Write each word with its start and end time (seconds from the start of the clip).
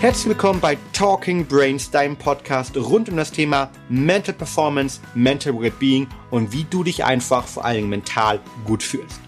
Herzlich 0.00 0.28
willkommen 0.28 0.60
bei 0.60 0.78
Talking 0.94 1.44
Brains, 1.44 1.90
deinem 1.90 2.16
Podcast 2.16 2.74
rund 2.74 3.10
um 3.10 3.18
das 3.18 3.32
Thema 3.32 3.70
Mental 3.90 4.32
Performance, 4.34 4.98
Mental 5.14 5.60
Wellbeing 5.60 6.08
und 6.30 6.54
wie 6.54 6.64
du 6.64 6.82
dich 6.82 7.04
einfach 7.04 7.46
vor 7.46 7.66
allem 7.66 7.90
mental 7.90 8.40
gut 8.64 8.82
fühlst. 8.82 9.20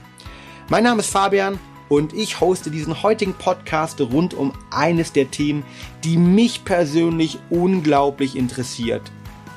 Mein 0.70 0.84
Name 0.84 1.00
ist 1.00 1.10
Fabian 1.10 1.58
und 1.90 2.14
ich 2.14 2.40
hoste 2.40 2.70
diesen 2.70 3.02
heutigen 3.02 3.34
Podcast 3.34 4.00
rund 4.00 4.32
um 4.32 4.54
eines 4.70 5.12
der 5.12 5.30
Themen, 5.30 5.62
die 6.04 6.16
mich 6.16 6.64
persönlich 6.64 7.38
unglaublich 7.50 8.34
interessiert 8.34 9.12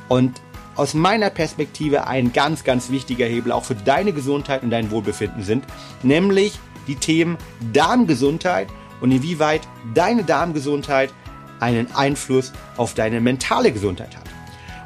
und 0.10 0.42
aus 0.76 0.96
meiner 0.96 1.30
Perspektive 1.30 2.08
ein 2.08 2.34
ganz, 2.34 2.66
ganz 2.66 2.90
wichtiger 2.90 3.26
Hebel 3.26 3.54
auch 3.54 3.64
für 3.64 3.76
deine 3.76 4.12
Gesundheit 4.12 4.64
und 4.64 4.70
dein 4.70 4.92
Wohlbefinden 4.92 5.44
sind, 5.44 5.64
nämlich 6.04 6.60
die 6.88 6.96
Themen 6.96 7.38
Darmgesundheit 7.72 8.68
und 9.02 9.12
inwieweit 9.12 9.62
deine 9.94 10.24
Darmgesundheit 10.24 11.14
einen 11.60 11.94
Einfluss 11.96 12.52
auf 12.78 12.94
deine 12.94 13.22
mentale 13.22 13.72
Gesundheit 13.72 14.16
hat. 14.16 14.26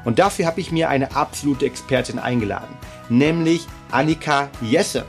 Und 0.06 0.20
dafür 0.20 0.46
habe 0.46 0.62
ich 0.62 0.72
mir 0.72 0.90
eine 0.90 1.16
absolute 1.16 1.66
Expertin 1.66 2.20
eingeladen, 2.20 2.76
nämlich 3.10 3.68
Annika 3.92 4.50
Jessen. 4.62 5.04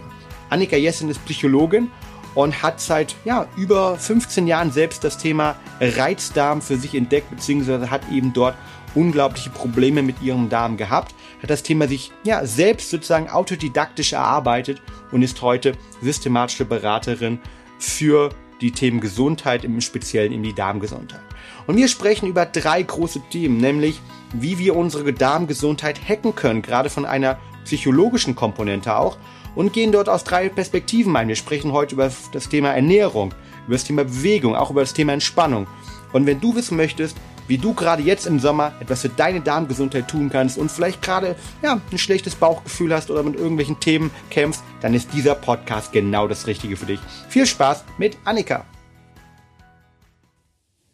Annika 0.48 0.76
Jessen 0.76 1.10
ist 1.10 1.24
Psychologin 1.24 1.90
und 2.34 2.62
hat 2.62 2.80
seit 2.80 3.14
ja, 3.24 3.46
über 3.56 3.96
15 3.96 4.46
Jahren 4.46 4.72
selbst 4.72 5.04
das 5.04 5.18
Thema 5.18 5.56
Reizdarm 5.80 6.60
für 6.60 6.76
sich 6.76 6.94
entdeckt, 6.94 7.30
beziehungsweise 7.30 7.90
hat 7.90 8.02
eben 8.10 8.32
dort 8.32 8.56
unglaubliche 8.94 9.50
Probleme 9.50 10.02
mit 10.02 10.20
ihrem 10.22 10.48
Darm 10.48 10.76
gehabt, 10.76 11.14
hat 11.42 11.50
das 11.50 11.62
Thema 11.62 11.86
sich 11.86 12.12
ja 12.24 12.44
selbst 12.44 12.90
sozusagen 12.90 13.28
autodidaktisch 13.28 14.12
erarbeitet 14.12 14.82
und 15.12 15.22
ist 15.22 15.40
heute 15.42 15.74
systematische 16.02 16.64
Beraterin 16.64 17.38
für 17.78 18.30
die 18.60 18.72
Themen 18.72 19.00
Gesundheit, 19.00 19.64
im 19.64 19.80
Speziellen 19.80 20.32
in 20.32 20.42
die 20.42 20.54
Darmgesundheit. 20.54 21.22
Und 21.66 21.76
wir 21.76 21.88
sprechen 21.88 22.28
über 22.28 22.46
drei 22.46 22.82
große 22.82 23.22
Themen, 23.30 23.58
nämlich 23.58 24.00
wie 24.32 24.58
wir 24.58 24.76
unsere 24.76 25.12
Darmgesundheit 25.12 26.00
hacken 26.06 26.34
können, 26.34 26.62
gerade 26.62 26.90
von 26.90 27.04
einer 27.04 27.38
psychologischen 27.64 28.34
Komponente 28.34 28.96
auch, 28.96 29.16
und 29.54 29.72
gehen 29.72 29.92
dort 29.92 30.08
aus 30.08 30.24
drei 30.24 30.48
Perspektiven 30.48 31.16
ein. 31.16 31.28
Wir 31.28 31.36
sprechen 31.36 31.72
heute 31.72 31.94
über 31.94 32.10
das 32.32 32.48
Thema 32.48 32.70
Ernährung, 32.70 33.34
über 33.66 33.74
das 33.74 33.84
Thema 33.84 34.04
Bewegung, 34.04 34.54
auch 34.54 34.70
über 34.70 34.80
das 34.80 34.94
Thema 34.94 35.12
Entspannung. 35.12 35.66
Und 36.12 36.26
wenn 36.26 36.40
du 36.40 36.54
wissen 36.54 36.76
möchtest, 36.76 37.16
wie 37.48 37.58
du 37.58 37.74
gerade 37.74 38.02
jetzt 38.02 38.26
im 38.26 38.38
Sommer 38.38 38.72
etwas 38.80 39.02
für 39.02 39.08
deine 39.08 39.40
Darmgesundheit 39.40 40.08
tun 40.08 40.30
kannst 40.30 40.58
und 40.58 40.70
vielleicht 40.70 41.02
gerade 41.02 41.36
ja, 41.62 41.80
ein 41.90 41.98
schlechtes 41.98 42.34
Bauchgefühl 42.34 42.94
hast 42.94 43.10
oder 43.10 43.22
mit 43.22 43.36
irgendwelchen 43.36 43.80
Themen 43.80 44.10
kämpfst, 44.30 44.62
dann 44.80 44.94
ist 44.94 45.12
dieser 45.12 45.34
Podcast 45.34 45.92
genau 45.92 46.28
das 46.28 46.46
Richtige 46.46 46.76
für 46.76 46.86
dich. 46.86 47.00
Viel 47.28 47.46
Spaß 47.46 47.84
mit 47.98 48.16
Annika. 48.24 48.64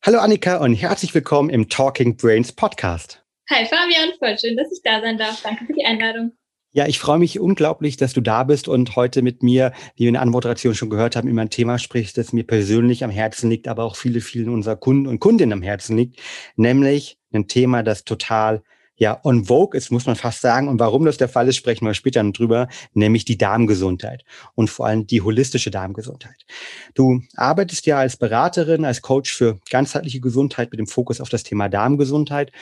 Hallo 0.05 0.19
Annika 0.19 0.59
und 0.59 0.75
herzlich 0.75 1.15
willkommen 1.15 1.51
im 1.51 1.69
Talking 1.69 2.17
Brains 2.17 2.53
Podcast. 2.53 3.25
Hi 3.51 3.65
Fabian, 3.67 4.13
voll 4.19 4.39
schön, 4.39 4.57
dass 4.57 4.71
ich 4.73 4.81
da 4.83 5.01
sein 5.01 5.19
darf. 5.19 5.43
Danke 5.43 5.67
für 5.67 5.73
die 5.73 5.85
Einladung. 5.85 6.33
Ja, 6.77 6.87
ich 6.87 6.99
freue 6.99 7.19
mich 7.19 7.41
unglaublich, 7.41 7.97
dass 7.97 8.13
du 8.13 8.21
da 8.21 8.45
bist 8.45 8.69
und 8.69 8.97
heute 8.97 9.23
mit 9.23 9.43
mir, 9.43 9.73
wie 9.95 10.03
wir 10.03 10.09
in 10.09 10.13
der 10.13 10.21
Anmoderation 10.21 10.75
schon 10.75 10.91
gehört 10.91 11.17
haben, 11.17 11.27
über 11.27 11.41
ein 11.41 11.49
Thema 11.49 11.79
sprichst, 11.79 12.19
das 12.19 12.35
mir 12.35 12.47
persönlich 12.47 13.03
am 13.03 13.09
Herzen 13.11 13.49
liegt, 13.49 13.67
aber 13.67 13.83
auch 13.85 13.97
viele, 13.97 14.21
vielen 14.21 14.51
unserer 14.51 14.77
Kunden 14.77 15.07
und 15.07 15.19
Kundinnen 15.19 15.55
am 15.55 15.63
Herzen 15.63 15.97
liegt, 15.97 16.21
nämlich 16.55 17.17
ein 17.33 17.49
Thema, 17.49 17.83
das 17.83 18.05
total 18.05 18.63
ja 18.97 19.19
on 19.25 19.47
vogue 19.47 19.75
ist, 19.77 19.91
muss 19.91 20.05
man 20.05 20.17
fast 20.17 20.43
sagen. 20.43 20.69
Und 20.69 20.79
warum 20.79 21.07
das 21.07 21.17
der 21.17 21.31
Fall 21.31 21.49
ist, 21.49 21.57
sprechen 21.57 21.87
wir 21.87 21.95
später 21.95 22.23
drüber, 22.25 22.69
nämlich 22.93 23.25
die 23.25 23.39
Darmgesundheit 23.39 24.25
und 24.55 24.69
vor 24.69 24.87
allem 24.87 25.07
die 25.07 25.23
holistische 25.23 25.71
Darmgesundheit. 25.71 26.45
Du 26.95 27.23
arbeitest 27.37 27.87
ja 27.87 27.99
als 27.99 28.19
Beraterin, 28.19 28.85
als 28.85 29.01
Coach 29.01 29.33
für 29.33 29.61
ganzheitliche 29.71 30.21
Gesundheit 30.21 30.71
mit 30.73 30.79
dem 30.79 30.87
Fokus 30.87 31.23
auf 31.23 31.31
das 31.31 31.43
Thema 31.43 31.71
Darmgesundheit 31.71 32.53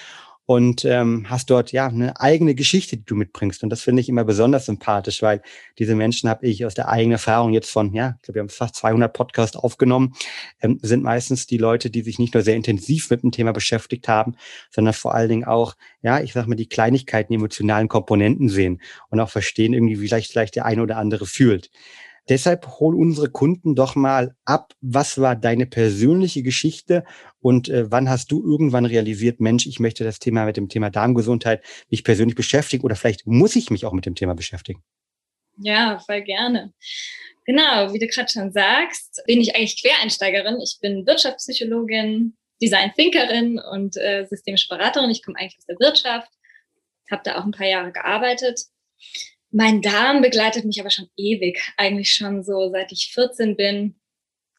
und 0.47 0.85
ähm, 0.85 1.27
hast 1.31 1.49
dort 1.49 1.73
ja 1.73 1.87
eine 1.87 2.21
eigene 2.21 2.55
Geschichte, 2.55 2.97
die 2.99 3.05
du 3.05 3.15
mitbringst. 3.15 3.63
Und 3.63 3.71
das 3.71 3.81
finde 3.81 4.03
ich 4.03 4.09
immer 4.09 4.25
besonders 4.25 4.67
sympathisch, 4.67 5.23
weil 5.23 5.41
diese 5.79 5.95
Menschen 5.95 6.29
habe 6.29 6.47
ich 6.47 6.67
aus 6.67 6.75
der 6.75 6.89
eigenen 6.89 7.13
Erfahrung 7.13 7.53
jetzt 7.53 7.71
von, 7.71 7.95
ja, 7.95 8.17
ich 8.17 8.23
glaube, 8.23 8.37
wir 8.37 8.43
haben 8.43 8.51
fast 8.51 8.77
200 8.77 9.13
Podcasts 9.13 9.57
aufgenommen, 9.57 10.15
ähm, 10.61 10.79
sind 10.83 11.03
meistens 11.03 11.47
die 11.47 11.57
Leute, 11.57 11.89
die 11.91 12.03
sich 12.03 12.19
nicht 12.19 12.35
nur 12.35 12.43
sehr 12.43 12.57
intensiv 12.57 13.11
mit 13.11 13.23
dem 13.23 13.33
Thema 13.33 13.53
beschäftigt 13.53 14.07
haben, 14.09 14.37
sondern 14.71 14.93
vor 14.93 15.15
allen 15.15 15.31
Dingen 15.31 15.45
auch, 15.45 15.77
ja, 16.03 16.21
ich 16.21 16.35
sag 16.35 16.47
mal, 16.47 16.57
die 16.57 16.69
Kleinigkeiten, 16.69 17.33
die 17.33 17.37
emotionalen 17.37 17.89
Komponenten 17.89 18.51
sehen 18.51 18.83
und 19.09 19.21
auch 19.21 19.31
verstehen 19.31 19.73
irgendwie, 19.73 20.01
wie 20.01 20.09
vielleicht, 20.09 20.31
vielleicht 20.31 20.57
der 20.57 20.67
eine 20.67 20.83
oder 20.83 20.99
andere 20.99 21.25
fühlt. 21.25 21.71
Deshalb 22.29 22.67
hol 22.81 22.95
unsere 22.95 23.29
Kunden 23.29 23.75
doch 23.75 23.97
mal 23.97 24.35
ab, 24.45 24.73
was 24.81 25.21
war 25.21 25.37
deine 25.37 25.67
persönliche 25.67 26.43
Geschichte 26.43 27.05
und 27.41 27.69
äh, 27.69 27.91
wann 27.91 28.09
hast 28.09 28.33
du 28.33 28.43
irgendwann 28.43 28.87
realisiert, 28.87 29.41
Mensch, 29.41 29.67
ich 29.67 29.79
möchte 29.79 30.05
das 30.05 30.19
Thema 30.19 30.47
mit 30.47 30.57
dem 30.57 30.69
Thema 30.69 30.91
Darmgesundheit 30.91 31.63
mich 31.91 32.03
persönlich 32.03 32.35
beschäftigen 32.35 32.85
oder 32.85 32.97
vielleicht 32.97 33.27
muss 33.27 33.57
ich 33.57 33.71
mich 33.71 33.85
auch 33.85 33.93
mit 33.93 34.07
dem 34.07 34.15
Thema 34.15 34.35
beschäftigen? 34.35 34.83
Ja, 35.59 35.99
voll 35.99 36.23
gerne. 36.23 36.73
Genau, 37.45 37.93
wie 37.93 37.99
du 37.99 38.07
gerade 38.07 38.33
schon 38.33 38.53
sagst, 38.53 39.23
bin 39.27 39.41
ich 39.41 39.55
eigentlich 39.55 39.83
Quereinsteigerin. 39.83 40.59
Ich 40.63 40.79
bin 40.81 41.07
Wirtschaftspsychologin, 41.07 42.35
Design 42.63 42.93
Thinkerin 42.97 43.61
und 43.71 43.97
äh, 43.99 44.27
systemische 44.29 44.69
Beraterin. 44.69 45.11
Ich 45.11 45.23
komme 45.23 45.39
eigentlich 45.39 45.59
aus 45.59 45.67
der 45.67 45.79
Wirtschaft, 45.79 46.31
habe 47.11 47.23
da 47.23 47.39
auch 47.39 47.45
ein 47.45 47.51
paar 47.51 47.67
Jahre 47.67 47.93
gearbeitet 47.93 48.61
mein 49.55 49.83
Darm 49.83 50.21
begleitet 50.21 50.65
mich 50.65 50.81
aber 50.81 50.91
schon 50.91 51.09
ewig, 51.17 51.73
eigentlich 51.77 52.13
schon 52.13 52.43
so 52.43 52.71
seit 52.71 52.91
ich 52.91 53.13
14 53.15 53.57
bin. 53.57 53.95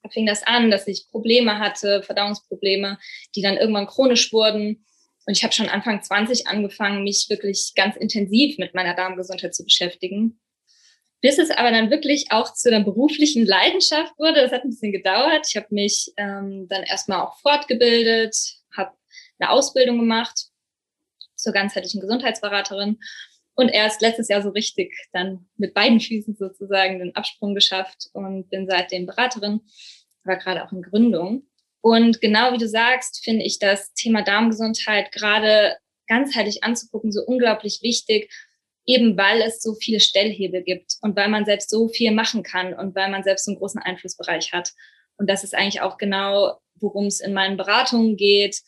Da 0.02 0.10
fing 0.10 0.26
das 0.26 0.44
an, 0.44 0.72
dass 0.72 0.88
ich 0.88 1.10
Probleme 1.12 1.60
hatte, 1.60 2.02
Verdauungsprobleme, 2.02 2.98
die 3.36 3.42
dann 3.42 3.58
irgendwann 3.58 3.88
chronisch 3.88 4.32
wurden. 4.32 4.86
Und 5.26 5.36
ich 5.36 5.44
habe 5.44 5.54
schon 5.54 5.68
Anfang 5.68 6.02
20 6.02 6.48
angefangen, 6.48 7.04
mich 7.04 7.26
wirklich 7.30 7.74
ganz 7.76 7.98
intensiv 7.98 8.58
mit 8.58 8.74
meiner 8.74 8.96
Darmgesundheit 8.96 9.54
zu 9.54 9.66
beschäftigen. 9.66 10.40
Bis 11.20 11.40
es 11.40 11.52
aber 11.52 11.72
dann 11.72 11.90
wirklich 11.90 12.28
auch 12.30 12.54
zu 12.54 12.70
einer 12.70 12.86
beruflichen 12.86 13.46
Leidenschaft 13.46 14.18
wurde. 14.18 14.44
Das 14.44 14.54
hat 14.54 14.64
ein 14.64 14.70
bisschen 14.70 14.94
gedauert. 14.94 15.46
Ich 15.50 15.58
habe 15.58 15.68
mich 15.72 16.14
ähm, 16.16 16.68
dann 16.70 16.84
erstmal 16.84 17.20
auch 17.20 17.38
fortgebildet, 17.42 18.34
habe 18.74 18.94
eine 19.40 19.50
Ausbildung 19.50 20.00
gemacht 20.00 20.46
zur 21.36 21.52
ganzheitlichen 21.52 22.00
Gesundheitsberaterin 22.00 22.98
und 23.56 23.70
erst 23.70 24.02
letztes 24.02 24.28
Jahr 24.28 24.42
so 24.42 24.50
richtig 24.50 24.94
dann 25.14 25.48
mit 25.58 25.74
beiden 25.74 26.00
Füßen 26.00 26.36
sozusagen 26.36 27.00
den 27.00 27.16
Absprung 27.16 27.56
geschafft 27.56 28.10
und 28.14 28.50
bin 28.50 28.68
seitdem 28.68 29.06
Beraterin, 29.06 29.62
war 30.24 30.38
gerade 30.38 30.64
auch 30.64 30.72
in 30.72 30.82
Gründung. 30.82 31.48
Und 31.82 32.20
genau 32.20 32.52
wie 32.52 32.58
du 32.58 32.68
sagst, 32.68 33.24
finde 33.24 33.46
ich 33.46 33.60
das 33.60 33.94
Thema 33.94 34.24
Darmgesundheit 34.24 35.12
gerade 35.12 35.78
ganzheitlich 36.08 36.64
anzugucken 36.64 37.12
so 37.12 37.22
unglaublich 37.26 37.80
wichtig, 37.82 38.32
eben 38.86 39.18
weil 39.18 39.42
es 39.42 39.62
so 39.62 39.74
viele 39.76 40.00
Stellhebel 40.00 40.64
gibt 40.64 40.96
und 41.02 41.16
weil 41.16 41.30
man 41.30 41.46
selbst 41.46 41.70
so 41.70 41.88
viel 41.88 42.12
machen 42.12 42.44
kann 42.44 42.74
und 42.74 42.96
weil 42.96 43.10
man 43.10 43.24
selbst 43.24 43.46
so 43.46 43.52
einen 43.52 43.60
großen 43.60 43.82
Einflussbereich 43.82 44.52
hat. 44.52 44.72
Und 45.18 45.30
das 45.30 45.44
ist 45.44 45.56
eigentlich 45.56 45.82
auch 45.82 45.98
genau, 45.98 46.60
worum 46.76 47.06
es 47.06 47.20
in 47.20 47.34
meinen 47.34 47.58
Beratungen 47.58 48.18
geht, 48.18 48.60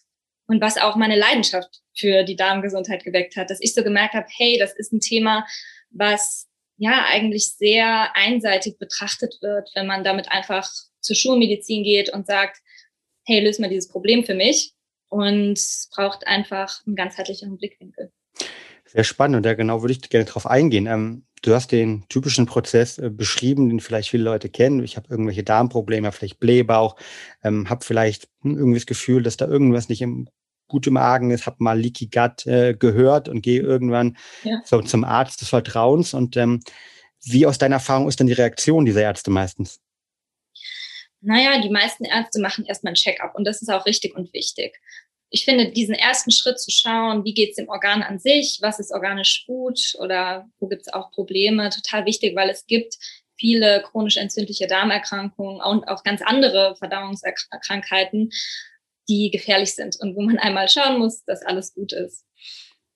und 0.47 0.61
was 0.61 0.77
auch 0.77 0.95
meine 0.95 1.17
Leidenschaft 1.17 1.81
für 1.95 2.23
die 2.23 2.35
Darmgesundheit 2.35 3.03
geweckt 3.03 3.35
hat, 3.35 3.49
dass 3.49 3.61
ich 3.61 3.73
so 3.73 3.83
gemerkt 3.83 4.13
habe, 4.13 4.27
hey, 4.29 4.57
das 4.57 4.73
ist 4.73 4.93
ein 4.93 4.99
Thema, 4.99 5.45
was 5.89 6.47
ja 6.77 7.05
eigentlich 7.07 7.49
sehr 7.49 8.15
einseitig 8.15 8.77
betrachtet 8.77 9.37
wird, 9.41 9.69
wenn 9.75 9.87
man 9.87 10.03
damit 10.03 10.31
einfach 10.31 10.69
zur 11.01 11.15
Schulmedizin 11.15 11.83
geht 11.83 12.13
und 12.13 12.27
sagt, 12.27 12.57
hey, 13.25 13.43
löse 13.43 13.61
mal 13.61 13.69
dieses 13.69 13.89
Problem 13.89 14.23
für 14.23 14.35
mich. 14.35 14.73
Und 15.09 15.59
braucht 15.95 16.27
einfach 16.27 16.85
einen 16.85 16.97
ganzheitlichen 16.97 17.57
Blickwinkel. 17.57 18.11
Sehr 18.85 19.05
spannend 19.05 19.37
und 19.37 19.43
da 19.43 19.53
genau 19.53 19.81
würde 19.81 19.93
ich 19.93 20.01
gerne 20.09 20.25
drauf 20.25 20.45
eingehen. 20.45 20.85
Ähm, 20.85 21.26
du 21.41 21.53
hast 21.53 21.71
den 21.71 22.07
typischen 22.09 22.45
Prozess 22.45 22.97
äh, 22.97 23.09
beschrieben, 23.09 23.69
den 23.69 23.79
vielleicht 23.79 24.09
viele 24.09 24.23
Leute 24.23 24.49
kennen. 24.49 24.83
Ich 24.83 24.97
habe 24.97 25.07
irgendwelche 25.09 25.43
Darmprobleme, 25.43 26.11
vielleicht 26.11 26.39
Blähbauch, 26.39 26.95
ähm, 27.43 27.69
habe 27.69 27.85
vielleicht 27.85 28.27
hm, 28.41 28.57
irgendwie 28.57 28.79
das 28.79 28.85
Gefühl, 28.85 29.23
dass 29.23 29.37
da 29.37 29.47
irgendwas 29.47 29.89
nicht 29.89 30.01
im 30.01 30.27
gute 30.67 30.91
Magen 30.91 31.31
ist, 31.31 31.45
habe 31.45 31.57
mal 31.59 31.79
Leaky 31.79 32.07
Gut 32.07 32.45
äh, 32.45 32.73
gehört 32.73 33.29
und 33.29 33.41
gehe 33.41 33.61
irgendwann 33.61 34.17
ja. 34.43 34.61
so 34.65 34.81
zum 34.81 35.03
Arzt 35.03 35.41
des 35.41 35.49
Vertrauens. 35.49 36.13
Und 36.13 36.35
ähm, 36.35 36.61
wie 37.23 37.45
aus 37.45 37.57
deiner 37.57 37.75
Erfahrung 37.75 38.07
ist 38.07 38.19
dann 38.19 38.27
die 38.27 38.33
Reaktion 38.33 38.85
dieser 38.85 39.01
Ärzte 39.01 39.31
meistens? 39.31 39.79
Naja, 41.21 41.61
die 41.61 41.69
meisten 41.69 42.05
Ärzte 42.05 42.39
machen 42.41 42.65
erstmal 42.65 42.91
ein 42.91 42.95
Check-up 42.95 43.33
und 43.35 43.45
das 43.45 43.61
ist 43.61 43.69
auch 43.69 43.85
richtig 43.85 44.15
und 44.15 44.31
wichtig. 44.33 44.79
Ich 45.29 45.43
finde, 45.45 45.71
diesen 45.71 45.95
ersten 45.95 46.31
Schritt 46.31 46.59
zu 46.59 46.71
schauen, 46.71 47.25
wie 47.25 47.33
geht 47.33 47.51
es 47.51 47.55
dem 47.57 47.67
Organ 47.69 48.01
an 48.01 48.19
sich, 48.19 48.59
was 48.61 48.79
ist 48.79 48.93
organisch 48.93 49.45
gut 49.45 49.95
oder 49.99 50.49
wo 50.59 50.67
gibt 50.67 50.83
es 50.83 50.93
auch 50.93 51.11
Probleme, 51.11 51.69
total 51.69 52.05
wichtig, 52.05 52.35
weil 52.35 52.49
es 52.49 52.65
gibt 52.65 52.95
viele 53.37 53.83
chronisch 53.83 54.17
entzündliche 54.17 54.67
Darmerkrankungen 54.67 55.61
und 55.61 55.87
auch 55.87 56.03
ganz 56.03 56.21
andere 56.21 56.75
Verdauungskrankheiten, 56.77 58.29
die 59.09 59.29
gefährlich 59.31 59.75
sind 59.75 59.97
und 59.99 60.15
wo 60.15 60.21
man 60.21 60.37
einmal 60.39 60.69
schauen 60.69 60.99
muss, 60.99 61.23
dass 61.25 61.43
alles 61.43 61.73
gut 61.73 61.93
ist. 61.93 62.25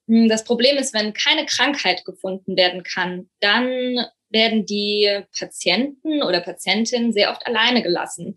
Hm, 0.08 0.28
das 0.28 0.44
Problem 0.44 0.76
ist, 0.76 0.94
wenn 0.94 1.12
keine 1.12 1.46
Krankheit 1.46 2.04
gefunden 2.04 2.56
werden 2.56 2.82
kann, 2.82 3.30
dann 3.40 4.06
werden 4.30 4.66
die 4.66 5.20
Patienten 5.38 6.22
oder 6.22 6.40
Patientinnen 6.40 7.12
sehr 7.12 7.30
oft 7.30 7.46
alleine 7.46 7.82
gelassen. 7.82 8.34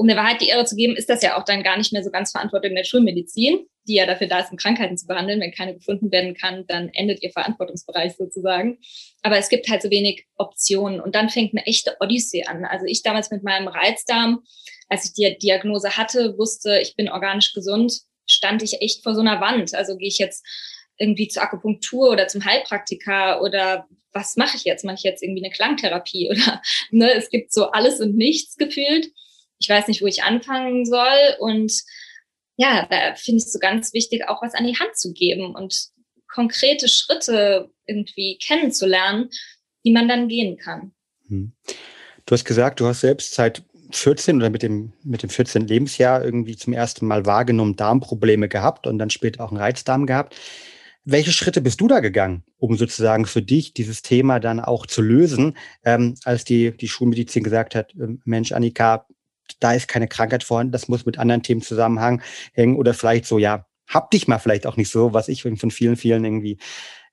Um 0.00 0.08
der 0.08 0.16
Wahrheit 0.16 0.40
die 0.40 0.48
Ehre 0.48 0.64
zu 0.64 0.76
geben, 0.76 0.96
ist 0.96 1.10
das 1.10 1.22
ja 1.22 1.38
auch 1.38 1.44
dann 1.44 1.62
gar 1.62 1.76
nicht 1.76 1.92
mehr 1.92 2.02
so 2.02 2.10
ganz 2.10 2.32
Verantwortung 2.32 2.74
der 2.74 2.84
Schulmedizin, 2.84 3.66
die 3.86 3.96
ja 3.96 4.06
dafür 4.06 4.28
da 4.28 4.38
ist, 4.38 4.50
um 4.50 4.56
Krankheiten 4.56 4.96
zu 4.96 5.06
behandeln. 5.06 5.42
Wenn 5.42 5.52
keine 5.52 5.74
gefunden 5.74 6.10
werden 6.10 6.32
kann, 6.32 6.66
dann 6.66 6.88
endet 6.94 7.22
ihr 7.22 7.30
Verantwortungsbereich 7.30 8.14
sozusagen. 8.16 8.78
Aber 9.20 9.36
es 9.36 9.50
gibt 9.50 9.68
halt 9.68 9.82
so 9.82 9.90
wenig 9.90 10.24
Optionen 10.38 11.02
und 11.02 11.14
dann 11.14 11.28
fängt 11.28 11.52
eine 11.52 11.66
echte 11.66 11.98
Odyssee 12.00 12.44
an. 12.44 12.64
Also 12.64 12.86
ich 12.86 13.02
damals 13.02 13.30
mit 13.30 13.42
meinem 13.42 13.68
Reizdarm, 13.68 14.42
als 14.88 15.04
ich 15.04 15.12
die 15.12 15.36
Diagnose 15.36 15.98
hatte, 15.98 16.38
wusste, 16.38 16.78
ich 16.80 16.96
bin 16.96 17.10
organisch 17.10 17.52
gesund, 17.52 17.92
stand 18.26 18.62
ich 18.62 18.80
echt 18.80 19.02
vor 19.02 19.14
so 19.14 19.20
einer 19.20 19.42
Wand. 19.42 19.74
Also 19.74 19.98
gehe 19.98 20.08
ich 20.08 20.16
jetzt 20.16 20.46
irgendwie 20.96 21.28
zur 21.28 21.42
Akupunktur 21.42 22.08
oder 22.08 22.26
zum 22.26 22.42
Heilpraktiker 22.42 23.42
oder 23.42 23.86
was 24.12 24.36
mache 24.36 24.56
ich 24.56 24.64
jetzt? 24.64 24.82
Mache 24.82 24.96
ich 24.96 25.02
jetzt 25.02 25.22
irgendwie 25.22 25.44
eine 25.44 25.52
Klangtherapie 25.52 26.30
oder 26.30 26.62
ne, 26.90 27.12
es 27.12 27.28
gibt 27.28 27.52
so 27.52 27.70
alles 27.70 28.00
und 28.00 28.16
nichts 28.16 28.56
gefühlt. 28.56 29.10
Ich 29.60 29.68
weiß 29.68 29.88
nicht, 29.88 30.02
wo 30.02 30.06
ich 30.06 30.22
anfangen 30.22 30.84
soll 30.86 31.36
und 31.38 31.72
ja, 32.56 32.86
da 32.90 33.14
finde 33.14 33.38
ich 33.38 33.44
es 33.44 33.52
so 33.52 33.58
ganz 33.58 33.92
wichtig, 33.94 34.28
auch 34.28 34.42
was 34.42 34.54
an 34.54 34.66
die 34.66 34.76
Hand 34.76 34.96
zu 34.96 35.12
geben 35.12 35.54
und 35.54 35.88
konkrete 36.28 36.88
Schritte 36.88 37.70
irgendwie 37.86 38.38
kennenzulernen, 38.38 39.30
die 39.84 39.92
man 39.92 40.08
dann 40.08 40.28
gehen 40.28 40.56
kann. 40.58 40.92
Hm. 41.28 41.52
Du 42.26 42.34
hast 42.34 42.44
gesagt, 42.44 42.80
du 42.80 42.86
hast 42.86 43.00
selbst 43.00 43.34
seit 43.34 43.62
14 43.92 44.36
oder 44.36 44.50
mit 44.50 44.62
dem, 44.62 44.92
mit 45.02 45.22
dem 45.22 45.30
14. 45.30 45.66
Lebensjahr 45.66 46.24
irgendwie 46.24 46.56
zum 46.56 46.72
ersten 46.72 47.06
Mal 47.06 47.26
wahrgenommen 47.26 47.76
Darmprobleme 47.76 48.48
gehabt 48.48 48.86
und 48.86 48.98
dann 48.98 49.10
später 49.10 49.42
auch 49.42 49.50
einen 49.50 49.60
Reizdarm 49.60 50.06
gehabt. 50.06 50.36
Welche 51.04 51.32
Schritte 51.32 51.60
bist 51.60 51.80
du 51.80 51.88
da 51.88 52.00
gegangen, 52.00 52.44
um 52.58 52.76
sozusagen 52.76 53.24
für 53.24 53.42
dich 53.42 53.72
dieses 53.72 54.02
Thema 54.02 54.38
dann 54.38 54.60
auch 54.60 54.86
zu 54.86 55.00
lösen, 55.00 55.56
ähm, 55.82 56.14
als 56.24 56.44
die, 56.44 56.76
die 56.76 56.88
Schulmedizin 56.88 57.42
gesagt 57.42 57.74
hat, 57.74 57.94
äh, 57.94 58.16
Mensch, 58.24 58.52
Annika, 58.52 59.06
da 59.60 59.72
ist 59.72 59.88
keine 59.88 60.08
Krankheit 60.08 60.44
vorhanden, 60.44 60.72
das 60.72 60.88
muss 60.88 61.06
mit 61.06 61.18
anderen 61.18 61.42
Themen 61.42 61.62
zusammenhängen 61.62 62.22
oder 62.76 62.94
vielleicht 62.94 63.26
so, 63.26 63.38
ja, 63.38 63.66
hab 63.88 64.10
dich 64.10 64.28
mal 64.28 64.38
vielleicht 64.38 64.66
auch 64.66 64.76
nicht 64.76 64.90
so, 64.90 65.12
was 65.12 65.28
ich 65.28 65.42
von 65.42 65.56
vielen, 65.70 65.96
vielen 65.96 66.24
irgendwie 66.24 66.58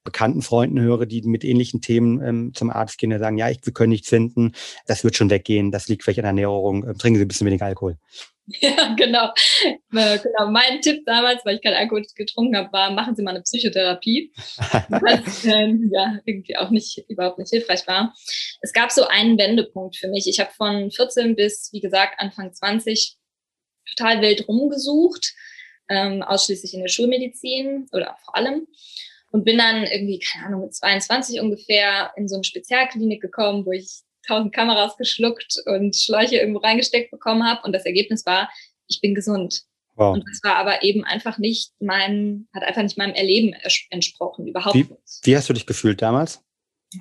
bekannten 0.08 0.42
Freunden 0.42 0.80
höre, 0.80 1.06
die 1.06 1.22
mit 1.24 1.44
ähnlichen 1.44 1.82
Themen 1.82 2.22
ähm, 2.24 2.54
zum 2.54 2.70
Arzt 2.70 2.98
gehen 2.98 3.12
und 3.12 3.20
sagen, 3.20 3.38
ja, 3.38 3.50
ich, 3.50 3.60
wir 3.64 3.74
können 3.74 3.90
nichts 3.90 4.08
finden, 4.08 4.54
das 4.86 5.04
wird 5.04 5.18
schon 5.18 5.30
weggehen, 5.30 5.70
das 5.70 5.90
liegt 5.90 6.04
vielleicht 6.04 6.20
an 6.20 6.24
der 6.24 6.30
Ernährung, 6.30 6.86
äh, 6.86 6.94
trinken 6.94 7.20
Sie 7.20 7.26
ein 7.26 7.28
bisschen 7.28 7.46
weniger 7.46 7.66
Alkohol. 7.66 7.98
Ja, 8.62 8.96
genau. 8.96 9.34
Äh, 9.94 10.20
genau. 10.20 10.50
Mein 10.50 10.80
Tipp 10.80 11.04
damals, 11.06 11.44
weil 11.44 11.58
ich 11.58 11.62
keinen 11.62 11.74
Alkohol 11.74 12.06
getrunken 12.16 12.56
habe, 12.56 12.72
war, 12.72 12.92
machen 12.92 13.14
Sie 13.14 13.22
mal 13.22 13.32
eine 13.32 13.42
Psychotherapie. 13.42 14.32
was 14.88 15.44
äh, 15.44 15.68
ja 15.92 16.20
irgendwie 16.24 16.56
auch 16.56 16.70
nicht, 16.70 17.04
überhaupt 17.10 17.40
nicht 17.40 17.50
hilfreich 17.50 17.86
war. 17.88 18.16
Es 18.62 18.72
gab 18.72 18.94
so 18.94 19.06
einen 19.06 19.38
Wendepunkt 19.38 19.98
für 19.98 20.08
mich. 20.08 20.28
Ich 20.30 20.40
habe 20.40 20.52
von 20.54 20.90
14 20.90 21.36
bis, 21.36 21.74
wie 21.74 21.82
gesagt, 21.82 22.22
Anfang 22.22 22.54
20 22.54 23.18
total 23.98 24.22
wild 24.22 24.48
rumgesucht, 24.48 25.34
ähm, 25.90 26.24
ausschließlich 26.24 26.74
in 26.74 26.80
der 26.80 26.90
Schulmedizin 26.90 27.88
oder 27.92 28.16
vor 28.24 28.38
allem 28.38 28.66
und 29.32 29.44
bin 29.44 29.58
dann 29.58 29.84
irgendwie, 29.84 30.20
keine 30.20 30.48
Ahnung, 30.48 30.62
mit 30.62 30.76
22 30.76 31.40
ungefähr 31.42 32.12
in 32.16 32.28
so 32.28 32.36
eine 32.36 32.44
Spezialklinik 32.44 33.22
gekommen, 33.22 33.66
wo 33.66 33.72
ich 33.72 34.02
tausend 34.26 34.54
Kameras 34.54 34.98
geschluckt 34.98 35.58
und 35.66 35.96
Schläuche 35.96 36.38
irgendwo 36.38 36.60
reingesteckt 36.60 37.12
bekommen 37.12 37.44
habe. 37.44 37.62
Und 37.64 37.74
das 37.74 37.86
Ergebnis 37.86 38.26
war, 38.26 38.50
ich 38.88 39.02
bin 39.02 39.16
gesund. 39.16 39.64
Wow. 39.96 40.14
Und 40.14 40.24
das 40.30 40.44
war 40.44 40.58
aber 40.58 40.84
eben 40.84 41.04
einfach 41.04 41.38
nicht 41.40 41.72
mein, 41.80 42.48
hat 42.54 42.64
einfach 42.64 42.84
nicht 42.84 42.98
meinem 42.98 43.16
Erleben 43.16 43.56
entsprochen, 43.90 44.48
überhaupt 44.48 44.76
wie, 44.76 44.84
nicht. 44.84 45.20
Wie 45.24 45.36
hast 45.36 45.50
du 45.50 45.54
dich 45.54 45.66
gefühlt 45.66 46.02
damals? 46.02 46.44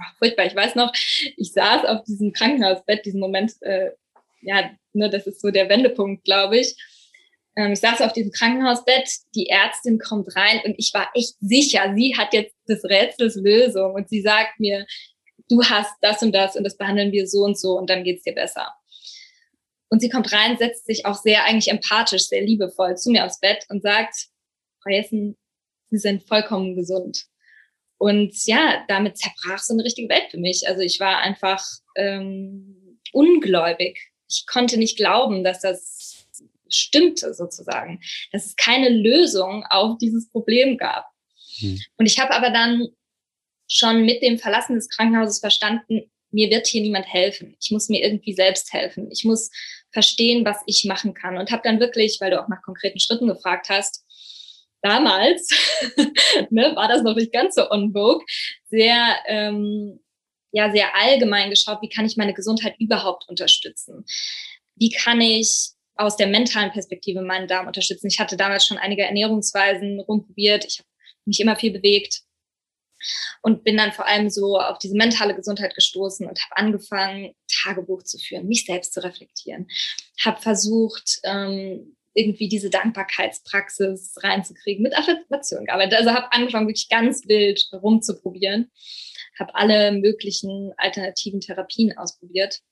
Ach, 0.00 0.16
furchtbar. 0.18 0.46
Ich 0.46 0.56
weiß 0.56 0.74
noch, 0.76 0.92
ich 1.36 1.52
saß 1.52 1.84
auf 1.84 2.04
diesem 2.04 2.32
Krankenhausbett, 2.32 3.04
diesen 3.04 3.20
Moment, 3.20 3.52
äh, 3.60 3.90
ja, 4.40 4.70
ne, 4.94 5.10
das 5.10 5.26
ist 5.26 5.40
so 5.40 5.50
der 5.50 5.68
Wendepunkt, 5.68 6.24
glaube 6.24 6.58
ich. 6.58 6.74
Ähm, 7.56 7.72
ich 7.72 7.80
saß 7.80 8.02
auf 8.02 8.12
diesem 8.12 8.32
Krankenhausbett, 8.32 9.08
die 9.34 9.48
Ärztin 9.48 9.98
kommt 9.98 10.34
rein 10.36 10.60
und 10.64 10.74
ich 10.78 10.92
war 10.94 11.08
echt 11.14 11.34
sicher, 11.40 11.94
sie 11.94 12.16
hat 12.16 12.32
jetzt 12.32 12.54
des 12.68 12.84
Rätsels 12.84 13.36
Lösung 13.36 13.94
und 13.94 14.08
sie 14.08 14.22
sagt 14.22 14.60
mir, 14.60 14.86
du 15.48 15.62
hast 15.64 15.92
das 16.00 16.22
und 16.22 16.32
das 16.32 16.56
und 16.56 16.64
das 16.64 16.76
behandeln 16.76 17.12
wir 17.12 17.26
so 17.26 17.44
und 17.44 17.58
so 17.58 17.78
und 17.78 17.88
dann 17.90 18.04
geht's 18.04 18.24
dir 18.24 18.34
besser. 18.34 18.72
Und 19.88 20.00
sie 20.00 20.08
kommt 20.08 20.32
rein, 20.32 20.58
setzt 20.58 20.86
sich 20.86 21.06
auch 21.06 21.14
sehr 21.14 21.44
eigentlich 21.44 21.68
empathisch, 21.68 22.26
sehr 22.26 22.42
liebevoll 22.42 22.96
zu 22.96 23.10
mir 23.10 23.24
aufs 23.24 23.40
Bett 23.40 23.64
und 23.68 23.82
sagt, 23.82 24.14
Frau 24.82 24.90
Jessen, 24.90 25.36
Sie 25.90 25.98
sind 25.98 26.26
vollkommen 26.26 26.74
gesund. 26.74 27.26
Und 27.98 28.34
ja, 28.46 28.84
damit 28.88 29.16
zerbrach 29.16 29.58
so 29.58 29.72
eine 29.72 29.84
richtige 29.84 30.08
Welt 30.08 30.30
für 30.30 30.38
mich. 30.38 30.68
Also 30.68 30.82
ich 30.82 31.00
war 31.00 31.18
einfach 31.18 31.64
ähm, 31.94 33.00
ungläubig. 33.12 33.98
Ich 34.28 34.44
konnte 34.46 34.76
nicht 34.76 34.96
glauben, 34.96 35.44
dass 35.44 35.60
das 35.60 35.95
stimmte 36.68 37.34
sozusagen, 37.34 38.00
dass 38.32 38.46
es 38.46 38.56
keine 38.56 38.88
Lösung 38.88 39.64
auf 39.70 39.98
dieses 39.98 40.30
Problem 40.30 40.78
gab. 40.78 41.06
Hm. 41.58 41.80
Und 41.96 42.06
ich 42.06 42.18
habe 42.18 42.34
aber 42.34 42.50
dann 42.50 42.88
schon 43.68 44.04
mit 44.04 44.22
dem 44.22 44.38
Verlassen 44.38 44.74
des 44.74 44.88
Krankenhauses 44.88 45.40
verstanden, 45.40 46.10
mir 46.30 46.50
wird 46.50 46.66
hier 46.66 46.82
niemand 46.82 47.06
helfen. 47.06 47.56
Ich 47.60 47.70
muss 47.70 47.88
mir 47.88 48.02
irgendwie 48.02 48.34
selbst 48.34 48.72
helfen. 48.72 49.08
Ich 49.10 49.24
muss 49.24 49.50
verstehen, 49.90 50.44
was 50.44 50.58
ich 50.66 50.84
machen 50.84 51.14
kann. 51.14 51.38
Und 51.38 51.50
habe 51.50 51.62
dann 51.64 51.80
wirklich, 51.80 52.18
weil 52.20 52.30
du 52.30 52.42
auch 52.42 52.48
nach 52.48 52.62
konkreten 52.62 53.00
Schritten 53.00 53.28
gefragt 53.28 53.68
hast, 53.68 54.04
damals 54.82 55.48
ne, 56.50 56.72
war 56.76 56.88
das 56.88 57.02
noch 57.02 57.14
nicht 57.14 57.32
ganz 57.32 57.54
so 57.54 57.70
on 57.70 57.92
vogue, 57.92 58.24
sehr, 58.64 59.16
ähm, 59.26 60.00
ja, 60.52 60.70
sehr 60.70 60.94
allgemein 60.94 61.50
geschaut, 61.50 61.80
wie 61.82 61.88
kann 61.88 62.06
ich 62.06 62.16
meine 62.16 62.34
Gesundheit 62.34 62.76
überhaupt 62.78 63.28
unterstützen? 63.28 64.04
Wie 64.74 64.90
kann 64.90 65.20
ich 65.20 65.70
aus 65.96 66.16
der 66.16 66.26
mentalen 66.26 66.70
Perspektive 66.70 67.22
meinen 67.22 67.48
Darm 67.48 67.66
unterstützen. 67.66 68.08
Ich 68.08 68.20
hatte 68.20 68.36
damals 68.36 68.66
schon 68.66 68.78
einige 68.78 69.02
Ernährungsweisen 69.02 70.00
rumprobiert. 70.00 70.64
Ich 70.66 70.78
habe 70.78 70.88
mich 71.24 71.40
immer 71.40 71.56
viel 71.56 71.72
bewegt 71.72 72.22
und 73.42 73.64
bin 73.64 73.76
dann 73.76 73.92
vor 73.92 74.06
allem 74.06 74.30
so 74.30 74.58
auf 74.58 74.78
diese 74.78 74.96
mentale 74.96 75.34
Gesundheit 75.34 75.74
gestoßen 75.74 76.26
und 76.26 76.38
habe 76.42 76.56
angefangen, 76.56 77.34
Tagebuch 77.62 78.02
zu 78.02 78.18
führen, 78.18 78.46
mich 78.46 78.64
selbst 78.64 78.92
zu 78.92 79.02
reflektieren. 79.02 79.68
Habe 80.24 80.40
versucht, 80.40 81.18
ähm, 81.24 81.96
irgendwie 82.14 82.48
diese 82.48 82.70
Dankbarkeitspraxis 82.70 84.14
reinzukriegen, 84.22 84.82
mit 84.82 84.96
Affirmation 84.96 85.66
gearbeitet. 85.66 85.98
Also 85.98 86.12
habe 86.12 86.32
angefangen, 86.32 86.66
wirklich 86.66 86.88
ganz 86.88 87.26
wild 87.28 87.68
rumzuprobieren, 87.72 88.70
habe 89.38 89.54
alle 89.54 89.92
möglichen 89.92 90.72
alternativen 90.78 91.40
Therapien 91.40 91.96
ausprobiert 91.96 92.62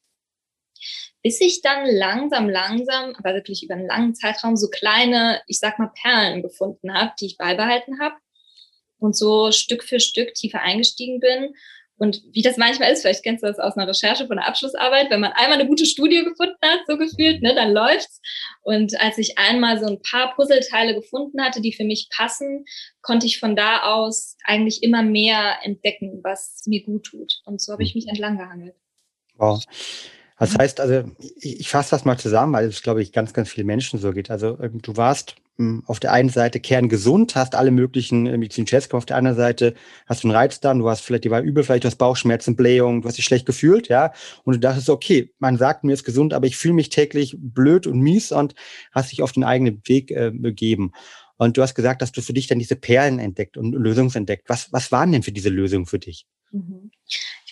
bis 1.25 1.41
ich 1.41 1.63
dann 1.63 1.87
langsam, 1.87 2.51
langsam, 2.51 3.15
aber 3.17 3.33
wirklich 3.33 3.65
über 3.65 3.75
einen 3.75 3.87
langen 3.87 4.15
Zeitraum 4.15 4.57
so 4.57 4.69
kleine, 4.69 5.41
ich 5.47 5.59
sag 5.59 5.79
mal, 5.79 5.91
Perlen 6.01 6.43
gefunden 6.43 6.93
habe, 6.93 7.13
die 7.19 7.27
ich 7.27 7.39
beibehalten 7.39 7.99
habe 7.99 8.17
und 8.99 9.17
so 9.17 9.51
Stück 9.51 9.85
für 9.85 10.01
Stück 10.01 10.35
tiefer 10.35 10.61
eingestiegen 10.61 11.21
bin. 11.21 11.55
Und 11.97 12.23
wie 12.33 12.43
das 12.43 12.59
manchmal 12.59 12.93
ist, 12.93 13.03
vielleicht 13.03 13.23
kennst 13.23 13.43
du 13.43 13.47
das 13.47 13.59
aus 13.59 13.77
einer 13.77 13.89
Recherche 13.89 14.27
von 14.27 14.39
einer 14.39 14.49
Abschlussarbeit, 14.49 15.11
wenn 15.11 15.21
man 15.21 15.33
einmal 15.33 15.59
eine 15.59 15.69
gute 15.69 15.87
Studie 15.87 16.25
gefunden 16.25 16.59
hat, 16.63 16.81
so 16.87 16.99
gefühlt, 16.99 17.41
ne, 17.41 17.55
dann 17.55 17.73
läuft's. 17.73 18.21
Und 18.63 19.01
als 19.01 19.17
ich 19.17 19.39
einmal 19.39 19.79
so 19.79 19.87
ein 19.87 20.03
paar 20.03 20.35
Puzzleteile 20.35 20.95
gefunden 20.95 21.41
hatte, 21.41 21.63
die 21.63 21.73
für 21.73 21.85
mich 21.85 22.09
passen, 22.15 22.67
konnte 23.01 23.27
ich 23.27 23.39
von 23.39 23.57
da 23.57 23.85
aus 23.85 24.37
eigentlich 24.45 24.83
immer 24.83 25.03
mehr 25.03 25.57
entdecken, 25.63 26.21
was 26.23 26.65
mir 26.67 26.83
gut 26.83 27.05
tut. 27.05 27.41
Und 27.47 27.63
so 27.63 27.73
habe 27.73 27.83
ich 27.83 27.95
mich 27.95 28.09
entlang 28.09 28.37
gehangelt. 28.37 28.75
Wow. 29.37 29.65
Das 30.39 30.55
mhm. 30.55 30.59
heißt 30.59 30.81
also, 30.81 31.11
ich, 31.19 31.61
ich 31.61 31.69
fasse 31.69 31.91
das 31.91 32.05
mal 32.05 32.19
zusammen, 32.19 32.53
weil 32.53 32.67
es, 32.67 32.83
glaube 32.83 33.03
ich, 33.03 33.13
ganz, 33.13 33.33
ganz 33.33 33.51
vielen 33.51 33.67
Menschen 33.67 33.99
so 33.99 34.13
geht. 34.13 34.31
Also 34.31 34.59
ähm, 34.61 34.81
du 34.83 34.97
warst 34.97 35.37
hm, 35.57 35.85
auf 35.87 36.01
der 36.01 36.13
einen 36.13 36.31
Seite 36.31 36.59
kerngesund, 36.59 37.37
hast 37.37 37.55
alle 37.55 37.71
möglichen 37.71 38.27
äh, 38.27 38.37
medizinischen 38.37 38.89
gemacht, 38.89 38.95
auf 38.95 39.07
der 39.07 39.17
anderen 39.17 39.37
Seite 39.37 39.75
hast 40.07 40.25
du 40.25 40.29
einen 40.29 40.37
Reizdarm, 40.37 40.81
du 40.81 40.89
hast 40.89 41.03
vielleicht, 41.03 41.25
die 41.25 41.31
war 41.31 41.43
übel, 41.43 41.63
vielleicht 41.63 41.85
du 41.85 41.87
hast 41.87 41.97
Bauchschmerzen, 41.97 42.57
Blähung, 42.57 43.03
du 43.03 43.09
hast 43.09 43.19
dich 43.19 43.25
schlecht 43.25 43.47
gefühlt, 43.47 43.89
ja, 43.89 44.13
und 44.43 44.55
du 44.55 44.59
dachtest, 44.59 44.91
okay, 44.91 45.33
man 45.39 45.57
sagt 45.57 45.85
mir 45.85 45.93
ist 45.93 46.03
gesund, 46.03 46.35
aber 46.35 46.47
ich 46.47 46.57
fühle 46.57 46.75
mich 46.75 46.89
täglich 46.89 47.37
blöd 47.39 47.87
und 47.87 48.01
mies 48.01 48.33
und 48.33 48.57
hast 48.91 49.13
dich 49.13 49.23
auf 49.23 49.31
den 49.31 49.45
eigenen 49.45 49.81
Weg 49.85 50.11
äh, 50.11 50.33
begeben. 50.35 50.93
Und 51.37 51.57
du 51.57 51.63
hast 51.63 51.75
gesagt, 51.75 52.03
dass 52.03 52.13
du 52.13 52.23
für 52.23 52.33
dich 52.33 52.47
dann 52.49 52.59
diese 52.59 52.77
Perlen 52.77 53.19
entdeckt 53.19 53.57
und 53.57 53.73
Lösungen 53.73 54.13
entdeckt. 54.15 54.49
Was, 54.49 54.73
was 54.73 54.91
waren 54.93 55.13
denn 55.13 55.23
für 55.23 55.33
diese 55.33 55.49
Lösungen 55.49 55.87
für 55.87 55.99
dich? 55.99 56.27
Mhm. 56.51 56.91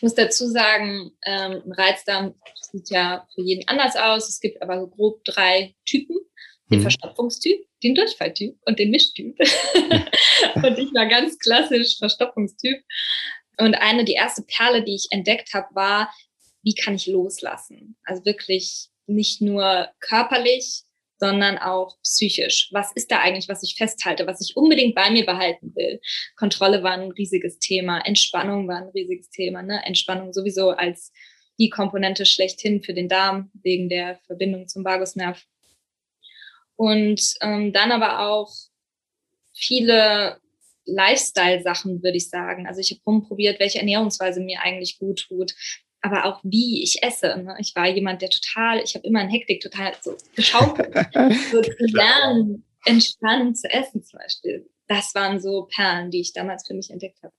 Ich 0.02 0.04
muss 0.04 0.14
dazu 0.16 0.48
sagen, 0.48 1.12
ähm, 1.24 1.62
ein 1.64 1.72
Reizdarm 1.74 2.34
sieht 2.60 2.90
ja 2.90 3.24
für 3.32 3.40
jeden 3.40 3.68
anders 3.68 3.94
aus. 3.94 4.28
Es 4.28 4.40
gibt 4.40 4.60
aber 4.60 4.80
so 4.80 4.88
grob 4.88 5.22
drei 5.24 5.76
Typen. 5.86 6.16
Den 6.72 6.80
mhm. 6.80 6.82
Verstopfungstyp, 6.82 7.64
den 7.84 7.94
Durchfalltyp 7.94 8.58
und 8.64 8.80
den 8.80 8.90
Mischtyp. 8.90 9.38
und 10.56 10.76
ich 10.76 10.92
war 10.92 11.06
ganz 11.06 11.38
klassisch 11.38 11.98
Verstopfungstyp. 11.98 12.82
Und 13.58 13.76
eine, 13.76 14.04
die 14.04 14.14
erste 14.14 14.42
Perle, 14.42 14.82
die 14.82 14.96
ich 14.96 15.06
entdeckt 15.12 15.54
habe, 15.54 15.72
war, 15.76 16.12
wie 16.64 16.74
kann 16.74 16.96
ich 16.96 17.06
loslassen? 17.06 17.96
Also 18.02 18.24
wirklich 18.24 18.88
nicht 19.06 19.40
nur 19.40 19.88
körperlich, 20.00 20.82
sondern 21.22 21.56
auch 21.56 21.96
psychisch. 22.02 22.68
Was 22.72 22.90
ist 22.96 23.12
da 23.12 23.20
eigentlich, 23.20 23.48
was 23.48 23.62
ich 23.62 23.76
festhalte, 23.76 24.26
was 24.26 24.40
ich 24.40 24.56
unbedingt 24.56 24.96
bei 24.96 25.08
mir 25.08 25.24
behalten 25.24 25.72
will? 25.76 26.00
Kontrolle 26.34 26.82
war 26.82 26.94
ein 26.94 27.12
riesiges 27.12 27.60
Thema, 27.60 28.00
Entspannung 28.00 28.66
war 28.66 28.78
ein 28.78 28.88
riesiges 28.88 29.30
Thema. 29.30 29.62
Ne? 29.62 29.80
Entspannung 29.84 30.32
sowieso 30.32 30.70
als 30.70 31.12
die 31.60 31.70
Komponente 31.70 32.26
schlechthin 32.26 32.82
für 32.82 32.92
den 32.92 33.08
Darm 33.08 33.52
wegen 33.62 33.88
der 33.88 34.18
Verbindung 34.26 34.66
zum 34.66 34.84
Vagusnerv. 34.84 35.40
Und 36.74 37.34
ähm, 37.40 37.72
dann 37.72 37.92
aber 37.92 38.28
auch 38.28 38.52
viele 39.54 40.40
Lifestyle-Sachen, 40.86 42.02
würde 42.02 42.16
ich 42.16 42.30
sagen. 42.30 42.66
Also 42.66 42.80
ich 42.80 42.90
habe 42.90 43.00
rumprobiert, 43.06 43.60
welche 43.60 43.78
Ernährungsweise 43.78 44.40
mir 44.40 44.60
eigentlich 44.62 44.98
gut 44.98 45.24
tut, 45.28 45.54
aber 46.02 46.26
auch 46.26 46.40
wie 46.42 46.82
ich 46.82 47.02
esse. 47.02 47.42
Ne? 47.42 47.56
Ich 47.58 47.74
war 47.74 47.88
jemand, 47.88 48.22
der 48.22 48.30
total, 48.30 48.80
ich 48.80 48.94
habe 48.94 49.06
immer 49.06 49.22
in 49.22 49.30
Hektik 49.30 49.60
total 49.60 49.92
so 50.00 50.16
geschaukelt, 50.34 50.92
so 51.50 51.62
zu 51.62 51.84
lernen, 51.86 52.64
entspannt 52.84 53.56
zu 53.56 53.70
essen 53.70 54.02
zum 54.02 54.18
Beispiel. 54.18 54.68
Das 54.88 55.14
waren 55.14 55.40
so 55.40 55.68
Perlen, 55.74 56.10
die 56.10 56.20
ich 56.20 56.32
damals 56.32 56.66
für 56.66 56.74
mich 56.74 56.90
entdeckt 56.90 57.22
habe. 57.22 57.32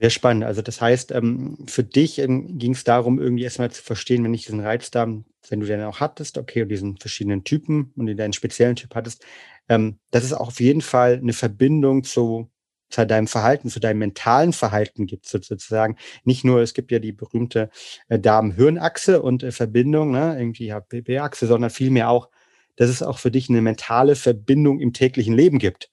Sehr 0.00 0.10
spannend. 0.10 0.44
Also 0.44 0.62
das 0.62 0.80
heißt, 0.80 1.12
ähm, 1.12 1.58
für 1.66 1.84
dich 1.84 2.18
ähm, 2.18 2.58
ging 2.58 2.72
es 2.72 2.84
darum, 2.84 3.20
irgendwie 3.20 3.44
erstmal 3.44 3.70
zu 3.70 3.82
verstehen, 3.82 4.24
wenn 4.24 4.32
ich 4.32 4.46
diesen 4.46 4.60
Reizdarm, 4.60 5.26
wenn 5.50 5.60
du 5.60 5.66
den 5.66 5.82
auch 5.82 6.00
hattest, 6.00 6.38
okay, 6.38 6.62
und 6.62 6.70
diesen 6.70 6.96
verschiedenen 6.96 7.44
Typen 7.44 7.92
und 7.96 8.16
deinen 8.16 8.32
speziellen 8.32 8.76
Typ 8.76 8.94
hattest, 8.94 9.26
ähm, 9.68 9.98
dass 10.10 10.24
es 10.24 10.32
auch 10.32 10.48
auf 10.48 10.60
jeden 10.60 10.80
Fall 10.80 11.18
eine 11.18 11.34
Verbindung 11.34 12.02
zu, 12.02 12.50
zu 12.90 13.06
deinem 13.06 13.26
Verhalten, 13.26 13.68
zu 13.68 13.80
deinem 13.80 13.98
mentalen 13.98 14.52
Verhalten 14.52 15.06
gibt, 15.06 15.26
sozusagen. 15.26 15.96
Nicht 16.24 16.44
nur, 16.44 16.60
es 16.60 16.74
gibt 16.74 16.90
ja 16.92 16.98
die 16.98 17.12
berühmte 17.12 17.70
äh, 18.08 18.18
Darm-Hirn-Achse 18.18 19.22
und 19.22 19.42
äh, 19.42 19.52
Verbindung, 19.52 20.10
ne, 20.10 20.36
irgendwie 20.38 20.72
HPP-Achse, 20.72 21.46
sondern 21.46 21.70
vielmehr 21.70 22.10
auch, 22.10 22.28
dass 22.76 22.90
es 22.90 23.02
auch 23.02 23.18
für 23.18 23.30
dich 23.30 23.48
eine 23.48 23.62
mentale 23.62 24.16
Verbindung 24.16 24.80
im 24.80 24.92
täglichen 24.92 25.34
Leben 25.34 25.58
gibt. 25.58 25.90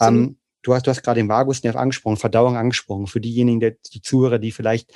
Ähm, 0.00 0.38
du 0.62 0.74
hast, 0.74 0.86
du 0.86 0.90
hast 0.90 1.02
gerade 1.02 1.20
den 1.20 1.28
Vagusnerv 1.28 1.76
angesprochen, 1.76 2.16
Verdauung 2.16 2.56
angesprochen. 2.56 3.06
Für 3.06 3.20
diejenigen, 3.20 3.60
der, 3.60 3.76
die 3.92 4.02
Zuhörer, 4.02 4.38
die 4.38 4.52
vielleicht 4.52 4.92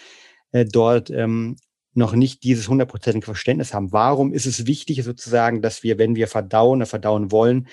äh, 0.53 0.65
dort 0.65 1.11
ähm, 1.11 1.57
noch 1.95 2.15
nicht 2.15 2.43
dieses 2.43 2.69
hundertprozentige 2.69 3.25
Verständnis 3.25 3.75
haben. 3.75 3.93
Warum 3.93 4.33
ist 4.33 4.47
es 4.47 4.67
wichtig 4.67 5.03
sozusagen, 5.05 5.61
dass 5.61 5.83
wir, 5.83 5.99
wenn 5.99 6.15
wir 6.17 6.27
verdauen 6.27 6.79
oder 6.79 6.87
verdauen 6.87 7.31
wollen, 7.31 7.69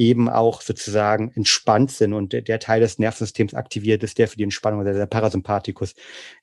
eben 0.00 0.30
auch 0.30 0.62
sozusagen 0.62 1.30
entspannt 1.36 1.90
sind 1.90 2.14
und 2.14 2.32
der, 2.32 2.58
Teil 2.58 2.80
des 2.80 2.98
Nervensystems 2.98 3.52
aktiviert 3.52 4.02
ist, 4.02 4.16
der 4.16 4.28
für 4.28 4.38
die 4.38 4.44
Entspannung, 4.44 4.80
also 4.80 4.98
der 4.98 5.04
Parasympathikus, 5.04 5.94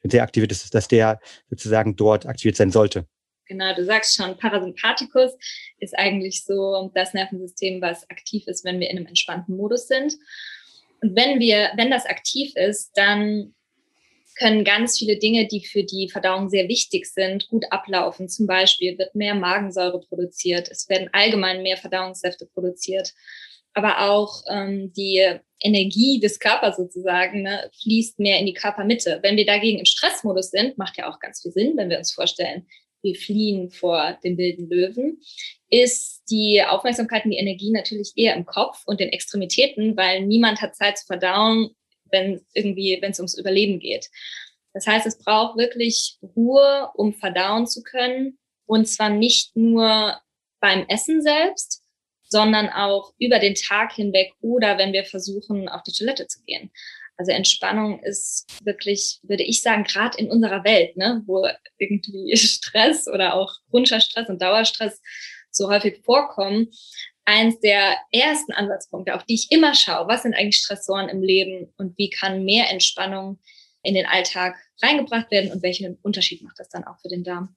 der 0.03 0.21
aktiviert 0.21 0.51
ist, 0.51 0.75
dass 0.75 0.87
der 0.87 1.19
sozusagen 1.49 1.95
dort 1.95 2.27
aktiviert 2.27 2.55
sein 2.55 2.69
sollte. 2.69 3.07
Genau, 3.47 3.73
du 3.73 3.83
sagst 3.83 4.15
schon, 4.15 4.37
Parasympathikus 4.37 5.31
ist 5.79 5.97
eigentlich 5.97 6.45
so 6.45 6.91
das 6.93 7.15
Nervensystem, 7.15 7.81
was 7.81 8.07
aktiv 8.11 8.45
ist, 8.45 8.63
wenn 8.63 8.79
wir 8.79 8.91
in 8.91 8.97
einem 8.97 9.07
entspannten 9.07 9.57
Modus 9.57 9.87
sind. 9.87 10.13
Und 11.01 11.15
wenn 11.15 11.39
wir, 11.39 11.71
wenn 11.77 11.89
das 11.89 12.05
aktiv 12.05 12.51
ist, 12.55 12.91
dann 12.95 13.55
können 14.37 14.63
ganz 14.63 14.99
viele 14.99 15.17
Dinge, 15.17 15.47
die 15.47 15.65
für 15.65 15.83
die 15.83 16.09
Verdauung 16.09 16.49
sehr 16.49 16.67
wichtig 16.67 17.07
sind, 17.07 17.47
gut 17.47 17.65
ablaufen. 17.71 18.29
Zum 18.29 18.45
Beispiel 18.45 18.95
wird 18.99 19.15
mehr 19.15 19.33
Magensäure 19.33 19.99
produziert, 19.99 20.69
es 20.69 20.87
werden 20.89 21.09
allgemein 21.11 21.63
mehr 21.63 21.77
Verdauungssäfte 21.77 22.45
produziert, 22.45 23.13
aber 23.73 24.09
auch 24.09 24.43
ähm, 24.49 24.91
die 24.93 25.39
Energie 25.59 26.19
des 26.19 26.39
Körpers 26.39 26.77
sozusagen 26.77 27.43
ne, 27.43 27.69
fließt 27.81 28.19
mehr 28.19 28.39
in 28.39 28.45
die 28.45 28.53
Körpermitte. 28.53 29.19
Wenn 29.23 29.37
wir 29.37 29.45
dagegen 29.45 29.79
im 29.79 29.85
Stressmodus 29.85 30.51
sind, 30.51 30.77
macht 30.77 30.97
ja 30.97 31.09
auch 31.09 31.19
ganz 31.19 31.41
viel 31.41 31.51
Sinn, 31.51 31.77
wenn 31.77 31.89
wir 31.89 31.97
uns 31.97 32.13
vorstellen, 32.13 32.67
wir 33.01 33.15
fliehen 33.15 33.69
vor 33.69 34.17
dem 34.23 34.37
wilden 34.37 34.69
Löwen, 34.69 35.21
ist 35.69 36.23
die 36.29 36.63
Aufmerksamkeit 36.63 37.25
und 37.25 37.31
die 37.31 37.37
Energie 37.37 37.71
natürlich 37.71 38.11
eher 38.15 38.35
im 38.35 38.45
Kopf 38.45 38.83
und 38.85 38.99
den 38.99 39.09
Extremitäten, 39.09 39.95
weil 39.95 40.25
niemand 40.25 40.61
hat 40.61 40.75
Zeit 40.75 40.97
zu 40.97 41.05
verdauen, 41.05 41.71
wenn 42.11 42.41
irgendwie, 42.53 42.97
wenn 43.01 43.11
es 43.11 43.19
ums 43.19 43.37
Überleben 43.37 43.79
geht. 43.79 44.09
Das 44.73 44.87
heißt, 44.87 45.05
es 45.05 45.17
braucht 45.17 45.57
wirklich 45.57 46.17
Ruhe, 46.35 46.89
um 46.95 47.13
verdauen 47.13 47.67
zu 47.67 47.81
können. 47.81 48.37
Und 48.65 48.87
zwar 48.87 49.09
nicht 49.09 49.55
nur 49.55 50.19
beim 50.59 50.85
Essen 50.87 51.21
selbst, 51.21 51.83
sondern 52.29 52.69
auch 52.69 53.13
über 53.19 53.39
den 53.39 53.55
Tag 53.55 53.93
hinweg 53.93 54.33
oder 54.41 54.77
wenn 54.77 54.93
wir 54.93 55.05
versuchen, 55.05 55.69
auf 55.69 55.83
die 55.83 55.93
Toilette 55.93 56.27
zu 56.27 56.41
gehen. 56.43 56.71
Also 57.17 57.31
Entspannung 57.31 58.03
ist 58.03 58.45
wirklich, 58.63 59.19
würde 59.23 59.43
ich 59.43 59.61
sagen, 59.63 59.83
gerade 59.83 60.17
in 60.19 60.29
unserer 60.29 60.63
Welt, 60.63 60.95
ne, 60.97 61.23
wo 61.25 61.47
irgendwie 61.79 62.35
Stress 62.37 63.07
oder 63.07 63.33
auch 63.33 63.53
chronischer 63.69 63.99
Stress 63.99 64.29
und 64.29 64.41
Dauerstress 64.41 65.01
so 65.49 65.69
häufig 65.69 66.01
vorkommen, 66.05 66.67
eins 67.25 67.59
der 67.59 67.97
ersten 68.11 68.53
Ansatzpunkte, 68.53 69.15
auf 69.15 69.25
die 69.25 69.33
ich 69.33 69.51
immer 69.51 69.73
schaue, 69.73 70.07
was 70.07 70.23
sind 70.23 70.35
eigentlich 70.35 70.57
Stressoren 70.57 71.09
im 71.09 71.21
Leben 71.21 71.73
und 71.77 71.97
wie 71.97 72.09
kann 72.09 72.45
mehr 72.45 72.69
Entspannung 72.69 73.39
in 73.81 73.95
den 73.95 74.05
Alltag 74.05 74.55
reingebracht 74.81 75.31
werden 75.31 75.51
und 75.51 75.63
welchen 75.63 75.95
Unterschied 76.03 76.43
macht 76.43 76.59
das 76.59 76.69
dann 76.69 76.83
auch 76.83 76.99
für 77.01 77.09
den 77.09 77.23
Darm? 77.23 77.55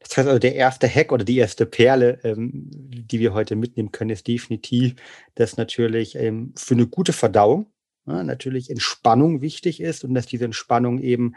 Das 0.00 0.16
heißt 0.16 0.28
also, 0.28 0.38
der 0.38 0.54
erste 0.54 0.88
Hack 0.88 1.12
oder 1.12 1.24
die 1.24 1.38
erste 1.38 1.66
Perle, 1.66 2.18
ähm, 2.24 2.68
die 2.70 3.20
wir 3.20 3.34
heute 3.34 3.56
mitnehmen 3.56 3.92
können, 3.92 4.10
ist 4.10 4.26
definitiv, 4.26 4.94
dass 5.34 5.56
natürlich 5.56 6.16
ähm, 6.16 6.52
für 6.56 6.74
eine 6.74 6.86
gute 6.86 7.12
Verdauung 7.12 7.72
ja, 8.06 8.22
natürlich 8.24 8.70
Entspannung 8.70 9.40
wichtig 9.40 9.80
ist 9.80 10.04
und 10.04 10.14
dass 10.14 10.26
diese 10.26 10.44
Entspannung 10.44 10.98
eben 11.00 11.34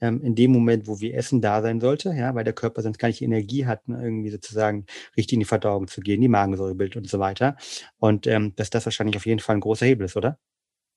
ähm, 0.00 0.22
in 0.22 0.34
dem 0.34 0.50
Moment, 0.50 0.86
wo 0.86 1.00
wir 1.00 1.14
essen, 1.14 1.40
da 1.40 1.62
sein 1.62 1.80
sollte, 1.80 2.10
ja, 2.10 2.34
weil 2.34 2.44
der 2.44 2.52
Körper 2.52 2.82
sonst 2.82 2.98
gar 2.98 3.08
nicht 3.08 3.22
Energie 3.22 3.66
hat, 3.66 3.88
ne, 3.88 3.98
irgendwie 4.02 4.30
sozusagen 4.30 4.86
richtig 5.16 5.34
in 5.34 5.40
die 5.40 5.46
Verdauung 5.46 5.88
zu 5.88 6.00
gehen, 6.00 6.20
die 6.20 6.28
Magensäure 6.28 6.74
bildet 6.74 6.96
und 6.96 7.08
so 7.08 7.18
weiter. 7.18 7.56
Und 7.98 8.26
ähm, 8.26 8.54
dass 8.56 8.70
das 8.70 8.84
wahrscheinlich 8.84 9.16
auf 9.16 9.26
jeden 9.26 9.40
Fall 9.40 9.56
ein 9.56 9.60
großer 9.60 9.86
Hebel 9.86 10.06
ist, 10.06 10.16
oder? 10.16 10.38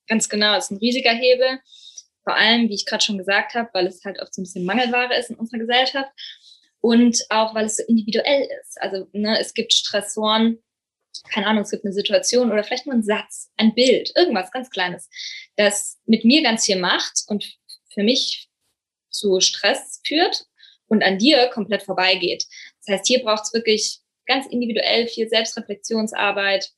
Ganz 0.06 0.28
genau, 0.28 0.56
es 0.56 0.64
ist 0.64 0.70
ein 0.72 0.78
riesiger 0.78 1.12
Hebel. 1.12 1.60
Vor 2.24 2.34
allem, 2.34 2.68
wie 2.68 2.74
ich 2.74 2.84
gerade 2.84 3.02
schon 3.02 3.16
gesagt 3.16 3.54
habe, 3.54 3.70
weil 3.72 3.86
es 3.86 4.04
halt 4.04 4.20
oft 4.20 4.34
so 4.34 4.42
ein 4.42 4.44
bisschen 4.44 4.66
Mangelware 4.66 5.18
ist 5.18 5.30
in 5.30 5.36
unserer 5.36 5.60
Gesellschaft 5.60 6.10
und 6.80 7.24
auch, 7.28 7.54
weil 7.54 7.66
es 7.66 7.76
so 7.76 7.82
individuell 7.86 8.48
ist. 8.60 8.80
Also 8.80 9.06
ne, 9.12 9.38
es 9.38 9.54
gibt 9.54 9.72
Stressoren, 9.72 10.58
keine 11.32 11.46
Ahnung, 11.46 11.62
es 11.62 11.70
gibt 11.70 11.84
eine 11.84 11.92
Situation 11.92 12.50
oder 12.50 12.64
vielleicht 12.64 12.86
nur 12.86 12.94
ein 12.94 13.02
Satz, 13.02 13.50
ein 13.56 13.74
Bild, 13.74 14.12
irgendwas 14.16 14.50
ganz 14.50 14.70
Kleines, 14.70 15.08
das 15.56 15.98
mit 16.06 16.24
mir 16.24 16.42
ganz 16.42 16.64
viel 16.64 16.78
macht 16.78 17.24
und 17.26 17.44
für 17.92 18.02
mich 18.02 18.48
zu 19.10 19.40
Stress 19.40 20.00
führt 20.06 20.46
und 20.86 21.02
an 21.02 21.18
dir 21.18 21.48
komplett 21.48 21.82
vorbeigeht. 21.82 22.46
Das 22.78 22.94
heißt, 22.94 23.06
hier 23.06 23.22
braucht 23.22 23.44
es 23.44 23.52
wirklich 23.52 23.98
ganz 24.26 24.46
individuell 24.46 25.08
viel 25.08 25.28
Selbstreflexionsarbeit 25.28 26.70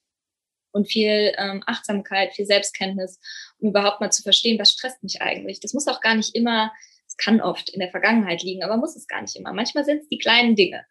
und 0.72 0.90
viel 0.90 1.34
ähm, 1.36 1.62
Achtsamkeit, 1.66 2.32
viel 2.32 2.46
Selbstkenntnis, 2.46 3.20
um 3.58 3.68
überhaupt 3.70 4.00
mal 4.00 4.10
zu 4.10 4.22
verstehen, 4.22 4.58
was 4.58 4.72
stresst 4.72 5.02
mich 5.02 5.20
eigentlich. 5.20 5.60
Das 5.60 5.74
muss 5.74 5.86
auch 5.86 6.00
gar 6.00 6.14
nicht 6.14 6.34
immer, 6.34 6.72
es 7.12 7.16
kann 7.24 7.40
oft 7.40 7.68
in 7.70 7.80
der 7.80 7.90
Vergangenheit 7.90 8.42
liegen, 8.42 8.62
aber 8.62 8.76
muss 8.78 8.96
es 8.96 9.06
gar 9.06 9.20
nicht 9.20 9.36
immer. 9.36 9.52
Manchmal 9.52 9.84
sind 9.84 10.02
es 10.02 10.08
die 10.08 10.18
kleinen 10.18 10.56
Dinge. 10.56 10.86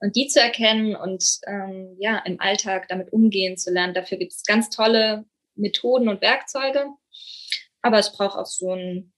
Und 0.00 0.16
die 0.16 0.26
zu 0.26 0.40
erkennen 0.40 0.96
und 0.96 1.22
ähm, 1.46 1.96
ja, 1.98 2.18
im 2.18 2.40
Alltag 2.40 2.88
damit 2.88 3.12
umgehen 3.12 3.56
zu 3.56 3.70
lernen, 3.70 3.94
dafür 3.94 4.18
gibt 4.18 4.32
es 4.32 4.44
ganz 4.44 4.70
tolle 4.70 5.26
Methoden 5.54 6.08
und 6.08 6.22
Werkzeuge. 6.22 6.86
Aber 7.82 7.98
es 7.98 8.12
braucht 8.12 8.36
auch 8.36 8.46
so 8.46 8.72
ein, 8.72 9.12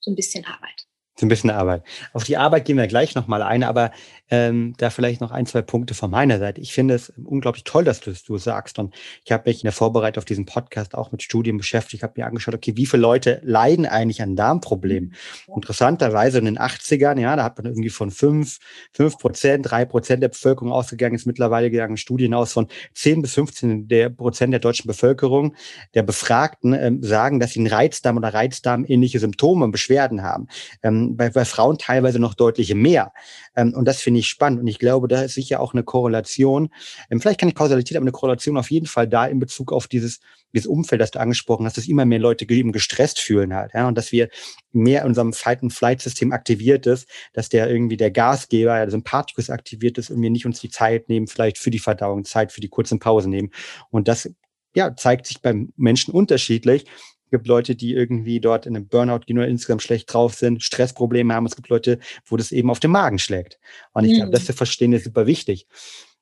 so 0.00 0.10
ein 0.10 0.14
bisschen 0.14 0.44
Arbeit. 0.46 0.87
So 1.18 1.26
ein 1.26 1.28
bisschen 1.28 1.50
Arbeit. 1.50 1.82
Auf 2.12 2.22
die 2.22 2.36
Arbeit 2.36 2.64
gehen 2.64 2.76
wir 2.76 2.86
gleich 2.86 3.16
nochmal 3.16 3.42
ein, 3.42 3.64
aber 3.64 3.90
ähm, 4.30 4.74
da 4.78 4.88
vielleicht 4.90 5.20
noch 5.20 5.32
ein, 5.32 5.46
zwei 5.46 5.62
Punkte 5.62 5.94
von 5.94 6.12
meiner 6.12 6.38
Seite. 6.38 6.60
Ich 6.60 6.72
finde 6.72 6.94
es 6.94 7.12
unglaublich 7.24 7.64
toll, 7.64 7.82
dass 7.82 7.98
du 7.98 8.10
es 8.10 8.22
du 8.22 8.38
sagst. 8.38 8.78
Und 8.78 8.94
ich 9.24 9.32
habe 9.32 9.50
mich 9.50 9.56
in 9.56 9.66
der 9.66 9.72
Vorbereitung 9.72 10.20
auf 10.20 10.24
diesen 10.26 10.46
Podcast 10.46 10.94
auch 10.94 11.10
mit 11.10 11.24
Studien 11.24 11.56
beschäftigt, 11.56 12.04
habe 12.04 12.12
mir 12.16 12.26
angeschaut, 12.26 12.54
okay, 12.54 12.76
wie 12.76 12.86
viele 12.86 13.02
Leute 13.02 13.40
leiden 13.42 13.84
eigentlich 13.84 14.22
an 14.22 14.36
Darmproblemen? 14.36 15.14
Ja. 15.48 15.54
Interessanterweise 15.56 16.38
in 16.38 16.44
den 16.44 16.58
80ern, 16.58 17.18
ja, 17.18 17.34
da 17.34 17.42
hat 17.42 17.58
man 17.58 17.66
irgendwie 17.66 17.90
von 17.90 18.12
fünf, 18.12 18.58
fünf 18.92 19.18
Prozent, 19.18 19.68
drei 19.68 19.84
Prozent 19.84 20.22
der 20.22 20.28
Bevölkerung 20.28 20.70
ausgegangen, 20.70 21.16
ist 21.16 21.26
mittlerweile 21.26 21.68
gegangen 21.68 21.96
Studien 21.96 22.32
aus 22.32 22.52
von 22.52 22.68
zehn 22.94 23.22
bis 23.22 23.34
15 23.34 23.88
der 23.88 24.10
Prozent 24.10 24.52
der 24.52 24.60
deutschen 24.60 24.86
Bevölkerung, 24.86 25.56
der 25.94 26.04
Befragten, 26.04 26.74
ähm, 26.74 27.02
sagen, 27.02 27.40
dass 27.40 27.54
sie 27.54 27.60
einen 27.60 27.66
Reizdarm 27.66 28.18
oder 28.18 28.32
Reizdarm 28.32 28.84
ähnliche 28.86 29.18
Symptome 29.18 29.64
und 29.64 29.72
Beschwerden 29.72 30.22
haben. 30.22 30.46
Ähm, 30.84 31.07
bei, 31.16 31.30
bei 31.30 31.44
Frauen 31.44 31.78
teilweise 31.78 32.18
noch 32.18 32.34
deutlich 32.34 32.74
mehr. 32.74 33.12
Ähm, 33.56 33.74
und 33.74 33.86
das 33.86 34.00
finde 34.00 34.20
ich 34.20 34.26
spannend. 34.26 34.60
Und 34.60 34.66
ich 34.66 34.78
glaube, 34.78 35.08
da 35.08 35.22
ist 35.22 35.34
sicher 35.34 35.60
auch 35.60 35.74
eine 35.74 35.82
Korrelation. 35.82 36.70
Ähm, 37.10 37.20
vielleicht 37.20 37.40
keine 37.40 37.52
Kausalität, 37.52 37.96
aber 37.96 38.04
eine 38.04 38.12
Korrelation 38.12 38.56
auf 38.56 38.70
jeden 38.70 38.86
Fall 38.86 39.08
da 39.08 39.26
in 39.26 39.38
Bezug 39.38 39.72
auf 39.72 39.86
dieses, 39.86 40.20
dieses 40.52 40.66
Umfeld, 40.66 41.00
das 41.00 41.10
du 41.10 41.20
angesprochen 41.20 41.66
hast, 41.66 41.76
dass 41.76 41.88
immer 41.88 42.04
mehr 42.04 42.18
Leute 42.18 42.48
eben 42.48 42.72
gestresst 42.72 43.18
fühlen 43.18 43.54
halt. 43.54 43.72
Ja, 43.74 43.88
und 43.88 43.96
dass 43.96 44.12
wir 44.12 44.28
mehr 44.72 45.02
in 45.02 45.08
unserem 45.08 45.32
Fight-and-Flight-System 45.32 46.32
aktiviert 46.32 46.86
ist, 46.86 47.08
dass 47.32 47.48
der 47.48 47.70
irgendwie 47.70 47.96
der 47.96 48.10
Gasgeber, 48.10 48.74
der 48.74 48.90
Sympathikus 48.90 49.50
aktiviert 49.50 49.98
ist 49.98 50.10
und 50.10 50.20
wir 50.22 50.30
nicht 50.30 50.46
uns 50.46 50.60
die 50.60 50.70
Zeit 50.70 51.08
nehmen, 51.08 51.26
vielleicht 51.26 51.58
für 51.58 51.70
die 51.70 51.78
Verdauung, 51.78 52.24
Zeit 52.24 52.52
für 52.52 52.60
die 52.60 52.68
kurzen 52.68 52.98
Pausen 52.98 53.30
nehmen. 53.30 53.50
Und 53.90 54.08
das 54.08 54.30
ja, 54.74 54.94
zeigt 54.94 55.26
sich 55.26 55.40
beim 55.40 55.72
Menschen 55.76 56.12
unterschiedlich. 56.12 56.84
Es 57.28 57.32
gibt 57.32 57.46
Leute, 57.46 57.76
die 57.76 57.92
irgendwie 57.92 58.40
dort 58.40 58.64
in 58.64 58.74
einem 58.74 58.88
Burnout 58.88 59.20
gehen 59.26 59.36
oder 59.36 59.48
insgesamt 59.48 59.82
schlecht 59.82 60.12
drauf 60.12 60.32
sind, 60.32 60.62
Stressprobleme 60.62 61.34
haben. 61.34 61.44
Es 61.44 61.56
gibt 61.56 61.68
Leute, 61.68 61.98
wo 62.24 62.38
das 62.38 62.52
eben 62.52 62.70
auf 62.70 62.80
den 62.80 62.90
Magen 62.90 63.18
schlägt. 63.18 63.58
Und 63.92 64.04
ich 64.04 64.12
mhm. 64.12 64.16
glaube, 64.16 64.32
das 64.32 64.46
zu 64.46 64.54
verstehen 64.54 64.94
ist 64.94 65.04
super 65.04 65.26
wichtig. 65.26 65.66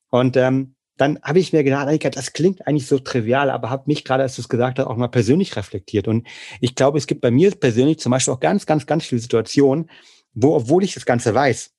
Und 0.09 0.35
ähm, 0.35 0.75
dann 0.97 1.17
habe 1.23 1.39
ich 1.39 1.53
mir 1.53 1.63
gedacht, 1.63 1.87
Annika, 1.87 2.09
das 2.09 2.33
klingt 2.33 2.67
eigentlich 2.67 2.87
so 2.87 2.99
trivial, 2.99 3.49
aber 3.51 3.69
habe 3.69 3.83
mich 3.85 4.03
gerade, 4.03 4.23
als 4.23 4.35
du 4.35 4.41
es 4.41 4.49
gesagt 4.49 4.79
hast, 4.79 4.87
auch 4.87 4.97
mal 4.97 5.07
persönlich 5.07 5.55
reflektiert. 5.55 6.09
Und 6.09 6.27
ich 6.59 6.75
glaube, 6.75 6.97
es 6.97 7.07
gibt 7.07 7.21
bei 7.21 7.31
mir 7.31 7.51
persönlich 7.51 7.99
zum 7.99 8.11
Beispiel 8.11 8.33
auch 8.33 8.41
ganz, 8.41 8.65
ganz, 8.65 8.85
ganz 8.85 9.05
viele 9.05 9.21
Situationen, 9.21 9.89
wo, 10.33 10.55
obwohl 10.55 10.83
ich 10.83 10.93
das 10.93 11.05
Ganze 11.05 11.33
weiß, 11.33 11.71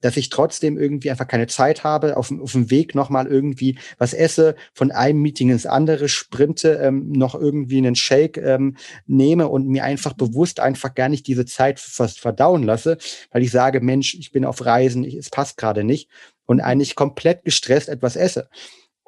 dass 0.00 0.16
ich 0.16 0.30
trotzdem 0.30 0.78
irgendwie 0.78 1.10
einfach 1.10 1.26
keine 1.26 1.46
Zeit 1.46 1.84
habe, 1.84 2.16
auf, 2.16 2.32
auf 2.32 2.52
dem 2.52 2.70
Weg 2.70 2.94
nochmal 2.94 3.26
irgendwie 3.26 3.78
was 3.98 4.14
esse, 4.14 4.54
von 4.72 4.90
einem 4.90 5.20
Meeting 5.20 5.50
ins 5.50 5.66
andere 5.66 6.08
sprinte, 6.08 6.80
ähm, 6.82 7.10
noch 7.12 7.34
irgendwie 7.34 7.78
einen 7.78 7.96
Shake 7.96 8.38
ähm, 8.38 8.76
nehme 9.06 9.48
und 9.48 9.68
mir 9.68 9.84
einfach 9.84 10.12
bewusst 10.14 10.60
einfach 10.60 10.94
gar 10.94 11.08
nicht 11.08 11.26
diese 11.26 11.46
Zeit 11.46 11.80
fast 11.80 12.20
verdauen 12.20 12.62
lasse, 12.62 12.98
weil 13.30 13.42
ich 13.42 13.50
sage, 13.50 13.80
Mensch, 13.80 14.14
ich 14.14 14.32
bin 14.32 14.44
auf 14.44 14.64
Reisen, 14.64 15.04
ich, 15.04 15.14
es 15.14 15.30
passt 15.30 15.56
gerade 15.56 15.84
nicht 15.84 16.08
und 16.46 16.60
eigentlich 16.60 16.96
komplett 16.96 17.44
gestresst 17.44 17.88
etwas 17.88 18.16
esse. 18.16 18.48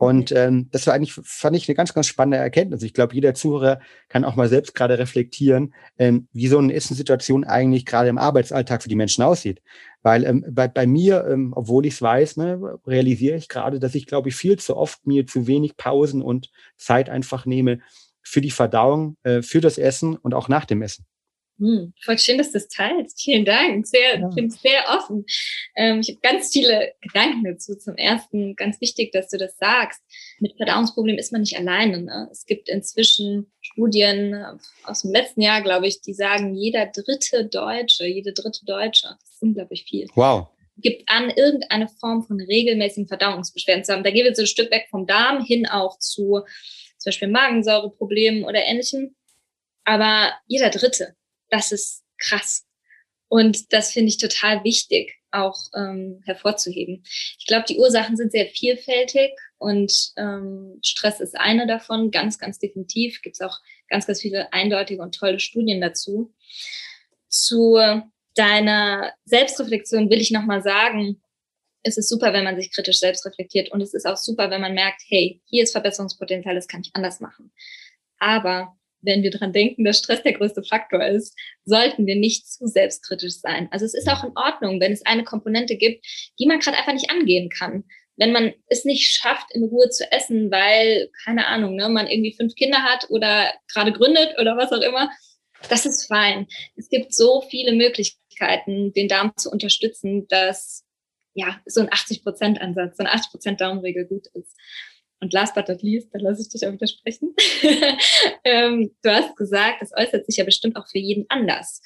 Und 0.03 0.33
ähm, 0.33 0.69
das 0.73 0.89
war 0.89 0.95
eigentlich, 0.95 1.13
fand 1.13 1.57
ich 1.57 1.69
eine 1.69 1.77
ganz, 1.77 1.95
ganz 1.95 2.09
spannende 2.09 2.37
Erkenntnis. 2.37 2.83
Ich 2.83 2.93
glaube, 2.93 3.15
jeder 3.15 3.35
Zuhörer 3.35 3.79
kann 4.09 4.25
auch 4.25 4.35
mal 4.35 4.49
selbst 4.49 4.75
gerade 4.75 4.99
reflektieren, 4.99 5.75
ähm, 5.97 6.27
wie 6.33 6.49
so 6.49 6.59
eine 6.59 6.75
Essenssituation 6.75 7.45
eigentlich 7.45 7.87
gerade 7.87 8.09
im 8.09 8.19
Arbeitsalltag 8.19 8.83
für 8.83 8.89
die 8.89 8.97
Menschen 8.97 9.23
aussieht. 9.23 9.63
Weil 10.03 10.25
ähm, 10.25 10.45
bei, 10.51 10.69
bei 10.69 10.87
mir, 10.87 11.27
ähm, 11.29 11.53
obwohl 11.55 11.87
ich 11.87 11.95
es 11.95 12.03
weiß, 12.03 12.37
ne, 12.37 12.79
realisiere 12.87 13.37
ich 13.37 13.49
gerade, 13.49 13.79
dass 13.79 13.95
ich, 13.95 14.07
glaube 14.07 14.29
ich, 14.31 14.35
viel 14.35 14.59
zu 14.59 14.77
oft 14.77 15.07
mir 15.07 15.27
zu 15.27 15.47
wenig 15.47 15.77
Pausen 15.77 16.23
und 16.23 16.51
Zeit 16.77 17.09
einfach 17.09 17.47
nehme 17.47 17.81
für 18.23 18.41
die 18.41 18.51
Verdauung, 18.51 19.17
äh, 19.23 19.43
für 19.43 19.61
das 19.61 19.79
Essen 19.79 20.17
und 20.17 20.35
auch 20.35 20.49
nach 20.49 20.65
dem 20.65 20.83
Essen. 20.83 21.07
Hm, 21.63 21.93
voll 22.03 22.19
schön, 22.19 22.39
dass 22.39 22.49
du 22.49 22.55
das 22.55 22.67
teilst. 22.67 23.23
Vielen 23.23 23.45
Dank. 23.45 23.87
Sehr, 23.87 24.19
ja. 24.19 24.27
bin 24.31 24.51
sehr 24.51 24.83
offen. 24.89 25.25
Ähm, 25.77 26.01
ich 26.01 26.09
habe 26.09 26.19
ganz 26.21 26.53
viele 26.53 26.93
Gedanken 27.01 27.45
dazu. 27.45 27.77
Zum 27.77 27.95
ersten, 27.95 28.57
ganz 28.57 28.81
wichtig, 28.81 29.13
dass 29.13 29.29
du 29.29 29.39
das 29.39 29.57
sagst. 29.59 30.03
Mit 30.41 30.57
Verdauungsproblemen 30.57 31.21
ist 31.21 31.31
man 31.31 31.43
nicht 31.43 31.57
alleine. 31.57 32.03
Ne? 32.03 32.29
Es 32.33 32.47
gibt 32.47 32.69
inzwischen 32.69 33.53
Studien 33.61 34.45
aus 34.83 35.03
dem 35.03 35.13
letzten 35.13 35.41
Jahr, 35.41 35.63
glaube 35.63 35.87
ich, 35.87 36.01
die 36.03 36.15
sagen, 36.15 36.57
jeder 36.57 36.87
dritte 36.87 37.45
Deutsche, 37.45 38.07
jede 38.07 38.33
dritte 38.33 38.65
Deutsche, 38.65 39.15
das 39.21 39.35
ist 39.35 39.43
unglaublich 39.43 39.85
viel. 39.85 40.09
Wow. 40.17 40.49
Gibt 40.79 41.09
an, 41.09 41.31
irgendeine 41.31 41.87
Form 41.87 42.25
von 42.25 42.41
regelmäßigen 42.41 43.07
Verdauungsbeschwerden 43.07 43.85
zu 43.85 43.93
haben. 43.93 44.03
Da 44.03 44.11
gehen 44.11 44.25
wir 44.25 44.35
so 44.35 44.43
ein 44.43 44.49
Stück 44.49 44.73
weg 44.73 44.89
vom 44.91 45.07
Darm 45.07 45.45
hin 45.45 45.67
auch 45.67 45.97
zu 46.01 46.41
zum 46.99 47.11
Beispiel 47.11 47.29
Magensäureproblemen 47.29 48.45
oder 48.45 48.65
ähnlichem. 48.65 49.15
Aber 49.85 50.33
jeder 50.47 50.71
Dritte 50.71 51.15
das 51.53 51.71
ist 51.71 52.03
krass. 52.19 52.67
Und 53.29 53.73
das 53.73 53.93
finde 53.93 54.09
ich 54.09 54.19
total 54.19 54.65
wichtig 54.65 55.15
auch 55.31 55.57
ähm, 55.75 56.21
hervorzuheben. 56.25 57.05
Ich 57.39 57.47
glaube, 57.47 57.65
die 57.69 57.79
Ursachen 57.79 58.17
sind 58.17 58.33
sehr 58.33 58.47
vielfältig 58.47 59.31
und 59.59 60.13
ähm, 60.17 60.79
Stress 60.83 61.21
ist 61.21 61.39
eine 61.39 61.67
davon, 61.67 62.11
ganz, 62.11 62.39
ganz 62.39 62.59
definitiv. 62.59 63.23
Gibt 63.23 63.37
es 63.37 63.41
auch 63.41 63.59
ganz, 63.89 64.07
ganz 64.07 64.21
viele 64.21 64.53
eindeutige 64.53 65.01
und 65.01 65.15
tolle 65.15 65.41
Studien 65.41 65.81
dazu. 65.81 66.35
Zu 67.29 67.79
deiner 68.35 69.13
Selbstreflexion 69.25 70.11
will 70.11 70.21
ich 70.21 70.31
nochmal 70.31 70.63
sagen, 70.63 71.23
es 71.83 71.97
ist 71.97 72.09
super, 72.09 72.33
wenn 72.33 72.45
man 72.45 72.57
sich 72.57 72.73
kritisch 72.73 72.99
selbst 72.99 73.25
reflektiert 73.27 73.73
und 73.73 73.81
es 73.81 73.95
ist 73.95 74.07
auch 74.07 74.17
super, 74.17 74.51
wenn 74.51 74.61
man 74.61 74.75
merkt, 74.75 75.03
hey, 75.09 75.41
hier 75.47 75.65
ist 75.65 75.73
Verbesserungspotenzial, 75.73 76.55
das 76.55 76.69
kann 76.69 76.83
ich 76.83 76.91
anders 76.95 77.21
machen. 77.21 77.53
Aber 78.19 78.77
wenn 79.03 79.23
wir 79.23 79.31
dran 79.31 79.53
denken, 79.53 79.85
dass 79.85 79.99
Stress 79.99 80.23
der 80.23 80.33
größte 80.33 80.63
Faktor 80.63 81.05
ist, 81.05 81.37
sollten 81.65 82.07
wir 82.07 82.17
nicht 82.17 82.47
zu 82.47 82.67
selbstkritisch 82.67 83.35
sein. 83.35 83.69
Also 83.71 83.85
es 83.85 83.95
ist 83.95 84.09
auch 84.09 84.25
in 84.25 84.37
Ordnung, 84.37 84.81
wenn 84.81 84.93
es 84.93 85.05
eine 85.05 85.25
Komponente 85.25 85.77
gibt, 85.77 86.07
die 86.39 86.47
man 86.47 86.61
gerade 86.61 86.79
einfach 86.79 86.95
nicht 86.95 87.11
angehen 87.11 87.49
kann. 87.51 87.85
Wenn 88.17 88.33
man 88.33 88.53
es 88.69 88.85
nicht 88.85 89.15
schafft, 89.15 89.55
in 89.55 89.65
Ruhe 89.65 89.89
zu 89.89 90.11
essen, 90.13 90.51
weil, 90.51 91.11
keine 91.25 91.47
Ahnung, 91.47 91.77
ne, 91.77 91.89
man 91.89 92.07
irgendwie 92.07 92.35
fünf 92.35 92.55
Kinder 92.55 92.83
hat 92.83 93.11
oder 93.11 93.53
gerade 93.73 93.93
gründet 93.93 94.37
oder 94.39 94.57
was 94.57 94.73
auch 94.73 94.83
immer, 94.83 95.11
das 95.69 95.87
ist 95.87 96.07
fein. 96.07 96.47
Es 96.77 96.89
gibt 96.89 97.15
so 97.15 97.43
viele 97.43 97.73
Möglichkeiten, 97.73 98.93
den 98.93 99.09
Darm 99.09 99.33
zu 99.37 99.51
unterstützen, 99.51 100.27
dass 100.29 100.85
ja 101.35 101.61
so 101.67 101.81
ein 101.81 101.89
80-Prozent-Ansatz, 101.89 102.97
so 102.97 103.05
eine 103.05 103.15
80-Prozent 103.15 103.61
Daumenregel 103.61 104.07
gut 104.07 104.27
ist. 104.35 104.57
Und 105.23 105.33
last 105.33 105.55
but 105.55 105.69
not 105.69 105.83
least, 105.83 106.09
da 106.13 106.19
lasse 106.19 106.43
ich 106.43 106.49
dich 106.49 106.67
auch 106.67 106.73
widersprechen. 106.73 107.33
ähm, 108.45 108.91
du 109.03 109.11
hast 109.11 109.37
gesagt, 109.37 109.81
das 109.81 109.93
äußert 109.97 110.27
sich 110.27 110.37
ja 110.37 110.45
bestimmt 110.45 110.77
auch 110.77 110.89
für 110.89 110.99
jeden 110.99 111.27
anders. 111.29 111.81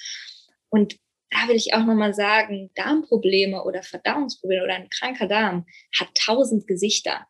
Und 0.70 0.96
da 1.28 1.46
will 1.46 1.56
ich 1.56 1.74
auch 1.74 1.84
nochmal 1.84 2.14
sagen, 2.14 2.70
Darmprobleme 2.76 3.62
oder 3.62 3.82
Verdauungsprobleme 3.82 4.64
oder 4.64 4.74
ein 4.74 4.88
kranker 4.88 5.28
Darm 5.28 5.66
hat 5.98 6.08
tausend 6.14 6.66
Gesichter. 6.66 7.26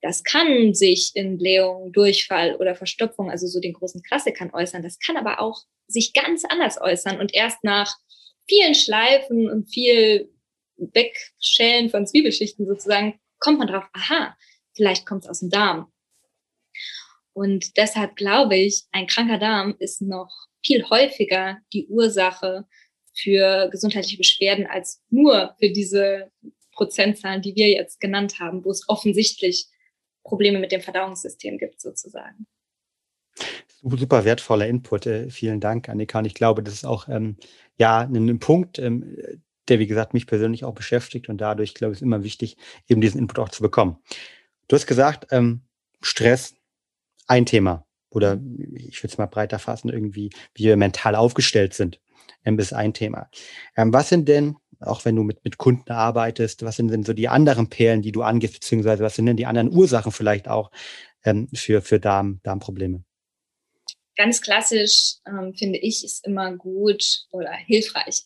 Das 0.00 0.24
kann 0.24 0.72
sich 0.72 1.12
in 1.14 1.36
Blähung, 1.36 1.92
Durchfall 1.92 2.56
oder 2.56 2.74
Verstopfung, 2.74 3.30
also 3.30 3.46
so 3.46 3.60
den 3.60 3.74
großen 3.74 4.02
Klassikern 4.02 4.54
äußern. 4.54 4.82
Das 4.82 4.98
kann 4.98 5.18
aber 5.18 5.38
auch 5.38 5.64
sich 5.86 6.14
ganz 6.14 6.44
anders 6.48 6.80
äußern 6.80 7.20
und 7.20 7.34
erst 7.34 7.62
nach 7.62 7.94
vielen 8.48 8.74
Schleifen 8.74 9.50
und 9.50 9.70
viel 9.70 10.32
Wegschälen 10.76 11.90
von 11.90 12.06
Zwiebelschichten 12.06 12.66
sozusagen 12.66 13.20
kommt 13.38 13.58
man 13.58 13.68
drauf, 13.68 13.84
aha, 13.92 14.34
vielleicht 14.74 15.06
kommt 15.06 15.24
es 15.24 15.30
aus 15.30 15.40
dem 15.40 15.50
Darm. 15.50 15.92
Und 17.32 17.76
deshalb 17.76 18.16
glaube 18.16 18.56
ich, 18.56 18.84
ein 18.92 19.06
kranker 19.06 19.38
Darm 19.38 19.74
ist 19.78 20.02
noch 20.02 20.30
viel 20.64 20.88
häufiger 20.88 21.58
die 21.72 21.86
Ursache 21.88 22.66
für 23.14 23.68
gesundheitliche 23.70 24.18
Beschwerden 24.18 24.66
als 24.66 25.02
nur 25.10 25.54
für 25.58 25.70
diese 25.70 26.30
Prozentzahlen, 26.72 27.42
die 27.42 27.54
wir 27.54 27.68
jetzt 27.68 28.00
genannt 28.00 28.38
haben, 28.40 28.64
wo 28.64 28.70
es 28.70 28.88
offensichtlich 28.88 29.66
Probleme 30.24 30.58
mit 30.58 30.72
dem 30.72 30.80
Verdauungssystem 30.80 31.58
gibt, 31.58 31.80
sozusagen. 31.80 32.46
Super 33.82 34.24
wertvoller 34.24 34.66
Input. 34.66 35.06
Äh, 35.06 35.30
vielen 35.30 35.60
Dank, 35.60 35.88
Annika. 35.88 36.18
Und 36.18 36.26
ich 36.26 36.34
glaube, 36.34 36.62
das 36.62 36.74
ist 36.74 36.84
auch 36.84 37.08
ähm, 37.08 37.36
ja 37.76 38.00
ein, 38.00 38.38
Punkt, 38.38 38.78
ähm, 38.78 39.16
der, 39.68 39.78
wie 39.78 39.86
gesagt, 39.86 40.14
mich 40.14 40.26
persönlich 40.26 40.64
auch 40.64 40.74
beschäftigt. 40.74 41.28
Und 41.28 41.38
dadurch, 41.38 41.74
glaube 41.74 41.92
ich, 41.92 41.98
ist 41.98 42.02
immer 42.02 42.22
wichtig, 42.22 42.56
eben 42.88 43.00
diesen 43.00 43.18
Input 43.18 43.38
auch 43.38 43.48
zu 43.48 43.62
bekommen. 43.62 43.98
Du 44.72 44.76
hast 44.76 44.86
gesagt, 44.86 45.26
ähm, 45.32 45.60
Stress, 46.00 46.54
ein 47.26 47.44
Thema. 47.44 47.86
Oder 48.08 48.40
ich 48.74 49.02
würde 49.02 49.12
es 49.12 49.18
mal 49.18 49.26
breiter 49.26 49.58
fassen, 49.58 49.90
irgendwie, 49.90 50.30
wie 50.54 50.64
wir 50.64 50.78
mental 50.78 51.14
aufgestellt 51.14 51.74
sind, 51.74 52.00
ähm, 52.46 52.58
ist 52.58 52.72
ein 52.72 52.94
Thema. 52.94 53.28
Ähm, 53.76 53.92
was 53.92 54.08
sind 54.08 54.30
denn, 54.30 54.56
auch 54.80 55.04
wenn 55.04 55.14
du 55.14 55.24
mit, 55.24 55.44
mit 55.44 55.58
Kunden 55.58 55.92
arbeitest, 55.92 56.62
was 56.62 56.76
sind 56.76 56.88
denn 56.88 57.04
so 57.04 57.12
die 57.12 57.28
anderen 57.28 57.68
Perlen, 57.68 58.00
die 58.00 58.12
du 58.12 58.22
angehst, 58.22 58.54
beziehungsweise 58.54 59.04
was 59.04 59.14
sind 59.14 59.26
denn 59.26 59.36
die 59.36 59.44
anderen 59.44 59.70
Ursachen 59.70 60.10
vielleicht 60.10 60.48
auch 60.48 60.70
ähm, 61.22 61.50
für, 61.52 61.82
für 61.82 62.00
Darm, 62.00 62.40
Darmprobleme? 62.42 63.04
Ganz 64.16 64.40
klassisch, 64.40 65.16
ähm, 65.26 65.52
finde 65.54 65.80
ich, 65.80 66.02
ist 66.02 66.26
immer 66.26 66.56
gut 66.56 67.26
oder 67.30 67.52
hilfreich, 67.52 68.24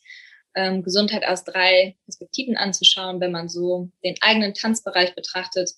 ähm, 0.55 0.85
Gesundheit 0.85 1.27
aus 1.27 1.43
drei 1.43 1.97
Perspektiven 2.05 2.57
anzuschauen, 2.57 3.19
wenn 3.19 3.33
man 3.33 3.49
so 3.49 3.91
den 4.05 4.15
eigenen 4.21 4.55
Tanzbereich 4.55 5.17
betrachtet 5.17 5.73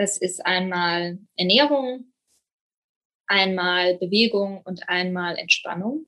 das 0.00 0.16
ist 0.16 0.44
einmal 0.46 1.18
Ernährung, 1.36 2.10
einmal 3.26 3.98
Bewegung 3.98 4.62
und 4.64 4.88
einmal 4.88 5.36
Entspannung. 5.36 6.06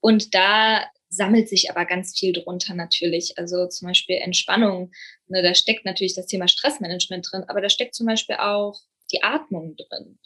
Und 0.00 0.34
da 0.34 0.84
sammelt 1.08 1.48
sich 1.48 1.70
aber 1.70 1.84
ganz 1.84 2.18
viel 2.18 2.32
drunter 2.32 2.74
natürlich. 2.74 3.38
Also 3.38 3.68
zum 3.68 3.86
Beispiel 3.86 4.16
Entspannung, 4.16 4.90
ne, 5.28 5.40
da 5.40 5.54
steckt 5.54 5.84
natürlich 5.84 6.16
das 6.16 6.26
Thema 6.26 6.48
Stressmanagement 6.48 7.28
drin, 7.30 7.44
aber 7.46 7.60
da 7.60 7.68
steckt 7.68 7.94
zum 7.94 8.06
Beispiel 8.06 8.36
auch 8.36 8.76
die 9.12 9.22
Atmung 9.22 9.76
drin, 9.76 10.18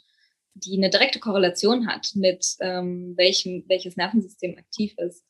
die 0.55 0.75
eine 0.75 0.89
direkte 0.89 1.19
Korrelation 1.19 1.87
hat 1.87 2.09
mit 2.15 2.55
ähm, 2.61 3.13
welchem, 3.15 3.63
welches 3.67 3.95
Nervensystem 3.95 4.57
aktiv 4.57 4.95
ist 4.97 5.23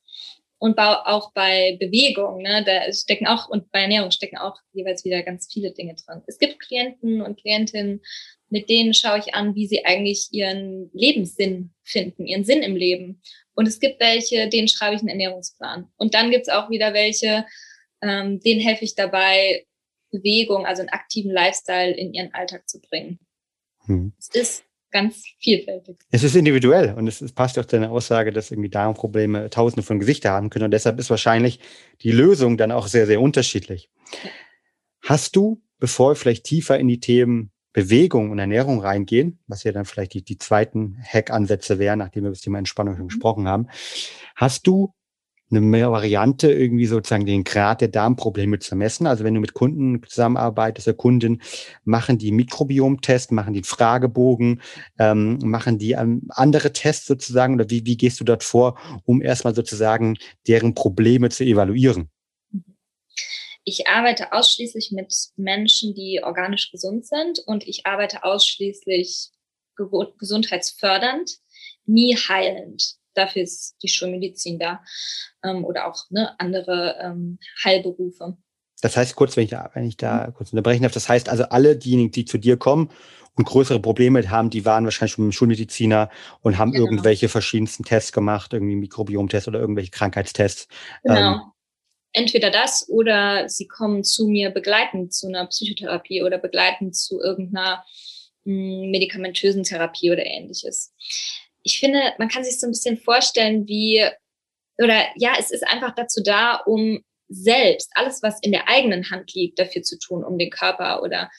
und 0.61 0.77
auch 0.77 1.33
bei 1.33 1.75
Bewegung, 1.79 2.43
ne, 2.43 2.63
da 2.63 2.93
stecken 2.93 3.25
auch 3.25 3.49
und 3.49 3.71
bei 3.71 3.81
Ernährung 3.81 4.11
stecken 4.11 4.37
auch 4.37 4.59
jeweils 4.73 5.03
wieder 5.03 5.23
ganz 5.23 5.51
viele 5.51 5.71
Dinge 5.71 5.95
drin. 5.95 6.21
Es 6.27 6.37
gibt 6.37 6.59
Klienten 6.59 7.23
und 7.23 7.39
Klientinnen, 7.41 8.01
mit 8.49 8.69
denen 8.69 8.93
schaue 8.93 9.17
ich 9.17 9.33
an, 9.33 9.55
wie 9.55 9.65
sie 9.65 9.83
eigentlich 9.85 10.27
ihren 10.29 10.91
Lebenssinn 10.93 11.73
finden, 11.81 12.27
ihren 12.27 12.43
Sinn 12.43 12.61
im 12.61 12.75
Leben. 12.75 13.23
Und 13.55 13.67
es 13.67 13.79
gibt 13.79 13.99
welche, 13.99 14.49
denen 14.49 14.67
schreibe 14.67 14.95
ich 14.95 15.01
einen 15.01 15.09
Ernährungsplan. 15.09 15.91
Und 15.97 16.13
dann 16.13 16.29
gibt 16.29 16.43
es 16.43 16.53
auch 16.53 16.69
wieder 16.69 16.93
welche, 16.93 17.43
ähm, 18.03 18.39
denen 18.39 18.61
helfe 18.61 18.85
ich 18.85 18.93
dabei, 18.93 19.65
Bewegung, 20.11 20.67
also 20.67 20.83
einen 20.83 20.89
aktiven 20.89 21.31
Lifestyle 21.31 21.91
in 21.91 22.13
ihren 22.13 22.35
Alltag 22.35 22.69
zu 22.69 22.79
bringen. 22.81 23.17
Hm. 23.87 24.13
Es 24.19 24.29
ist 24.29 24.63
ganz 24.91 25.23
vielfältig. 25.39 25.97
Es 26.11 26.23
ist 26.23 26.35
individuell 26.35 26.93
und 26.93 27.07
es, 27.07 27.21
es 27.21 27.31
passt 27.31 27.55
ja 27.55 27.63
auch 27.63 27.67
deine 27.67 27.89
Aussage, 27.89 28.31
dass 28.31 28.51
irgendwie 28.51 28.69
Darmprobleme 28.69 29.49
tausende 29.49 29.83
von 29.83 29.99
Gesichter 29.99 30.31
haben 30.31 30.49
können 30.49 30.65
und 30.65 30.71
deshalb 30.71 30.99
ist 30.99 31.09
wahrscheinlich 31.09 31.59
die 32.01 32.11
Lösung 32.11 32.57
dann 32.57 32.71
auch 32.71 32.87
sehr, 32.87 33.07
sehr 33.07 33.21
unterschiedlich. 33.21 33.89
Hast 35.01 35.35
du, 35.35 35.61
bevor 35.79 36.11
wir 36.11 36.15
vielleicht 36.15 36.45
tiefer 36.45 36.79
in 36.79 36.87
die 36.87 36.99
Themen 36.99 37.51
Bewegung 37.73 38.31
und 38.31 38.39
Ernährung 38.39 38.81
reingehen, 38.81 39.39
was 39.47 39.63
ja 39.63 39.71
dann 39.71 39.85
vielleicht 39.85 40.13
die, 40.13 40.23
die 40.23 40.37
zweiten 40.37 40.97
Hack-Ansätze 41.03 41.79
wären, 41.79 41.99
nachdem 41.99 42.23
wir 42.23 42.27
über 42.27 42.35
das 42.35 42.41
Thema 42.41 42.57
Entspannung 42.57 42.95
schon 42.95 43.05
mhm. 43.05 43.09
gesprochen 43.09 43.47
haben, 43.47 43.67
hast 44.35 44.67
du 44.67 44.93
eine 45.51 45.91
Variante, 45.91 46.51
irgendwie 46.51 46.85
sozusagen 46.85 47.25
den 47.25 47.43
Grad 47.43 47.81
der 47.81 47.89
Darmprobleme 47.89 48.59
zu 48.59 48.75
messen. 48.75 49.07
Also 49.07 49.23
wenn 49.23 49.33
du 49.33 49.41
mit 49.41 49.53
Kunden 49.53 50.01
zusammenarbeitest 50.03 50.87
oder 50.87 50.97
Kunden, 50.97 51.41
machen 51.83 52.17
die 52.17 52.31
Mikrobiomtest, 52.31 53.31
machen 53.31 53.53
die 53.53 53.63
Fragebogen, 53.63 54.61
ähm, 54.97 55.39
machen 55.43 55.77
die 55.77 55.91
ähm, 55.91 56.23
andere 56.29 56.73
Tests 56.73 57.05
sozusagen 57.05 57.55
oder 57.55 57.69
wie, 57.69 57.85
wie 57.85 57.97
gehst 57.97 58.19
du 58.19 58.23
dort 58.23 58.43
vor, 58.43 58.79
um 59.05 59.21
erstmal 59.21 59.53
sozusagen 59.53 60.17
deren 60.47 60.73
Probleme 60.73 61.29
zu 61.29 61.43
evaluieren? 61.43 62.09
Ich 63.63 63.87
arbeite 63.87 64.33
ausschließlich 64.33 64.91
mit 64.91 65.13
Menschen, 65.35 65.93
die 65.93 66.21
organisch 66.23 66.71
gesund 66.71 67.05
sind 67.05 67.39
und 67.45 67.67
ich 67.67 67.85
arbeite 67.85 68.23
ausschließlich 68.23 69.29
gesundheitsfördernd, 70.17 71.37
nie 71.85 72.15
heilend. 72.15 73.00
Dafür 73.13 73.43
ist 73.43 73.75
die 73.83 73.87
Schulmedizin 73.87 74.59
da 74.59 74.83
ähm, 75.43 75.65
oder 75.65 75.87
auch 75.87 76.09
ne, 76.09 76.39
andere 76.39 76.97
ähm, 77.01 77.39
Heilberufe. 77.63 78.37
Das 78.81 78.97
heißt, 78.97 79.15
kurz, 79.15 79.37
wenn 79.37 79.43
ich 79.43 79.51
da, 79.51 79.69
wenn 79.73 79.85
ich 79.85 79.97
da 79.97 80.27
mhm. 80.27 80.33
kurz 80.33 80.51
unterbrechen 80.51 80.83
darf, 80.83 80.91
das 80.91 81.07
heißt 81.07 81.29
also, 81.29 81.43
alle 81.45 81.77
diejenigen, 81.77 82.11
die 82.11 82.25
zu 82.25 82.37
dir 82.37 82.57
kommen 82.57 82.89
und 83.35 83.45
größere 83.45 83.79
Probleme 83.79 84.29
haben, 84.29 84.49
die 84.49 84.65
waren 84.65 84.83
wahrscheinlich 84.83 85.13
schon 85.13 85.31
Schulmediziner 85.31 86.09
und 86.41 86.57
haben 86.57 86.71
genau. 86.71 86.85
irgendwelche 86.85 87.29
verschiedensten 87.29 87.83
Tests 87.83 88.11
gemacht, 88.11 88.53
irgendwie 88.53 88.75
Mikrobiomtests 88.75 89.47
oder 89.47 89.59
irgendwelche 89.59 89.91
Krankheitstests. 89.91 90.67
Genau. 91.03 91.33
Ähm, 91.33 91.41
Entweder 92.13 92.51
das 92.51 92.89
oder 92.89 93.47
sie 93.47 93.67
kommen 93.67 94.03
zu 94.03 94.27
mir 94.27 94.49
begleitend 94.49 95.13
zu 95.13 95.27
einer 95.27 95.45
Psychotherapie 95.47 96.23
oder 96.23 96.37
begleitend 96.37 96.95
zu 96.95 97.21
irgendeiner 97.21 97.85
mh, 98.43 98.83
hm, 98.83 98.91
medikamentösen 98.91 99.63
Therapie 99.63 100.11
oder 100.11 100.25
ähnliches. 100.25 100.93
Ich 101.63 101.79
finde, 101.79 102.13
man 102.17 102.29
kann 102.29 102.43
sich 102.43 102.59
so 102.59 102.67
ein 102.67 102.71
bisschen 102.71 102.97
vorstellen, 102.97 103.67
wie, 103.67 104.03
oder 104.77 105.05
ja, 105.15 105.33
es 105.39 105.51
ist 105.51 105.67
einfach 105.67 105.93
dazu 105.95 106.21
da, 106.23 106.55
um 106.65 107.03
selbst 107.27 107.91
alles, 107.95 108.21
was 108.23 108.39
in 108.41 108.51
der 108.51 108.67
eigenen 108.67 109.09
Hand 109.09 109.33
liegt, 109.33 109.59
dafür 109.59 109.83
zu 109.83 109.97
tun, 109.97 110.23
um 110.23 110.37
den 110.37 110.49
Körper 110.49 111.01
oder 111.01 111.29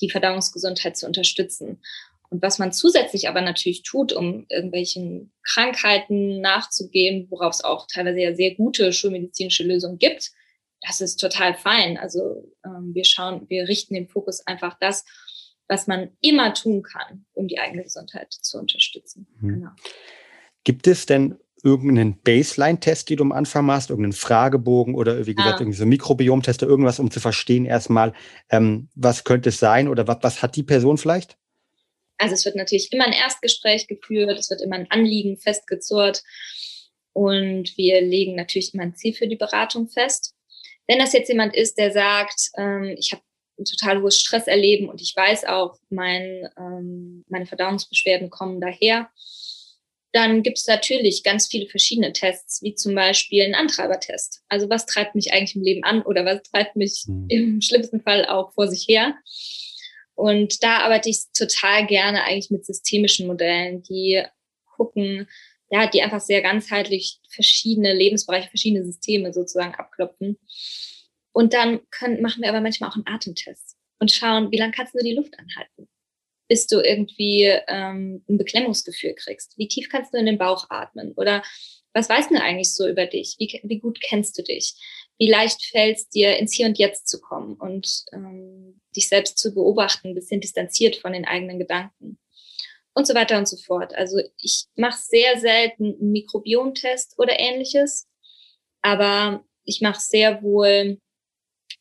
die 0.00 0.10
Verdauungsgesundheit 0.10 0.96
zu 0.96 1.06
unterstützen. 1.06 1.82
Und 2.30 2.42
was 2.42 2.58
man 2.58 2.72
zusätzlich 2.72 3.28
aber 3.28 3.42
natürlich 3.42 3.82
tut, 3.82 4.12
um 4.12 4.46
irgendwelchen 4.48 5.32
Krankheiten 5.42 6.40
nachzugehen, 6.40 7.26
worauf 7.30 7.54
es 7.54 7.64
auch 7.64 7.86
teilweise 7.86 8.20
ja 8.20 8.34
sehr 8.34 8.54
gute 8.54 8.92
schulmedizinische 8.92 9.64
Lösungen 9.64 9.98
gibt, 9.98 10.30
das 10.80 11.00
ist 11.00 11.16
total 11.16 11.54
fein. 11.54 11.98
Also 11.98 12.42
ähm, 12.64 12.94
wir 12.94 13.04
schauen, 13.04 13.48
wir 13.48 13.68
richten 13.68 13.94
den 13.94 14.08
Fokus 14.08 14.46
einfach 14.46 14.78
das, 14.80 15.04
was 15.68 15.86
man 15.86 16.10
immer 16.20 16.54
tun 16.54 16.82
kann, 16.82 17.24
um 17.32 17.48
die 17.48 17.58
eigene 17.58 17.82
Gesundheit 17.82 18.32
zu 18.32 18.58
unterstützen. 18.58 19.26
Mhm. 19.40 19.48
Genau. 19.48 19.70
Gibt 20.64 20.86
es 20.86 21.06
denn 21.06 21.38
irgendeinen 21.64 22.20
Baseline-Test, 22.20 23.08
die 23.08 23.16
du 23.16 23.24
am 23.24 23.32
Anfang 23.32 23.64
machst, 23.64 23.90
irgendeinen 23.90 24.12
Fragebogen 24.12 24.94
oder 24.94 25.26
wie 25.26 25.34
gesagt, 25.34 25.56
ah. 25.56 25.60
irgendwie 25.60 25.78
so 25.78 25.86
Mikrobiom-Test 25.86 26.62
oder 26.62 26.70
irgendwas, 26.70 26.98
um 26.98 27.10
zu 27.10 27.20
verstehen 27.20 27.66
erstmal, 27.66 28.12
ähm, 28.50 28.88
was 28.94 29.24
könnte 29.24 29.50
es 29.50 29.58
sein 29.58 29.88
oder 29.88 30.08
was, 30.08 30.18
was 30.22 30.42
hat 30.42 30.56
die 30.56 30.64
Person 30.64 30.98
vielleicht? 30.98 31.36
Also 32.18 32.34
es 32.34 32.44
wird 32.44 32.56
natürlich 32.56 32.92
immer 32.92 33.06
ein 33.06 33.12
Erstgespräch 33.12 33.86
geführt, 33.86 34.38
es 34.38 34.50
wird 34.50 34.60
immer 34.60 34.76
ein 34.76 34.90
Anliegen 34.90 35.38
festgezurrt 35.38 36.22
und 37.12 37.76
wir 37.76 38.00
legen 38.00 38.34
natürlich 38.34 38.74
immer 38.74 38.84
ein 38.84 38.94
Ziel 38.94 39.14
für 39.14 39.28
die 39.28 39.36
Beratung 39.36 39.88
fest. 39.88 40.34
Wenn 40.86 40.98
das 40.98 41.12
jetzt 41.12 41.28
jemand 41.28 41.54
ist, 41.54 41.78
der 41.78 41.92
sagt, 41.92 42.50
ähm, 42.56 42.96
ich 42.98 43.12
habe 43.12 43.22
ein 43.58 43.64
total 43.64 44.02
hohes 44.02 44.20
Stress 44.20 44.46
erleben 44.46 44.88
und 44.88 45.00
ich 45.00 45.14
weiß 45.16 45.44
auch, 45.44 45.76
mein, 45.90 46.48
ähm, 46.58 47.24
meine 47.28 47.46
Verdauungsbeschwerden 47.46 48.30
kommen 48.30 48.60
daher, 48.60 49.10
dann 50.12 50.42
gibt 50.42 50.58
es 50.58 50.66
natürlich 50.66 51.22
ganz 51.22 51.48
viele 51.48 51.66
verschiedene 51.66 52.12
Tests, 52.12 52.62
wie 52.62 52.74
zum 52.74 52.94
Beispiel 52.94 53.44
ein 53.44 53.54
Antreibertest. 53.54 54.42
Also 54.48 54.68
was 54.68 54.84
treibt 54.84 55.14
mich 55.14 55.32
eigentlich 55.32 55.56
im 55.56 55.62
Leben 55.62 55.84
an 55.84 56.02
oder 56.02 56.24
was 56.24 56.42
treibt 56.42 56.76
mich 56.76 57.04
mhm. 57.06 57.26
im 57.28 57.60
schlimmsten 57.62 58.00
Fall 58.00 58.26
auch 58.26 58.52
vor 58.52 58.68
sich 58.68 58.86
her? 58.86 59.14
Und 60.14 60.62
da 60.62 60.80
arbeite 60.80 61.08
ich 61.08 61.22
total 61.36 61.86
gerne 61.86 62.24
eigentlich 62.24 62.50
mit 62.50 62.66
systemischen 62.66 63.26
Modellen, 63.26 63.82
die 63.82 64.22
gucken, 64.76 65.26
ja, 65.70 65.86
die 65.86 66.02
einfach 66.02 66.20
sehr 66.20 66.42
ganzheitlich 66.42 67.18
verschiedene 67.30 67.94
Lebensbereiche, 67.94 68.50
verschiedene 68.50 68.84
Systeme 68.84 69.32
sozusagen 69.32 69.74
abklopfen. 69.74 70.36
Und 71.32 71.54
dann 71.54 71.80
können, 71.90 72.20
machen 72.20 72.42
wir 72.42 72.50
aber 72.50 72.60
manchmal 72.60 72.90
auch 72.90 72.96
einen 72.96 73.06
Atemtest 73.06 73.76
und 73.98 74.12
schauen, 74.12 74.50
wie 74.50 74.58
lange 74.58 74.72
kannst 74.72 74.94
du 74.94 74.98
die 75.02 75.14
Luft 75.14 75.38
anhalten? 75.38 75.88
bis 76.52 76.66
du 76.66 76.80
irgendwie 76.80 77.44
ähm, 77.66 78.22
ein 78.28 78.36
Beklemmungsgefühl 78.36 79.14
kriegst? 79.14 79.56
Wie 79.56 79.68
tief 79.68 79.88
kannst 79.90 80.12
du 80.12 80.18
in 80.18 80.26
den 80.26 80.36
Bauch 80.36 80.66
atmen? 80.68 81.12
Oder 81.16 81.42
was 81.94 82.10
weißt 82.10 82.30
du 82.30 82.38
eigentlich 82.38 82.74
so 82.74 82.86
über 82.86 83.06
dich? 83.06 83.36
Wie, 83.38 83.58
wie 83.64 83.78
gut 83.78 84.02
kennst 84.02 84.36
du 84.36 84.42
dich? 84.42 84.74
Wie 85.16 85.30
leicht 85.30 85.64
fällt 85.64 85.96
es 85.96 86.10
dir, 86.10 86.36
ins 86.36 86.52
Hier 86.52 86.66
und 86.66 86.76
Jetzt 86.76 87.08
zu 87.08 87.22
kommen 87.22 87.54
und 87.54 88.04
ähm, 88.12 88.82
dich 88.94 89.08
selbst 89.08 89.38
zu 89.38 89.54
beobachten, 89.54 90.08
ein 90.08 90.14
bisschen 90.14 90.42
distanziert 90.42 90.96
von 90.96 91.14
den 91.14 91.24
eigenen 91.24 91.58
Gedanken? 91.58 92.18
Und 92.92 93.06
so 93.06 93.14
weiter 93.14 93.38
und 93.38 93.48
so 93.48 93.56
fort. 93.56 93.94
Also 93.94 94.20
ich 94.36 94.66
mache 94.76 94.98
sehr 95.00 95.38
selten 95.40 95.96
einen 95.98 96.12
Mikrobiomtest 96.12 97.14
oder 97.16 97.40
ähnliches, 97.40 98.10
aber 98.82 99.42
ich 99.64 99.80
mache 99.80 100.00
sehr 100.00 100.42
wohl 100.42 101.00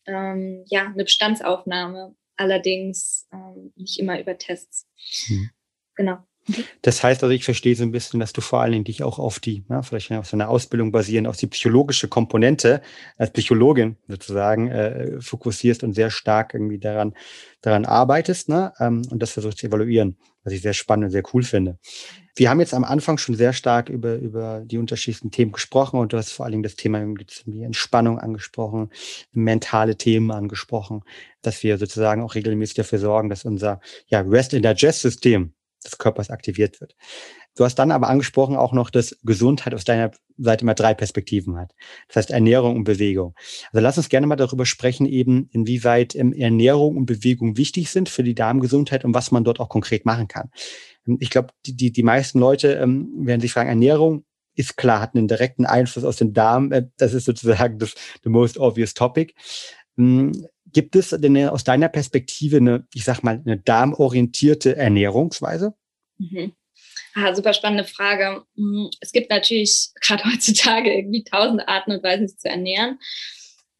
ähm, 0.06 0.64
ja, 0.68 0.88
eine 0.88 1.04
Bestandsaufnahme 1.04 2.16
allerdings 2.38 3.28
ähm, 3.32 3.72
nicht 3.76 4.00
immer 4.00 4.20
über 4.20 4.38
Tests. 4.38 4.88
Mhm. 5.30 5.50
Genau. 5.96 6.18
Das 6.82 7.04
heißt 7.04 7.24
also, 7.24 7.34
ich 7.34 7.46
verstehe 7.46 7.76
so 7.76 7.84
ein 7.84 7.92
bisschen, 7.92 8.20
dass 8.20 8.34
du 8.34 8.42
vor 8.42 8.62
allen 8.62 8.72
Dingen 8.72 8.84
dich 8.84 9.04
auch 9.04 9.20
auf 9.20 9.40
die, 9.40 9.64
na, 9.68 9.84
vielleicht 9.84 10.12
auf 10.12 10.28
so 10.28 10.36
eine 10.36 10.48
Ausbildung 10.48 10.92
basierend, 10.92 11.28
auf 11.28 11.38
die 11.38 11.48
psychologische 11.48 12.08
Komponente 12.08 12.82
als 13.18 13.32
Psychologin 13.32 13.98
sozusagen 14.08 14.70
äh, 14.70 15.22
fokussierst 15.22 15.84
und 15.84 15.94
sehr 15.94 16.10
stark 16.10 16.54
irgendwie 16.56 16.80
daran, 16.80 17.14
daran 17.62 17.86
arbeitest 17.86 18.50
ne, 18.50 18.74
ähm, 18.80 19.04
und 19.12 19.22
das 19.22 19.32
versuchst 19.32 19.60
zu 19.60 19.68
evaluieren, 19.68 20.18
was 20.44 20.54
ich 20.54 20.62
sehr 20.62 20.74
spannend 20.74 21.06
und 21.06 21.12
sehr 21.12 21.24
cool 21.34 21.44
finde. 21.44 21.78
Wir 22.36 22.50
haben 22.50 22.60
jetzt 22.60 22.74
am 22.74 22.84
Anfang 22.84 23.18
schon 23.18 23.36
sehr 23.36 23.54
stark 23.54 23.90
über, 23.90 24.16
über 24.16 24.62
die 24.66 24.78
unterschiedlichen 24.78 25.32
Themen 25.32 25.52
gesprochen 25.52 26.00
und 26.00 26.14
du 26.14 26.18
hast 26.18 26.32
vor 26.32 26.46
allen 26.46 26.54
Dingen 26.54 26.64
das 26.64 26.76
Thema 26.76 27.00
irgendwie 27.00 27.64
Entspannung 27.64 28.20
angesprochen, 28.20 28.90
mentale 29.34 29.98
Themen 29.98 30.32
angesprochen, 30.32 31.02
dass 31.42 31.62
wir 31.64 31.78
sozusagen 31.78 32.22
auch 32.22 32.36
regelmäßig 32.36 32.76
dafür 32.76 33.00
sorgen, 33.00 33.30
dass 33.30 33.46
unser 33.46 33.82
ja, 34.08 34.22
Rest 34.22 34.54
and 34.54 34.66
Digest 34.66 35.02
System 35.02 35.54
des 35.84 35.98
Körpers 35.98 36.30
aktiviert 36.30 36.80
wird. 36.80 36.96
Du 37.62 37.66
hast 37.66 37.76
dann 37.76 37.92
aber 37.92 38.10
angesprochen 38.10 38.56
auch 38.56 38.74
noch, 38.74 38.90
dass 38.90 39.20
Gesundheit 39.22 39.76
aus 39.76 39.84
deiner 39.84 40.10
Seite 40.36 40.64
immer 40.64 40.74
drei 40.74 40.96
Perspektiven 40.96 41.58
hat. 41.58 41.76
Das 42.08 42.16
heißt 42.16 42.32
Ernährung 42.32 42.76
und 42.76 42.86
Bewegung. 42.86 43.36
Also 43.72 43.84
lass 43.84 44.00
uns 44.00 44.10
gerne 44.10 44.26
mal 44.26 44.36
darüber 44.36 44.66
sprechen, 44.66 45.06
eben 45.06 45.48
inwieweit 45.52 46.16
ähm, 46.16 46.34
Ernährung 46.34 46.98
und 46.98 47.06
Bewegung 47.06 47.58
wichtig 47.58 47.92
sind 47.92 48.10
für 48.10 48.24
die 48.24 48.34
Darmgesundheit 48.34 49.06
und 49.06 49.14
was 49.14 49.30
man 49.30 49.44
dort 49.44 49.60
auch 49.60 49.70
konkret 49.70 50.08
machen 50.08 50.28
kann. 50.28 50.50
Ähm, 51.08 51.18
ich 51.20 51.30
glaube, 51.30 51.50
die, 51.68 51.76
die, 51.76 51.92
die 51.92 52.02
meisten 52.02 52.40
Leute 52.40 52.74
ähm, 52.74 53.12
werden 53.16 53.42
sich 53.42 53.54
fragen, 53.54 53.70
Ernährung 53.70 54.26
ist 54.56 54.76
klar, 54.76 55.00
hat 55.00 55.14
einen 55.14 55.28
direkten 55.28 55.68
Einfluss 55.68 56.04
aus 56.04 56.16
dem 56.16 56.34
Darm. 56.34 56.72
Äh, 56.72 56.88
das 56.98 57.14
ist 57.14 57.26
sozusagen 57.26 57.78
das 57.78 57.94
the 58.24 58.32
most 58.32 58.58
obvious 58.58 58.96
topic. 58.96 59.36
Ähm, 60.00 60.32
gibt 60.74 60.96
es 60.96 61.10
denn 61.12 61.38
aus 61.48 61.64
deiner 61.64 61.90
Perspektive 61.90 62.58
eine, 62.58 62.88
ich 62.96 63.04
sag 63.04 63.22
mal, 63.22 63.40
eine 63.46 63.60
darmorientierte 63.60 64.76
Ernährungsweise? 64.76 65.76
Mhm. 66.18 66.54
Ah, 67.14 67.36
super 67.36 67.54
spannende 67.54 67.84
Frage. 67.84 68.44
Mhm. 68.56 68.90
Es 69.02 69.12
gibt 69.12 69.30
natürlich 69.30 69.90
gerade 70.02 70.24
heutzutage 70.32 70.94
irgendwie 70.94 71.24
tausend 71.24 71.68
Arten 71.68 71.92
und 71.92 72.04
Weisen, 72.04 72.28
sich 72.28 72.38
zu 72.38 72.50
ernähren. 72.50 73.00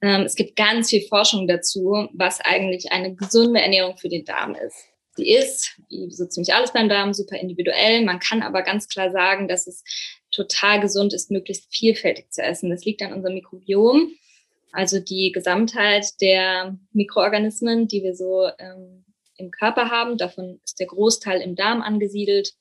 Ähm, 0.02 0.22
es 0.22 0.36
gibt 0.36 0.56
ganz 0.56 0.90
viel 0.90 1.02
Forschung 1.08 1.48
dazu, 1.48 2.10
was 2.14 2.42
eigentlich 2.42 2.92
eine 2.92 3.16
gesunde 3.16 3.62
Ernährung 3.62 3.98
für 3.98 4.10
den 4.10 4.26
Darm 4.26 4.56
ist. 4.56 4.76
Sie 5.16 5.30
ist, 5.30 5.80
wie 5.90 6.10
so 6.12 6.26
ziemlich 6.26 6.54
alles 6.54 6.74
beim 6.74 6.90
Darm, 6.90 7.14
super 7.14 7.38
individuell. 7.38 8.04
Man 8.04 8.20
kann 8.20 8.42
aber 8.42 8.64
ganz 8.64 8.88
klar 8.88 9.12
sagen, 9.12 9.48
dass 9.48 9.68
es 9.68 9.84
total 10.32 10.80
gesund 10.80 11.14
ist, 11.14 11.32
möglichst 11.32 11.74
vielfältig 11.74 12.32
zu 12.32 12.42
essen. 12.42 12.70
Das 12.70 12.86
liegt 12.86 13.02
an 13.02 13.14
unserem 13.14 13.36
Mikrobiom, 13.36 14.14
also 14.72 15.00
die 15.00 15.32
Gesamtheit 15.34 16.06
der 16.22 16.78
Mikroorganismen, 16.94 17.88
die 17.88 18.04
wir 18.04 18.16
so 18.16 18.48
ähm, 18.58 19.06
im 19.36 19.52
Körper 19.52 19.90
haben. 19.90 20.18
Davon 20.18 20.62
ist 20.64 20.80
der 20.80 20.88
Großteil 20.88 21.42
im 21.42 21.56
Darm 21.56 21.82
angesiedelt. 21.82 22.54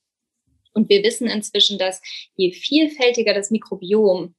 Und 0.73 0.89
wir 0.89 1.03
wissen 1.03 1.29
inzwischen, 1.29 1.79
dass 1.79 2.01
je 2.37 2.53
vielfältiger 2.53 3.35
das 3.35 3.51
Mikrobiom, 3.51 4.35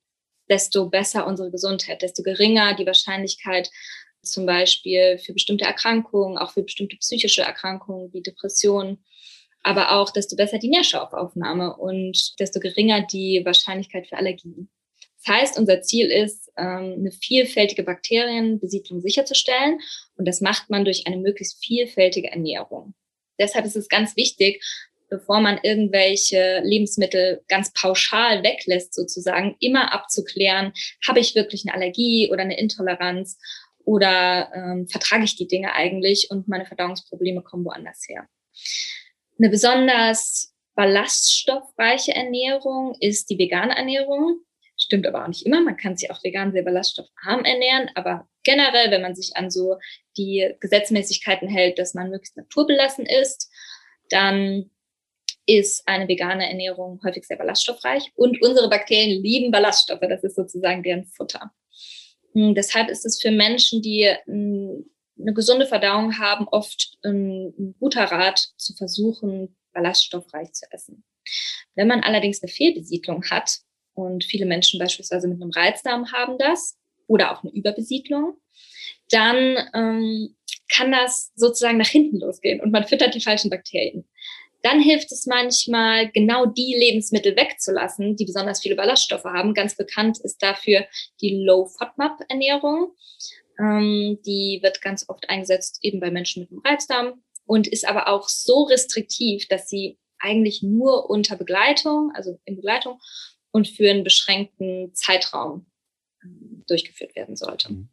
desto 0.50 0.90
besser 0.90 1.28
unsere 1.28 1.52
Gesundheit, 1.52 2.02
desto 2.02 2.24
geringer 2.24 2.76
die 2.76 2.86
Wahrscheinlichkeit 2.86 3.70
zum 4.24 4.46
Beispiel 4.46 5.18
für 5.18 5.34
bestimmte 5.34 5.66
Erkrankungen, 5.66 6.38
auch 6.38 6.52
für 6.52 6.64
bestimmte 6.64 6.98
psychische 6.98 7.42
Erkrankungen 7.42 8.14
wie 8.14 8.22
Depressionen, 8.22 9.04
aber 9.64 9.92
auch 9.92 10.12
desto 10.12 10.36
besser 10.36 10.60
die 10.60 10.70
Nährstoffaufnahme 10.70 11.76
und 11.78 12.40
desto 12.40 12.60
geringer 12.60 13.02
die 13.02 13.42
Wahrscheinlichkeit 13.46 14.08
für 14.08 14.18
Allergien. 14.18 14.70
Das 15.24 15.36
heißt, 15.36 15.60
unser 15.60 15.82
Ziel 15.82 16.10
ist, 16.10 16.52
ähm, 16.58 16.96
eine 16.98 17.12
vielfältige 17.12 17.84
Bakterienbesiedlung 17.84 19.02
sicherzustellen 19.02 19.80
und 20.16 20.28
das 20.28 20.42
macht 20.42 20.70
man 20.70 20.84
durch 20.84 21.06
eine 21.06 21.18
möglichst 21.18 21.64
vielfältige 21.64 22.32
Ernährung. 22.32 22.96
Deshalb 23.40 23.66
ist 23.66 23.76
es 23.76 23.88
ganz 23.88 24.16
wichtig, 24.16 24.64
bevor 25.12 25.42
man 25.42 25.60
irgendwelche 25.62 26.62
Lebensmittel 26.64 27.44
ganz 27.50 27.72
pauschal 27.74 28.44
weglässt, 28.44 28.96
sozusagen, 28.96 29.58
immer 29.60 29.94
abzuklären, 29.94 30.72
habe 31.06 31.20
ich 31.20 31.36
wirklich 31.36 31.66
eine 31.66 31.76
Allergie 31.76 32.30
oder 32.32 32.42
eine 32.42 32.58
Intoleranz 32.58 33.38
oder 33.84 34.50
ähm, 34.56 34.88
vertrage 34.88 35.26
ich 35.26 35.36
die 35.36 35.48
Dinge 35.48 35.74
eigentlich 35.74 36.30
und 36.32 36.48
meine 36.48 36.66
Verdauungsprobleme 36.66 37.42
kommen 37.44 37.66
woanders 37.66 38.06
her. 38.08 38.28
Eine 39.38 39.50
besonders 39.50 40.56
ballaststoffreiche 40.76 42.16
Ernährung 42.16 42.96
ist 43.02 43.30
die 43.30 43.38
vegane 43.38 43.76
Ernährung. 43.76 44.40
Stimmt 44.78 45.06
aber 45.06 45.24
auch 45.24 45.28
nicht 45.28 45.46
immer. 45.46 45.62
Man 45.62 45.78
kann 45.78 45.98
sich 45.98 46.10
auch 46.10 46.24
vegan 46.24 46.54
sehr 46.54 46.64
ballaststoffarm 46.64 47.44
ernähren, 47.44 47.90
aber 47.96 48.30
generell, 48.44 48.92
wenn 48.92 49.02
man 49.02 49.14
sich 49.14 49.36
an 49.36 49.52
so 49.52 49.78
die 50.18 50.54
Gesetzmäßigkeiten 50.62 51.50
hält, 51.50 51.80
dass 51.80 51.94
man 51.94 52.10
möglichst 52.10 52.38
naturbelassen 52.38 53.06
ist, 53.06 53.52
dann 54.10 54.72
ist 55.46 55.88
eine 55.88 56.08
vegane 56.08 56.48
Ernährung 56.48 57.02
häufig 57.04 57.26
sehr 57.26 57.38
ballaststoffreich 57.38 58.12
und 58.16 58.42
unsere 58.42 58.70
Bakterien 58.70 59.22
lieben 59.22 59.52
Ballaststoffe. 59.52 60.02
Das 60.02 60.24
ist 60.24 60.36
sozusagen 60.36 60.84
deren 60.84 61.06
Futter. 61.06 61.52
Hm, 62.34 62.56
deshalb 62.56 62.90
ist 62.90 63.06
es 63.06 63.22
für 63.22 63.32
Menschen, 63.32 63.82
die 63.82 64.10
hm, 64.26 64.86
eine 65.20 65.34
gesunde 65.34 65.68
Verdauung 65.68 66.18
haben, 66.20 66.48
oft 66.48 66.98
ein, 67.04 67.54
ein 67.58 67.76
guter 67.80 68.06
Rat 68.06 68.40
zu 68.58 68.74
versuchen, 68.74 69.56
ballaststoffreich 69.74 70.52
zu 70.54 70.66
essen. 70.72 71.04
Wenn 71.76 71.88
man 71.88 72.02
allerdings 72.02 72.42
eine 72.42 72.52
Fehlbesiedlung 72.52 73.24
hat, 73.30 73.62
und 73.94 74.24
viele 74.24 74.46
Menschen 74.46 74.80
beispielsweise 74.80 75.28
mit 75.28 75.42
einem 75.42 75.52
Reizdarm 75.52 76.12
haben 76.12 76.38
das 76.38 76.78
oder 77.08 77.32
auch 77.32 77.44
eine 77.44 77.54
Überbesiedlung, 77.54 78.38
dann 79.10 79.58
ähm, 79.74 80.36
kann 80.70 80.92
das 80.92 81.32
sozusagen 81.36 81.78
nach 81.78 81.88
hinten 81.88 82.20
losgehen 82.20 82.62
und 82.62 82.72
man 82.72 82.88
füttert 82.88 83.14
die 83.14 83.22
falschen 83.22 83.50
Bakterien. 83.50 84.08
Dann 84.62 84.82
hilft 84.82 85.12
es 85.12 85.26
manchmal, 85.26 86.12
genau 86.12 86.46
die 86.46 86.76
Lebensmittel 86.78 87.36
wegzulassen, 87.36 88.16
die 88.16 88.26
besonders 88.26 88.62
viele 88.62 88.76
Ballaststoffe 88.76 89.26
haben. 89.26 89.54
Ganz 89.54 89.76
bekannt 89.76 90.20
ist 90.24 90.42
dafür 90.42 90.86
die 91.22 91.44
Low-FODMAP-Ernährung. 91.44 92.94
Ähm, 93.60 94.20
die 94.26 94.60
wird 94.62 94.82
ganz 94.82 95.08
oft 95.10 95.30
eingesetzt 95.30 95.80
eben 95.82 96.00
bei 96.00 96.12
Menschen 96.12 96.42
mit 96.42 96.52
einem 96.52 96.62
Reizdarm 96.62 97.22
und 97.46 97.68
ist 97.68 97.88
aber 97.88 98.08
auch 98.08 98.30
so 98.30 98.64
restriktiv, 98.64 99.48
dass 99.48 99.68
sie 99.68 99.98
eigentlich 100.20 100.62
nur 100.62 101.10
unter 101.10 101.36
Begleitung, 101.36 102.12
also 102.14 102.40
in 102.46 102.56
Begleitung 102.56 103.00
und 103.52 103.68
für 103.68 103.90
einen 103.90 104.04
beschränkten 104.04 104.94
Zeitraum 104.94 105.66
ähm, 106.24 106.64
durchgeführt 106.68 107.16
werden 107.16 107.36
sollte. 107.36 107.74
Mhm. 107.74 107.90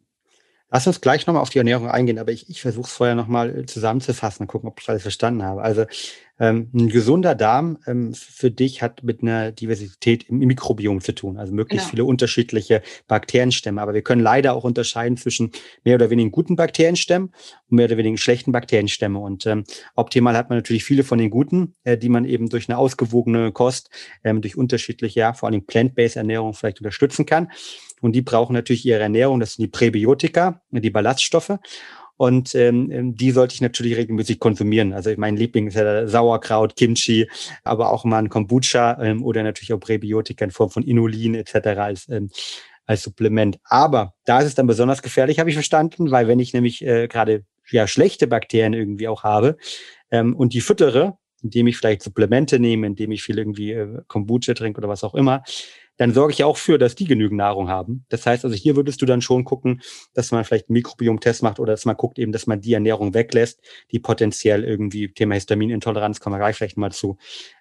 Lass 0.71 0.85
uns 0.85 1.01
gleich 1.01 1.25
nochmal 1.25 1.41
auf 1.41 1.49
die 1.49 1.57
Ernährung 1.57 1.89
eingehen, 1.89 2.19
aber 2.19 2.31
ich, 2.31 2.49
ich 2.49 2.61
versuche 2.61 2.85
es 2.85 2.93
vorher 2.93 3.15
nochmal 3.15 3.65
zusammenzufassen 3.65 4.43
und 4.43 4.47
gucken, 4.47 4.69
ob 4.69 4.79
ich 4.79 4.87
alles 4.87 5.01
verstanden 5.01 5.43
habe. 5.43 5.63
Also 5.63 5.85
ähm, 6.39 6.69
ein 6.73 6.89
gesunder 6.89 7.35
Darm 7.35 7.79
ähm, 7.85 8.13
für 8.13 8.49
dich 8.49 8.81
hat 8.81 9.03
mit 9.03 9.21
einer 9.21 9.51
Diversität 9.51 10.29
im 10.29 10.37
Mikrobiom 10.39 11.01
zu 11.01 11.13
tun, 11.13 11.37
also 11.37 11.53
möglichst 11.53 11.87
genau. 11.87 11.91
viele 11.91 12.05
unterschiedliche 12.05 12.81
Bakterienstämme. 13.07 13.81
Aber 13.81 13.93
wir 13.93 14.03
können 14.03 14.21
leider 14.21 14.53
auch 14.53 14.63
unterscheiden 14.63 15.17
zwischen 15.17 15.51
mehr 15.83 15.95
oder 15.95 16.09
weniger 16.09 16.29
guten 16.29 16.55
Bakterienstämmen 16.55 17.33
und 17.69 17.75
mehr 17.75 17.85
oder 17.85 17.97
weniger 17.97 18.17
schlechten 18.17 18.51
Bakterienstämme. 18.51 19.19
Und 19.19 19.45
ähm, 19.47 19.65
optimal 19.95 20.37
hat 20.37 20.49
man 20.49 20.59
natürlich 20.59 20.85
viele 20.85 21.03
von 21.03 21.19
den 21.19 21.29
guten, 21.29 21.75
äh, 21.83 21.97
die 21.97 22.09
man 22.09 22.25
eben 22.25 22.47
durch 22.47 22.69
eine 22.69 22.77
ausgewogene 22.77 23.51
Kost, 23.51 23.89
ähm, 24.23 24.41
durch 24.41 24.55
unterschiedliche, 24.55 25.19
ja, 25.19 25.33
vor 25.33 25.49
allem 25.49 25.65
Plant-Based 25.65 26.15
Ernährung 26.15 26.53
vielleicht 26.53 26.79
unterstützen 26.79 27.25
kann. 27.25 27.51
Und 28.01 28.13
die 28.13 28.21
brauchen 28.21 28.53
natürlich 28.53 28.85
ihre 28.85 29.01
Ernährung, 29.01 29.39
das 29.39 29.53
sind 29.53 29.63
die 29.63 29.69
Präbiotika, 29.69 30.61
die 30.71 30.89
Ballaststoffe. 30.89 31.57
Und 32.19 32.53
ähm, 32.53 32.91
ähm, 32.91 33.15
die 33.15 33.31
sollte 33.31 33.55
ich 33.55 33.61
natürlich 33.61 33.95
regelmäßig 33.95 34.39
konsumieren. 34.39 34.91
Also 34.91 35.09
mein 35.15 35.37
Liebling 35.37 35.67
ist 35.67 35.75
ja 35.75 36.05
Sauerkraut, 36.05 36.75
Kimchi, 36.75 37.29
aber 37.63 37.93
auch 37.93 38.03
mal 38.03 38.17
ein 38.17 38.27
Kombucha 38.27 39.01
ähm, 39.01 39.23
oder 39.23 39.41
natürlich 39.41 39.71
auch 39.71 39.79
Präbiotika 39.79 40.43
in 40.43 40.51
Form 40.51 40.69
von 40.69 40.83
Inulin 40.83 41.33
etc. 41.33 41.55
als, 41.79 42.09
ähm, 42.09 42.29
als 42.85 43.03
Supplement. 43.03 43.57
Aber 43.63 44.15
da 44.25 44.39
ist 44.39 44.47
es 44.47 44.55
dann 44.55 44.67
besonders 44.67 45.01
gefährlich, 45.01 45.39
habe 45.39 45.49
ich 45.49 45.55
verstanden, 45.55 46.11
weil 46.11 46.27
wenn 46.27 46.39
ich 46.39 46.53
nämlich 46.53 46.85
äh, 46.85 47.07
gerade 47.07 47.45
ja 47.71 47.87
schlechte 47.87 48.27
Bakterien 48.27 48.73
irgendwie 48.73 49.07
auch 49.07 49.23
habe 49.23 49.55
ähm, 50.11 50.35
und 50.35 50.53
die 50.53 50.59
füttere, 50.59 51.17
indem 51.41 51.67
ich 51.67 51.77
vielleicht 51.77 52.01
Supplemente 52.01 52.59
nehme, 52.59 52.85
indem 52.85 53.11
ich 53.11 53.23
viel 53.23 53.37
irgendwie 53.37 53.71
äh, 53.71 54.01
Kombucha 54.07 54.53
trinke 54.55 54.79
oder 54.79 54.89
was 54.89 55.05
auch 55.05 55.15
immer, 55.15 55.43
dann 55.99 56.13
sorge 56.13 56.31
ich 56.31 56.45
auch 56.45 56.55
für, 56.55 56.77
dass 56.77 56.95
die 56.95 57.03
genügend 57.03 57.37
Nahrung 57.37 57.67
haben. 57.67 58.05
Das 58.07 58.25
heißt 58.25 58.45
also, 58.45 58.55
hier 58.55 58.77
würdest 58.77 59.01
du 59.01 59.05
dann 59.05 59.21
schon 59.21 59.43
gucken, 59.43 59.81
dass 60.13 60.31
man 60.31 60.45
vielleicht 60.45 60.69
einen 60.69 60.75
Mikrobiom-Test 60.75 61.43
macht 61.43 61.59
oder 61.59 61.73
dass 61.73 61.83
man 61.83 61.97
guckt 61.97 62.17
eben, 62.17 62.31
dass 62.31 62.47
man 62.47 62.61
die 62.61 62.73
Ernährung 62.73 63.13
weglässt, 63.13 63.59
die 63.91 63.99
potenziell 63.99 64.63
irgendwie 64.63 65.11
Thema 65.11 65.35
Histaminintoleranz, 65.35 66.21
kommen 66.21 66.35
wir 66.35 66.39
gleich 66.39 66.55
vielleicht 66.55 66.77
mal 66.77 66.93
zu, 66.93 67.17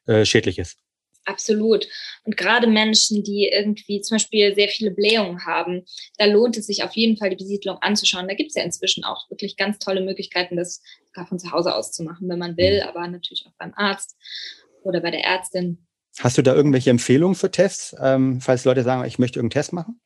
äh, 0.07 0.25
schädlich 0.25 0.61
ist. 0.61 0.79
Absolut. 1.25 1.89
Und 2.25 2.37
gerade 2.37 2.69
Menschen, 2.69 3.25
die 3.25 3.51
irgendwie 3.53 4.01
zum 4.03 4.15
Beispiel 4.15 4.55
sehr 4.55 4.69
viele 4.69 4.93
Blähungen 4.93 5.45
haben, 5.45 5.85
da 6.17 6.27
lohnt 6.27 6.57
es 6.57 6.67
sich 6.67 6.85
auf 6.85 6.93
jeden 6.93 7.17
Fall, 7.17 7.31
die 7.31 7.37
Besiedlung 7.37 7.79
anzuschauen. 7.81 8.29
Da 8.29 8.35
gibt 8.35 8.51
es 8.51 8.55
ja 8.55 8.63
inzwischen 8.63 9.03
auch 9.03 9.29
wirklich 9.31 9.57
ganz 9.57 9.81
tolle 9.81 10.01
Möglichkeiten, 10.01 10.57
das 10.57 10.81
von 11.29 11.41
zu 11.41 11.51
Hause 11.51 11.75
aus 11.75 11.91
zu 11.91 12.05
machen, 12.05 12.29
wenn 12.29 12.39
man 12.39 12.57
will, 12.57 12.83
mhm. 12.83 12.89
aber 12.89 13.09
natürlich 13.09 13.45
auch 13.49 13.57
beim 13.59 13.75
Arzt 13.75 14.17
oder 14.85 15.01
bei 15.01 15.11
der 15.11 15.25
Ärztin. 15.25 15.88
Hast 16.21 16.39
du 16.39 16.43
da 16.43 16.55
irgendwelche 16.55 16.91
Empfehlungen 16.91 17.35
für 17.35 17.51
Tests, 17.51 17.95
ähm, 18.01 18.41
falls 18.41 18.65
Leute 18.65 18.83
sagen, 18.83 19.07
ich 19.07 19.19
möchte 19.19 19.39
irgendeinen 19.39 19.63
Test 19.63 19.73
machen? 19.73 20.01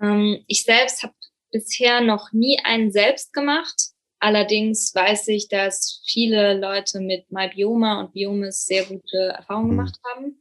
Ähm, 0.00 0.42
ich 0.46 0.64
selbst 0.64 1.02
habe 1.02 1.14
bisher 1.50 2.00
noch 2.00 2.32
nie 2.32 2.58
einen 2.64 2.92
selbst 2.92 3.32
gemacht. 3.32 3.90
Allerdings 4.18 4.94
weiß 4.94 5.28
ich, 5.28 5.48
dass 5.48 6.02
viele 6.06 6.58
Leute 6.58 7.00
mit 7.00 7.30
MyBioma 7.30 8.00
und 8.00 8.12
Biomis 8.12 8.66
sehr 8.66 8.84
gute 8.84 9.16
Erfahrungen 9.16 9.68
mhm. 9.68 9.76
gemacht 9.76 9.98
haben. 10.12 10.40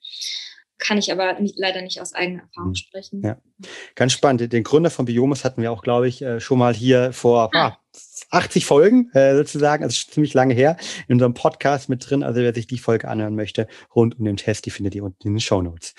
Kann 0.78 0.98
ich 0.98 1.12
aber 1.12 1.40
nicht, 1.40 1.56
leider 1.58 1.82
nicht 1.82 2.00
aus 2.02 2.14
eigener 2.14 2.44
Erfahrung 2.44 2.70
mhm. 2.70 2.76
sprechen. 2.76 3.22
Ja, 3.24 3.38
ganz 3.96 4.14
spannend. 4.14 4.52
Den 4.52 4.64
Gründer 4.64 4.90
von 4.90 5.06
Biomis 5.06 5.46
hatten 5.46 5.62
wir 5.62 5.72
auch, 5.72 5.82
glaube 5.82 6.08
ich, 6.08 6.22
äh, 6.22 6.40
schon 6.40 6.60
mal 6.60 6.74
hier 6.74 7.14
vor 7.14 7.50
ah. 7.54 7.80
80 8.30 8.66
Folgen 8.66 9.10
äh, 9.14 9.36
sozusagen, 9.36 9.84
also 9.84 9.96
ziemlich 10.10 10.34
lange 10.34 10.54
her, 10.54 10.78
in 11.08 11.14
unserem 11.14 11.34
Podcast 11.34 11.90
mit 11.90 12.10
drin. 12.10 12.24
Also 12.24 12.42
wer 12.42 12.54
sich 12.54 12.68
die 12.68 12.78
Folge 12.78 13.08
anhören 13.08 13.36
möchte, 13.36 13.68
rund 13.96 14.20
um 14.20 14.26
den 14.26 14.38
Test, 14.38 14.66
die 14.66 14.72
findet 14.72 14.96
ihr 14.96 15.04
unten 15.04 15.28
in 15.28 15.34
den 15.34 15.40
Show 15.40 15.62
Notes. 15.62 15.94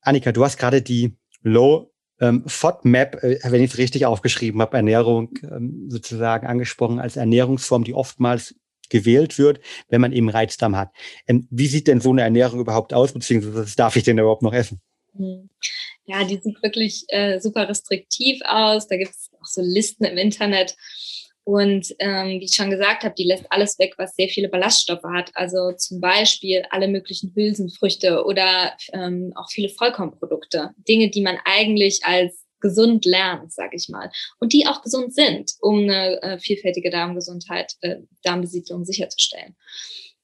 Annika, 0.00 0.32
du 0.32 0.44
hast 0.44 0.58
gerade 0.58 0.82
die 0.82 1.16
Low 1.42 1.92
ähm, 2.20 2.44
FODMAP, 2.46 3.22
äh, 3.22 3.38
wenn 3.44 3.62
ich 3.62 3.72
es 3.72 3.78
richtig 3.78 4.06
aufgeschrieben 4.06 4.60
habe, 4.62 4.76
Ernährung 4.76 5.30
ähm, 5.42 5.86
sozusagen 5.88 6.46
angesprochen 6.46 6.98
als 6.98 7.16
Ernährungsform, 7.16 7.84
die 7.84 7.94
oftmals 7.94 8.54
gewählt 8.88 9.38
wird, 9.38 9.60
wenn 9.88 10.00
man 10.00 10.12
eben 10.12 10.28
Reizdarm 10.28 10.76
hat. 10.76 10.90
Ähm, 11.26 11.46
wie 11.50 11.66
sieht 11.66 11.88
denn 11.88 12.00
so 12.00 12.10
eine 12.10 12.22
Ernährung 12.22 12.60
überhaupt 12.60 12.94
aus, 12.94 13.12
beziehungsweise 13.12 13.56
was 13.56 13.76
darf 13.76 13.96
ich 13.96 14.04
denn 14.04 14.18
überhaupt 14.18 14.42
noch 14.42 14.54
essen? 14.54 14.80
Hm. 15.16 15.50
Ja, 16.04 16.22
die 16.22 16.38
sieht 16.40 16.62
wirklich 16.62 17.04
äh, 17.08 17.40
super 17.40 17.68
restriktiv 17.68 18.40
aus. 18.44 18.86
Da 18.86 18.96
gibt 18.96 19.10
es 19.10 19.28
auch 19.40 19.46
so 19.46 19.60
Listen 19.60 20.04
im 20.04 20.16
Internet. 20.16 20.76
Und 21.46 21.94
ähm, 22.00 22.40
wie 22.40 22.44
ich 22.44 22.56
schon 22.56 22.70
gesagt 22.70 23.04
habe, 23.04 23.14
die 23.16 23.22
lässt 23.22 23.44
alles 23.50 23.78
weg, 23.78 23.94
was 23.98 24.16
sehr 24.16 24.28
viele 24.28 24.48
Ballaststoffe 24.48 25.04
hat. 25.04 25.30
Also 25.34 25.70
zum 25.76 26.00
Beispiel 26.00 26.64
alle 26.70 26.88
möglichen 26.88 27.32
Hülsenfrüchte 27.36 28.24
oder 28.24 28.76
ähm, 28.92 29.32
auch 29.36 29.48
viele 29.48 29.68
Vollkornprodukte. 29.68 30.74
Dinge, 30.88 31.08
die 31.08 31.20
man 31.20 31.38
eigentlich 31.44 32.00
als 32.04 32.44
gesund 32.58 33.04
lernt, 33.04 33.52
sage 33.52 33.76
ich 33.76 33.88
mal. 33.88 34.10
Und 34.40 34.54
die 34.54 34.66
auch 34.66 34.82
gesund 34.82 35.14
sind, 35.14 35.52
um 35.60 35.84
eine 35.84 36.20
äh, 36.20 36.38
vielfältige 36.40 36.90
Darmgesundheit, 36.90 37.74
äh, 37.80 37.98
Darmbesiedlung 38.24 38.84
sicherzustellen. 38.84 39.54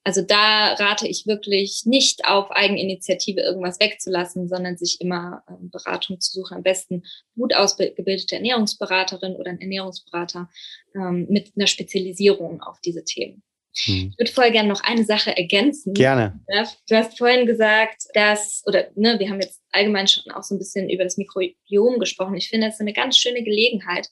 Also 0.05 0.23
da 0.23 0.75
rate 0.75 1.07
ich 1.07 1.27
wirklich 1.27 1.83
nicht 1.85 2.25
auf 2.25 2.51
Eigeninitiative 2.51 3.41
irgendwas 3.41 3.79
wegzulassen, 3.79 4.49
sondern 4.49 4.77
sich 4.77 5.01
immer 5.01 5.45
ähm, 5.49 5.71
Beratung 5.71 6.19
zu 6.21 6.33
suchen. 6.33 6.57
Am 6.57 6.63
besten 6.63 7.05
gut 7.37 7.55
ausgebildete 7.55 8.35
Ernährungsberaterin 8.35 9.37
oder 9.37 9.51
ein 9.51 9.61
Ernährungsberater 9.61 10.49
ähm, 10.97 11.27
mit 11.31 11.53
einer 11.57 11.69
Spezialisierung 11.69 12.63
auf 12.63 12.81
diese 12.81 13.05
Themen. 13.05 13.45
Hm. 13.85 14.11
Ich 14.11 14.19
würde 14.19 14.33
voll 14.33 14.51
gerne 14.51 14.69
noch 14.69 14.83
eine 14.83 15.05
Sache 15.05 15.37
ergänzen. 15.37 15.95
Gerne. 15.95 16.41
Du 16.89 16.97
hast 16.97 17.17
vorhin 17.17 17.47
gesagt, 17.47 18.03
dass, 18.13 18.63
oder 18.67 18.89
ne, 18.97 19.19
wir 19.19 19.31
haben 19.31 19.41
jetzt 19.41 19.61
allgemein 19.71 20.09
schon 20.09 20.31
auch 20.33 20.43
so 20.43 20.55
ein 20.55 20.59
bisschen 20.59 20.91
über 20.91 21.05
das 21.05 21.17
Mikrobiom 21.17 21.99
gesprochen. 21.99 22.37
Ich 22.37 22.49
finde, 22.49 22.67
das 22.67 22.75
ist 22.75 22.81
eine 22.81 22.93
ganz 22.93 23.17
schöne 23.17 23.43
Gelegenheit, 23.43 24.09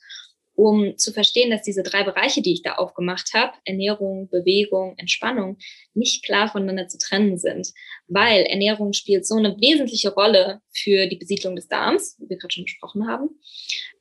um 0.61 0.99
zu 0.99 1.11
verstehen, 1.11 1.51
dass 1.51 1.63
diese 1.63 1.83
drei 1.83 2.05
Bereiche, 2.05 2.43
die 2.43 2.53
ich 2.53 2.61
da 2.61 2.75
aufgemacht 2.75 3.33
habe, 3.33 3.55
Ernährung, 3.65 4.29
Bewegung, 4.29 4.95
Entspannung, 4.99 5.57
nicht 5.95 6.23
klar 6.23 6.49
voneinander 6.53 6.87
zu 6.87 6.99
trennen 6.99 7.39
sind. 7.39 7.73
Weil 8.09 8.43
Ernährung 8.43 8.93
spielt 8.93 9.27
so 9.27 9.37
eine 9.37 9.57
wesentliche 9.59 10.13
Rolle 10.13 10.61
für 10.71 11.07
die 11.07 11.17
Besiedlung 11.17 11.57
des 11.57 11.69
Darms, 11.69 12.19
wie 12.19 12.29
wir 12.29 12.37
gerade 12.37 12.53
schon 12.53 12.65
besprochen 12.65 13.09
haben. 13.09 13.31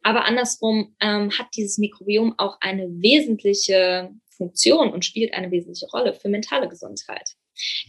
Aber 0.04 0.26
andersrum 0.26 0.98
ähm, 1.00 1.32
hat 1.32 1.48
dieses 1.56 1.78
Mikrobiom 1.78 2.36
auch 2.38 2.58
eine 2.60 2.90
wesentliche 2.90 4.10
Funktion 4.30 4.92
und 4.92 5.06
spielt 5.06 5.34
eine 5.34 5.52
wesentliche 5.52 5.88
Rolle 5.88 6.14
für 6.14 6.28
mentale 6.28 6.68
Gesundheit. 6.68 7.36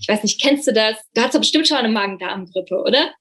Ich 0.00 0.06
weiß 0.06 0.22
nicht, 0.22 0.40
kennst 0.40 0.68
du 0.68 0.72
das? 0.72 0.96
Du 1.14 1.22
hast 1.22 1.34
doch 1.34 1.40
bestimmt 1.40 1.66
schon 1.66 1.76
eine 1.76 1.88
Magen-Darm-Grippe, 1.88 2.76
oder? 2.76 3.12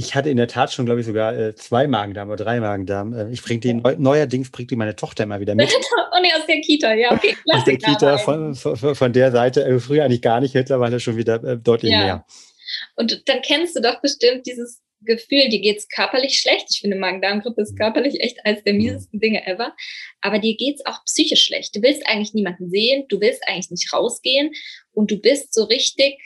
Ich 0.00 0.14
hatte 0.14 0.30
in 0.30 0.36
der 0.36 0.46
Tat 0.46 0.72
schon, 0.72 0.86
glaube 0.86 1.00
ich, 1.00 1.06
sogar 1.06 1.36
äh, 1.36 1.56
zwei 1.56 1.88
Magen-Darm 1.88 2.28
oder 2.28 2.44
drei 2.44 2.60
Magen-Darm. 2.60 3.12
Äh, 3.14 3.32
ich 3.32 3.42
bringe 3.42 3.58
die 3.58 3.74
neu, 3.74 3.96
neuerdings 3.98 4.48
bringt 4.52 4.70
die 4.70 4.76
meine 4.76 4.94
Tochter 4.94 5.24
immer 5.24 5.40
wieder 5.40 5.56
mit. 5.56 5.74
Und 5.74 6.24
aus 6.36 6.46
der 6.46 6.60
Kita, 6.60 6.94
ja, 6.94 7.10
okay. 7.10 7.36
Aus 7.52 7.64
der 7.64 7.78
Kita 7.78 8.16
von, 8.18 8.54
von, 8.54 8.94
von, 8.94 9.12
der 9.12 9.32
Seite, 9.32 9.64
äh, 9.64 9.80
früher 9.80 10.04
eigentlich 10.04 10.22
gar 10.22 10.40
nicht, 10.40 10.54
mittlerweile 10.54 11.00
schon 11.00 11.16
wieder 11.16 11.42
äh, 11.42 11.58
deutlich 11.58 11.90
ja. 11.90 11.98
mehr. 11.98 12.26
Und 12.94 13.28
dann 13.28 13.42
kennst 13.42 13.74
du 13.74 13.80
doch 13.80 14.00
bestimmt 14.00 14.46
dieses 14.46 14.80
Gefühl, 15.00 15.48
dir 15.48 15.60
geht's 15.60 15.88
körperlich 15.88 16.38
schlecht. 16.38 16.66
Ich 16.70 16.80
finde, 16.80 16.96
Magen-Darm-Grippe 16.96 17.60
ist 17.60 17.72
mhm. 17.72 17.78
körperlich 17.78 18.20
echt 18.20 18.38
eines 18.46 18.62
der 18.62 18.74
mhm. 18.74 18.78
miesesten 18.78 19.18
Dinge 19.18 19.44
ever. 19.48 19.74
Aber 20.20 20.38
dir 20.38 20.56
geht's 20.56 20.86
auch 20.86 21.04
psychisch 21.06 21.44
schlecht. 21.44 21.74
Du 21.74 21.82
willst 21.82 22.06
eigentlich 22.06 22.34
niemanden 22.34 22.70
sehen, 22.70 23.06
du 23.08 23.20
willst 23.20 23.42
eigentlich 23.48 23.72
nicht 23.72 23.92
rausgehen 23.92 24.52
und 24.92 25.10
du 25.10 25.16
bist 25.16 25.52
so 25.52 25.64
richtig, 25.64 26.20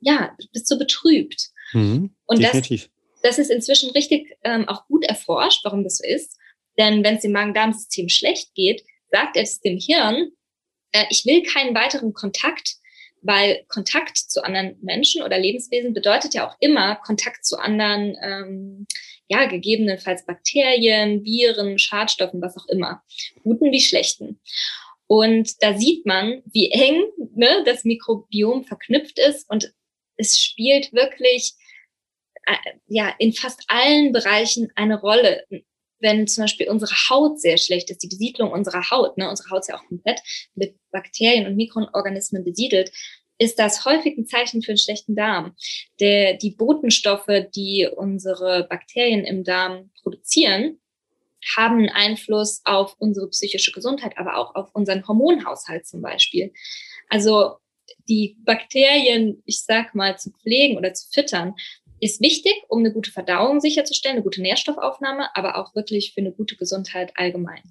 ja, 0.00 0.34
du 0.40 0.46
bist 0.50 0.66
so 0.66 0.78
betrübt. 0.78 1.50
Mhm, 1.74 2.14
und 2.24 2.42
definitiv. 2.42 2.84
das, 2.84 2.97
das 3.22 3.38
ist 3.38 3.50
inzwischen 3.50 3.90
richtig 3.90 4.36
ähm, 4.44 4.68
auch 4.68 4.86
gut 4.86 5.04
erforscht, 5.04 5.64
warum 5.64 5.84
das 5.84 5.98
so 5.98 6.06
ist. 6.06 6.36
Denn 6.78 7.02
wenn 7.02 7.16
es 7.16 7.22
dem 7.22 7.32
Magen-Darm-System 7.32 8.08
schlecht 8.08 8.54
geht, 8.54 8.84
sagt 9.10 9.36
es 9.36 9.60
dem 9.60 9.78
Hirn, 9.78 10.30
äh, 10.92 11.04
ich 11.10 11.26
will 11.26 11.42
keinen 11.42 11.74
weiteren 11.74 12.12
Kontakt, 12.12 12.76
weil 13.20 13.64
Kontakt 13.68 14.16
zu 14.16 14.44
anderen 14.44 14.78
Menschen 14.80 15.22
oder 15.22 15.38
Lebenswesen 15.38 15.92
bedeutet 15.92 16.34
ja 16.34 16.48
auch 16.48 16.56
immer 16.60 16.96
Kontakt 16.96 17.44
zu 17.44 17.58
anderen, 17.58 18.16
ähm, 18.22 18.86
ja, 19.28 19.46
gegebenenfalls 19.46 20.24
Bakterien, 20.24 21.24
Viren, 21.24 21.78
Schadstoffen, 21.78 22.40
was 22.40 22.56
auch 22.56 22.66
immer, 22.68 23.02
guten 23.42 23.72
wie 23.72 23.80
schlechten. 23.80 24.40
Und 25.06 25.62
da 25.62 25.76
sieht 25.76 26.06
man, 26.06 26.42
wie 26.52 26.70
eng 26.70 27.02
ne, 27.34 27.62
das 27.64 27.84
Mikrobiom 27.84 28.64
verknüpft 28.64 29.18
ist 29.18 29.48
und 29.50 29.72
es 30.16 30.40
spielt 30.40 30.92
wirklich 30.92 31.54
ja 32.86 33.14
in 33.18 33.32
fast 33.32 33.64
allen 33.68 34.12
Bereichen 34.12 34.70
eine 34.74 35.00
Rolle. 35.00 35.44
Wenn 36.00 36.28
zum 36.28 36.44
Beispiel 36.44 36.68
unsere 36.68 36.94
Haut 37.10 37.40
sehr 37.40 37.58
schlecht 37.58 37.90
ist, 37.90 38.02
die 38.02 38.08
Besiedlung 38.08 38.52
unserer 38.52 38.88
Haut, 38.90 39.18
ne, 39.18 39.28
unsere 39.28 39.50
Haut 39.50 39.60
ist 39.60 39.68
ja 39.68 39.76
auch 39.76 39.86
komplett 39.86 40.20
mit 40.54 40.76
Bakterien 40.92 41.46
und 41.46 41.56
Mikroorganismen 41.56 42.44
besiedelt, 42.44 42.92
ist 43.38 43.58
das 43.58 43.84
häufig 43.84 44.16
ein 44.16 44.26
Zeichen 44.26 44.62
für 44.62 44.72
einen 44.72 44.78
schlechten 44.78 45.14
Darm. 45.14 45.54
Der, 46.00 46.34
die 46.34 46.50
Botenstoffe, 46.50 47.46
die 47.54 47.88
unsere 47.96 48.66
Bakterien 48.68 49.24
im 49.24 49.44
Darm 49.44 49.90
produzieren, 50.02 50.80
haben 51.56 51.78
einen 51.78 51.88
Einfluss 51.88 52.60
auf 52.64 52.96
unsere 52.98 53.28
psychische 53.28 53.72
Gesundheit, 53.72 54.18
aber 54.18 54.36
auch 54.36 54.54
auf 54.54 54.70
unseren 54.74 55.06
Hormonhaushalt 55.06 55.86
zum 55.86 56.02
Beispiel. 56.02 56.52
Also 57.08 57.56
die 58.08 58.36
Bakterien, 58.44 59.42
ich 59.44 59.62
sag 59.62 59.94
mal, 59.94 60.18
zu 60.18 60.30
pflegen 60.30 60.76
oder 60.76 60.92
zu 60.94 61.08
füttern, 61.10 61.54
ist 62.00 62.20
wichtig, 62.20 62.54
um 62.68 62.80
eine 62.80 62.92
gute 62.92 63.10
Verdauung 63.10 63.60
sicherzustellen, 63.60 64.16
eine 64.16 64.24
gute 64.24 64.42
Nährstoffaufnahme, 64.42 65.28
aber 65.34 65.56
auch 65.56 65.74
wirklich 65.74 66.14
für 66.14 66.20
eine 66.20 66.32
gute 66.32 66.56
Gesundheit 66.56 67.12
allgemein. 67.16 67.62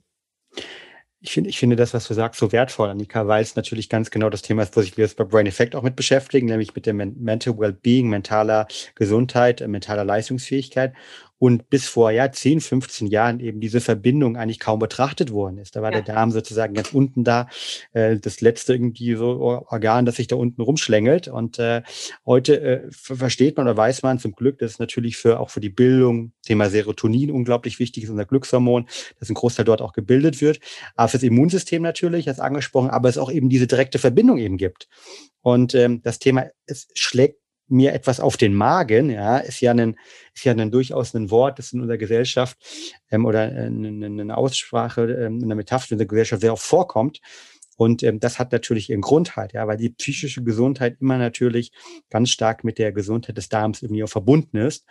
Ich 1.19 1.31
finde, 1.31 1.49
ich 1.49 1.57
finde 1.57 1.75
das, 1.75 1.95
was 1.95 2.07
du 2.07 2.13
sagst, 2.13 2.39
so 2.39 2.51
wertvoll, 2.51 2.89
Annika, 2.89 3.27
weil 3.27 3.41
es 3.41 3.55
natürlich 3.55 3.89
ganz 3.89 4.11
genau 4.11 4.29
das 4.29 4.43
Thema 4.43 4.61
ist, 4.61 4.77
wo 4.77 4.81
sich 4.81 4.97
wir 4.97 5.09
bei 5.17 5.23
Brain 5.23 5.47
Effect 5.47 5.75
auch 5.75 5.81
mit 5.81 5.95
beschäftigen, 5.95 6.45
nämlich 6.45 6.75
mit 6.75 6.85
dem 6.85 6.97
Mental 6.97 7.57
Wellbeing, 7.57 8.07
mentaler 8.07 8.67
Gesundheit, 8.93 9.59
äh, 9.61 9.67
mentaler 9.67 10.05
Leistungsfähigkeit 10.05 10.93
und 11.39 11.69
bis 11.69 11.87
vor 11.87 12.11
ja 12.11 12.31
10, 12.31 12.61
15 12.61 13.07
Jahren 13.07 13.39
eben 13.39 13.59
diese 13.59 13.81
Verbindung 13.81 14.37
eigentlich 14.37 14.59
kaum 14.59 14.79
betrachtet 14.79 15.31
worden 15.31 15.57
ist. 15.57 15.75
Da 15.75 15.81
war 15.81 15.91
ja. 15.91 16.01
der 16.01 16.15
Darm 16.15 16.31
sozusagen 16.31 16.73
ganz 16.73 16.93
unten 16.93 17.23
da, 17.23 17.47
äh, 17.93 18.17
das 18.17 18.41
letzte 18.41 18.73
irgendwie 18.73 19.15
so 19.15 19.65
Organ, 19.69 20.05
das 20.05 20.15
sich 20.15 20.27
da 20.27 20.35
unten 20.35 20.61
rumschlängelt. 20.61 21.27
Und 21.27 21.59
äh, 21.59 21.83
heute 22.25 22.59
äh, 22.61 22.81
versteht 22.91 23.57
man 23.57 23.67
oder 23.67 23.77
weiß 23.77 24.01
man 24.01 24.19
zum 24.19 24.33
Glück, 24.33 24.57
dass 24.59 24.71
es 24.71 24.79
natürlich 24.79 25.17
für 25.17 25.39
auch 25.39 25.49
für 25.49 25.61
die 25.61 25.69
Bildung 25.69 26.31
Thema 26.43 26.69
Serotonin 26.69 27.31
unglaublich 27.31 27.79
wichtig 27.79 28.03
ist, 28.03 28.09
unser 28.09 28.25
Glückshormon, 28.25 28.87
dass 29.19 29.29
ein 29.29 29.35
Großteil 29.35 29.65
dort 29.65 29.81
auch 29.81 29.93
gebildet 29.93 30.41
wird. 30.41 30.59
Aber 30.95 31.09
fürs 31.09 31.23
Immunsystem 31.23 31.81
natürlich, 31.81 32.27
als 32.27 32.39
angesprochen, 32.39 32.89
aber 32.89 33.09
es 33.09 33.17
auch 33.17 33.31
eben 33.31 33.49
diese 33.49 33.67
direkte 33.67 33.99
Verbindung 33.99 34.37
eben 34.39 34.57
gibt. 34.57 34.87
Und 35.41 35.75
ähm, 35.75 36.01
das 36.03 36.19
Thema, 36.19 36.47
es 36.65 36.87
schlägt 36.95 37.39
mir 37.67 37.93
etwas 37.93 38.19
auf 38.19 38.37
den 38.37 38.53
Magen, 38.53 39.09
ja, 39.09 39.37
ist 39.37 39.61
ja 39.61 39.71
ein, 39.71 39.95
ist 40.33 40.45
ja 40.45 40.53
ein 40.53 40.71
durchaus 40.71 41.13
ein 41.13 41.29
Wort, 41.31 41.59
das 41.59 41.73
in 41.73 41.81
unserer 41.81 41.97
Gesellschaft 41.97 42.57
ähm, 43.11 43.25
oder 43.25 43.41
eine, 43.41 44.05
eine 44.05 44.37
Aussprache, 44.37 45.03
ähm, 45.03 45.41
eine 45.43 45.55
Metapher 45.55 45.91
in 45.91 45.97
der 45.97 46.07
Gesellschaft 46.07 46.41
sehr 46.41 46.53
oft 46.53 46.63
vorkommt. 46.63 47.19
Und 47.75 48.01
ähm, 48.03 48.19
das 48.19 48.39
hat 48.39 48.51
natürlich 48.51 48.89
ihren 48.89 49.01
Grund 49.01 49.35
halt, 49.35 49.53
ja, 49.53 49.67
weil 49.67 49.77
die 49.77 49.91
psychische 49.91 50.43
Gesundheit 50.43 50.97
immer 50.99 51.17
natürlich 51.17 51.71
ganz 52.09 52.31
stark 52.31 52.63
mit 52.63 52.79
der 52.79 52.91
Gesundheit 52.91 53.37
des 53.37 53.49
Darms 53.49 53.83
irgendwie 53.83 54.03
auch 54.03 54.09
verbunden 54.09 54.57
ist. 54.57 54.85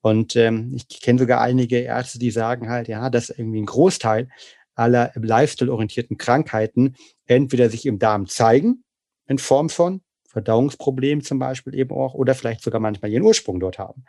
Und 0.00 0.36
ähm, 0.36 0.72
ich 0.76 1.00
kenne 1.00 1.18
sogar 1.18 1.40
einige 1.40 1.80
Ärzte, 1.80 2.20
die 2.20 2.30
sagen 2.30 2.68
halt, 2.68 2.86
ja, 2.86 3.10
dass 3.10 3.30
irgendwie 3.30 3.60
ein 3.60 3.66
Großteil 3.66 4.28
aller 4.76 5.12
lifestyle-orientierten 5.16 6.16
Krankheiten 6.16 6.94
entweder 7.26 7.68
sich 7.68 7.84
im 7.86 7.98
Darm 7.98 8.28
zeigen, 8.28 8.84
in 9.26 9.38
Form 9.38 9.68
von 9.68 10.02
Verdauungsproblem 10.28 11.22
zum 11.22 11.38
Beispiel 11.38 11.74
eben 11.74 11.90
auch 11.90 12.14
oder 12.14 12.34
vielleicht 12.34 12.62
sogar 12.62 12.80
manchmal 12.80 13.10
ihren 13.10 13.22
Ursprung 13.24 13.60
dort 13.60 13.78
haben. 13.78 14.04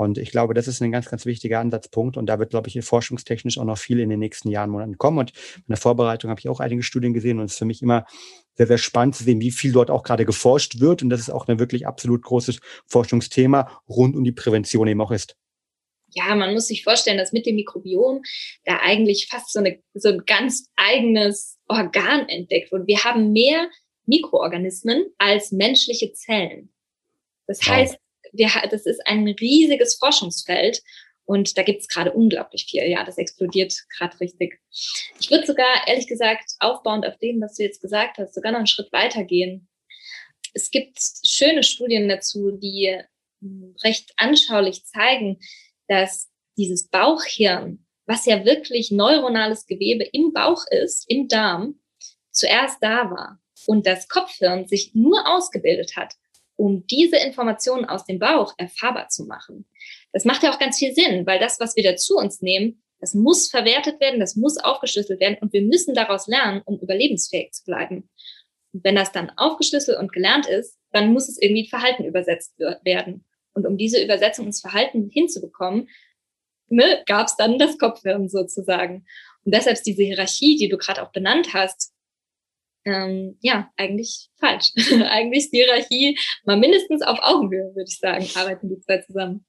Und 0.00 0.16
ich 0.16 0.30
glaube, 0.30 0.54
das 0.54 0.66
ist 0.66 0.80
ein 0.80 0.92
ganz, 0.92 1.10
ganz 1.10 1.26
wichtiger 1.26 1.60
Ansatzpunkt. 1.60 2.16
Und 2.16 2.24
da 2.24 2.38
wird, 2.38 2.48
glaube 2.48 2.68
ich, 2.68 2.82
forschungstechnisch 2.82 3.58
auch 3.58 3.64
noch 3.64 3.76
viel 3.76 4.00
in 4.00 4.08
den 4.08 4.18
nächsten 4.18 4.48
Jahren, 4.48 4.70
Monaten 4.70 4.96
kommen. 4.96 5.18
Und 5.18 5.32
in 5.56 5.64
der 5.68 5.76
Vorbereitung 5.76 6.30
habe 6.30 6.40
ich 6.40 6.48
auch 6.48 6.58
einige 6.58 6.82
Studien 6.82 7.12
gesehen. 7.12 7.38
Und 7.38 7.44
es 7.44 7.52
ist 7.52 7.58
für 7.58 7.66
mich 7.66 7.82
immer 7.82 8.06
sehr, 8.54 8.66
sehr 8.66 8.78
spannend 8.78 9.16
zu 9.16 9.24
sehen, 9.24 9.42
wie 9.42 9.50
viel 9.50 9.72
dort 9.72 9.90
auch 9.90 10.02
gerade 10.02 10.24
geforscht 10.24 10.80
wird. 10.80 11.02
Und 11.02 11.10
das 11.10 11.20
ist 11.20 11.28
auch 11.28 11.48
ein 11.48 11.58
wirklich 11.58 11.86
absolut 11.86 12.22
großes 12.22 12.60
Forschungsthema 12.86 13.82
rund 13.90 14.16
um 14.16 14.24
die 14.24 14.32
Prävention 14.32 14.88
eben 14.88 15.02
auch 15.02 15.10
ist. 15.10 15.36
Ja, 16.14 16.34
man 16.34 16.54
muss 16.54 16.68
sich 16.68 16.82
vorstellen, 16.82 17.18
dass 17.18 17.32
mit 17.32 17.44
dem 17.44 17.56
Mikrobiom 17.56 18.22
da 18.64 18.78
eigentlich 18.82 19.28
fast 19.30 19.52
so, 19.52 19.58
eine, 19.58 19.80
so 19.92 20.08
ein 20.08 20.22
ganz 20.24 20.70
eigenes 20.76 21.58
Organ 21.68 22.26
entdeckt 22.26 22.72
wurde. 22.72 22.86
Wir 22.86 23.04
haben 23.04 23.32
mehr 23.32 23.68
Mikroorganismen 24.10 25.06
als 25.18 25.52
menschliche 25.52 26.12
Zellen. 26.12 26.72
Das 27.46 27.62
heißt, 27.62 27.96
wir, 28.32 28.50
das 28.70 28.86
ist 28.86 29.00
ein 29.06 29.26
riesiges 29.26 29.94
Forschungsfeld 29.94 30.82
und 31.24 31.56
da 31.56 31.62
gibt 31.62 31.80
es 31.80 31.88
gerade 31.88 32.12
unglaublich 32.12 32.66
viel. 32.66 32.84
Ja, 32.88 33.04
das 33.04 33.18
explodiert 33.18 33.74
gerade 33.96 34.18
richtig. 34.20 34.60
Ich 35.20 35.30
würde 35.30 35.46
sogar, 35.46 35.86
ehrlich 35.86 36.08
gesagt, 36.08 36.52
aufbauend 36.58 37.06
auf 37.06 37.18
dem, 37.18 37.40
was 37.40 37.54
du 37.54 37.62
jetzt 37.62 37.80
gesagt 37.80 38.18
hast, 38.18 38.34
sogar 38.34 38.52
noch 38.52 38.58
einen 38.58 38.66
Schritt 38.66 38.92
weiter 38.92 39.24
gehen. 39.24 39.68
Es 40.54 40.70
gibt 40.70 40.98
schöne 41.24 41.62
Studien 41.62 42.08
dazu, 42.08 42.50
die 42.50 43.00
hm, 43.40 43.76
recht 43.84 44.12
anschaulich 44.16 44.84
zeigen, 44.84 45.38
dass 45.86 46.28
dieses 46.56 46.88
Bauchhirn, 46.88 47.86
was 48.06 48.26
ja 48.26 48.44
wirklich 48.44 48.90
neuronales 48.90 49.66
Gewebe 49.66 50.04
im 50.04 50.32
Bauch 50.32 50.64
ist, 50.70 51.08
im 51.08 51.28
Darm, 51.28 51.80
zuerst 52.32 52.78
da 52.80 53.10
war 53.10 53.40
und 53.66 53.86
das 53.86 54.08
Kopfhirn 54.08 54.66
sich 54.66 54.92
nur 54.94 55.28
ausgebildet 55.28 55.96
hat, 55.96 56.14
um 56.56 56.86
diese 56.86 57.16
Informationen 57.16 57.84
aus 57.86 58.04
dem 58.04 58.18
Bauch 58.18 58.54
erfahrbar 58.58 59.08
zu 59.08 59.24
machen. 59.24 59.66
Das 60.12 60.24
macht 60.24 60.42
ja 60.42 60.52
auch 60.52 60.58
ganz 60.58 60.78
viel 60.78 60.94
Sinn, 60.94 61.26
weil 61.26 61.38
das, 61.38 61.60
was 61.60 61.76
wir 61.76 61.84
da 61.84 61.96
zu 61.96 62.16
uns 62.16 62.42
nehmen, 62.42 62.82
das 63.00 63.14
muss 63.14 63.48
verwertet 63.48 64.00
werden, 64.00 64.20
das 64.20 64.36
muss 64.36 64.58
aufgeschlüsselt 64.58 65.20
werden 65.20 65.38
und 65.40 65.52
wir 65.52 65.62
müssen 65.62 65.94
daraus 65.94 66.26
lernen, 66.26 66.60
um 66.64 66.78
überlebensfähig 66.78 67.52
zu 67.52 67.64
bleiben. 67.64 68.10
Und 68.72 68.84
wenn 68.84 68.94
das 68.94 69.10
dann 69.10 69.32
aufgeschlüsselt 69.36 69.98
und 69.98 70.12
gelernt 70.12 70.46
ist, 70.46 70.78
dann 70.92 71.12
muss 71.12 71.28
es 71.28 71.40
irgendwie 71.40 71.68
Verhalten 71.68 72.04
übersetzt 72.04 72.58
werden. 72.58 73.24
Und 73.54 73.66
um 73.66 73.76
diese 73.76 74.02
Übersetzung 74.02 74.46
ins 74.46 74.60
Verhalten 74.60 75.08
hinzubekommen, 75.10 75.88
ne, 76.68 77.02
gab 77.06 77.26
es 77.26 77.36
dann 77.36 77.58
das 77.58 77.78
Kopfhirn 77.78 78.28
sozusagen. 78.28 79.06
Und 79.44 79.54
deshalb 79.54 79.74
ist 79.74 79.86
diese 79.86 80.02
Hierarchie, 80.02 80.56
die 80.56 80.68
du 80.68 80.76
gerade 80.76 81.02
auch 81.02 81.12
benannt 81.12 81.54
hast, 81.54 81.92
ähm, 82.84 83.36
ja, 83.40 83.70
eigentlich 83.76 84.30
falsch. 84.38 84.72
eigentlich 85.10 85.44
ist 85.44 85.52
die 85.52 85.58
Hierarchie 85.58 86.18
mal 86.44 86.58
mindestens 86.58 87.02
auf 87.02 87.18
Augenhöhe, 87.22 87.74
würde 87.74 87.88
ich 87.88 87.98
sagen, 87.98 88.26
arbeiten 88.34 88.68
die 88.68 88.80
zwei 88.80 88.98
zusammen. 88.98 89.44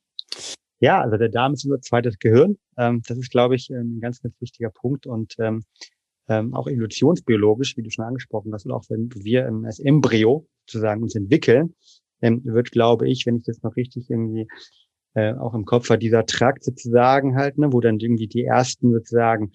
Ja, 0.80 1.02
also 1.02 1.18
der 1.18 1.30
Darm 1.30 1.54
ist 1.54 1.64
unser 1.66 1.80
zweites 1.82 2.18
Gehirn. 2.18 2.58
Ähm, 2.78 3.02
das 3.08 3.18
ist, 3.18 3.32
glaube 3.32 3.56
ich, 3.56 3.70
ein 3.70 4.00
ganz, 4.02 4.22
ganz 4.22 4.40
wichtiger 4.42 4.72
Punkt 4.72 5.06
und 5.06 5.36
ähm, 5.40 5.64
ähm, 6.28 6.54
auch 6.54 6.68
evolutionsbiologisch, 6.68 7.78
wie 7.78 7.84
du 7.84 7.90
schon 7.90 8.06
angesprochen 8.06 8.54
hast, 8.54 8.66
und 8.66 8.72
auch 8.72 8.86
wenn 8.90 9.10
wir 9.14 9.46
ähm, 9.46 9.66
als 9.66 9.80
Embryo 9.80 10.48
sozusagen 10.66 11.04
uns 11.04 11.16
entwickeln, 11.16 11.76
ähm, 12.22 12.42
wird, 12.46 12.72
glaube 12.72 13.10
ich, 13.10 13.26
wenn 13.26 13.38
ich 13.38 13.44
das 13.44 13.62
noch 13.62 13.76
richtig 13.76 14.10
irgendwie 14.10 14.48
äh, 15.14 15.34
auch 15.34 15.54
im 15.54 15.66
Kopf 15.66 15.90
habe, 15.90 16.00
dieser 16.00 16.26
Trakt 16.26 16.64
sozusagen 16.64 17.36
halt, 17.36 17.58
ne, 17.58 17.74
wo 17.74 17.80
dann 17.80 18.00
irgendwie 18.00 18.28
die 18.28 18.44
ersten 18.44 18.92
sozusagen 18.92 19.52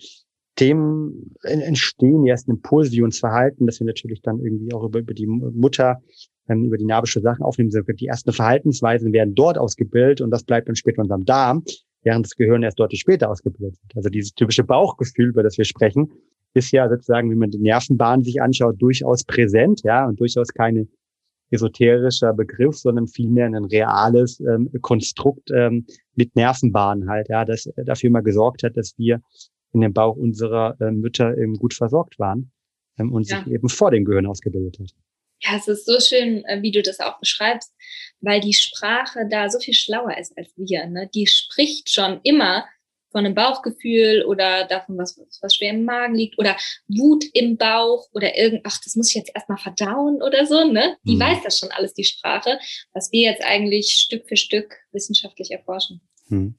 Themen 0.56 1.34
entstehen, 1.42 2.24
die 2.24 2.30
ersten 2.30 2.52
Impulse, 2.52 2.90
die 2.90 3.02
uns 3.02 3.18
verhalten, 3.18 3.66
dass 3.66 3.78
wir 3.78 3.86
natürlich 3.86 4.22
dann 4.22 4.40
irgendwie 4.40 4.72
auch 4.72 4.84
über, 4.84 4.98
über 5.00 5.14
die 5.14 5.26
Mutter, 5.26 6.02
ähm, 6.48 6.64
über 6.64 6.78
die 6.78 6.86
nabische 6.86 7.20
Sachen 7.20 7.44
aufnehmen. 7.44 7.70
Die 7.70 8.06
ersten 8.06 8.32
Verhaltensweisen 8.32 9.12
werden 9.12 9.34
dort 9.34 9.58
ausgebildet 9.58 10.22
und 10.22 10.30
das 10.30 10.44
bleibt 10.44 10.68
dann 10.68 10.76
später 10.76 11.02
unserem 11.02 11.24
Darm, 11.24 11.62
während 12.02 12.26
das 12.26 12.36
Gehirn 12.36 12.62
erst 12.62 12.80
deutlich 12.80 13.00
später 13.00 13.30
ausgebildet 13.30 13.78
wird. 13.82 13.96
Also 13.96 14.08
dieses 14.08 14.32
typische 14.32 14.64
Bauchgefühl, 14.64 15.28
über 15.28 15.42
das 15.42 15.58
wir 15.58 15.64
sprechen, 15.64 16.10
ist 16.54 16.72
ja 16.72 16.88
sozusagen, 16.88 17.30
wie 17.30 17.36
man 17.36 17.50
die 17.50 17.58
Nervenbahnen 17.58 18.24
sich 18.24 18.40
anschaut, 18.40 18.76
durchaus 18.80 19.24
präsent, 19.24 19.82
ja, 19.84 20.06
und 20.06 20.18
durchaus 20.18 20.48
keine 20.48 20.88
esoterischer 21.50 22.32
Begriff, 22.32 22.76
sondern 22.76 23.06
vielmehr 23.06 23.46
ein 23.46 23.64
reales 23.66 24.40
ähm, 24.40 24.70
Konstrukt 24.80 25.50
ähm, 25.54 25.86
mit 26.14 26.34
Nervenbahnen 26.34 27.08
halt, 27.08 27.28
ja, 27.28 27.44
das 27.44 27.70
dafür 27.84 28.10
mal 28.10 28.22
gesorgt 28.22 28.62
hat, 28.62 28.76
dass 28.76 28.94
wir 28.96 29.20
in 29.72 29.80
dem 29.80 29.92
Bauch 29.92 30.16
unserer 30.16 30.76
äh, 30.80 30.90
Mütter 30.90 31.36
eben 31.36 31.54
gut 31.54 31.74
versorgt 31.74 32.18
waren 32.18 32.52
ähm, 32.98 33.12
und 33.12 33.28
ja. 33.28 33.42
sich 33.42 33.52
eben 33.52 33.68
vor 33.68 33.90
dem 33.90 34.04
Gehirn 34.04 34.26
ausgebildet 34.26 34.78
hat. 34.78 34.90
Ja, 35.40 35.56
es 35.56 35.68
ist 35.68 35.86
so 35.86 36.00
schön, 36.00 36.44
äh, 36.46 36.62
wie 36.62 36.72
du 36.72 36.82
das 36.82 37.00
auch 37.00 37.18
beschreibst, 37.18 37.74
weil 38.20 38.40
die 38.40 38.54
Sprache 38.54 39.26
da 39.30 39.50
so 39.50 39.58
viel 39.58 39.74
schlauer 39.74 40.16
ist 40.18 40.36
als 40.36 40.52
wir. 40.56 40.86
Ne? 40.86 41.10
Die 41.14 41.26
spricht 41.26 41.90
schon 41.90 42.20
immer 42.22 42.64
von 43.10 43.24
einem 43.24 43.34
Bauchgefühl 43.34 44.24
oder 44.26 44.66
davon, 44.66 44.98
was, 44.98 45.18
was 45.40 45.54
schwer 45.54 45.70
im 45.70 45.84
Magen 45.84 46.14
liegt 46.14 46.38
oder 46.38 46.56
Wut 46.88 47.24
im 47.32 47.56
Bauch 47.56 48.06
oder 48.12 48.36
irgend, 48.36 48.62
ach, 48.64 48.78
das 48.84 48.94
muss 48.96 49.08
ich 49.08 49.14
jetzt 49.14 49.30
erstmal 49.34 49.58
verdauen 49.58 50.20
oder 50.22 50.44
so, 50.44 50.70
ne? 50.70 50.98
Die 51.04 51.14
mhm. 51.14 51.20
weiß 51.20 51.38
das 51.44 51.58
schon 51.58 51.70
alles, 51.70 51.94
die 51.94 52.04
Sprache, 52.04 52.58
was 52.92 53.10
wir 53.12 53.30
jetzt 53.30 53.42
eigentlich 53.42 53.92
Stück 53.92 54.28
für 54.28 54.36
Stück 54.36 54.74
wissenschaftlich 54.92 55.50
erforschen. 55.50 56.02
Mhm. 56.28 56.56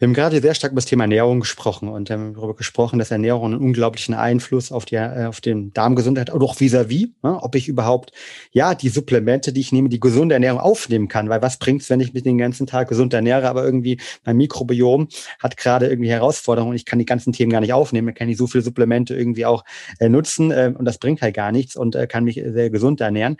Wir 0.00 0.06
haben 0.06 0.14
gerade 0.14 0.40
sehr 0.40 0.54
stark 0.54 0.70
über 0.70 0.80
das 0.80 0.86
Thema 0.86 1.04
Ernährung 1.04 1.40
gesprochen 1.40 1.88
und 1.88 2.08
haben 2.08 2.34
darüber 2.34 2.54
gesprochen, 2.54 3.00
dass 3.00 3.10
Ernährung 3.10 3.46
einen 3.46 3.60
unglaublichen 3.60 4.14
Einfluss 4.14 4.70
auf 4.70 4.84
die, 4.84 4.94
äh, 4.94 5.24
auf 5.24 5.40
den 5.40 5.72
Darmgesundheit 5.72 6.32
oder 6.32 6.44
auch 6.44 6.54
vis-à-vis, 6.54 7.08
ne, 7.24 7.42
ob 7.42 7.56
ich 7.56 7.66
überhaupt, 7.66 8.12
ja, 8.52 8.76
die 8.76 8.90
Supplemente, 8.90 9.52
die 9.52 9.60
ich 9.60 9.72
nehme, 9.72 9.88
die 9.88 9.98
gesunde 9.98 10.34
Ernährung 10.34 10.60
aufnehmen 10.60 11.08
kann, 11.08 11.28
weil 11.28 11.42
was 11.42 11.56
bringt's, 11.56 11.90
wenn 11.90 11.98
ich 11.98 12.14
mich 12.14 12.22
den 12.22 12.38
ganzen 12.38 12.68
Tag 12.68 12.88
gesund 12.88 13.12
ernähre, 13.12 13.48
aber 13.48 13.64
irgendwie 13.64 14.00
mein 14.24 14.36
Mikrobiom 14.36 15.08
hat 15.40 15.56
gerade 15.56 15.88
irgendwie 15.88 16.10
Herausforderungen 16.10 16.70
und 16.70 16.76
ich 16.76 16.84
kann 16.84 17.00
die 17.00 17.04
ganzen 17.04 17.32
Themen 17.32 17.50
gar 17.50 17.60
nicht 17.60 17.72
aufnehmen, 17.72 18.10
ich 18.10 18.14
kann 18.14 18.28
nicht 18.28 18.38
so 18.38 18.46
viele 18.46 18.62
Supplemente 18.62 19.16
irgendwie 19.16 19.46
auch 19.46 19.64
äh, 19.98 20.08
nutzen 20.08 20.52
äh, 20.52 20.72
und 20.78 20.84
das 20.84 20.98
bringt 20.98 21.22
halt 21.22 21.34
gar 21.34 21.50
nichts 21.50 21.74
und 21.74 21.96
äh, 21.96 22.06
kann 22.06 22.22
mich 22.22 22.40
sehr 22.46 22.70
gesund 22.70 23.00
ernähren. 23.00 23.36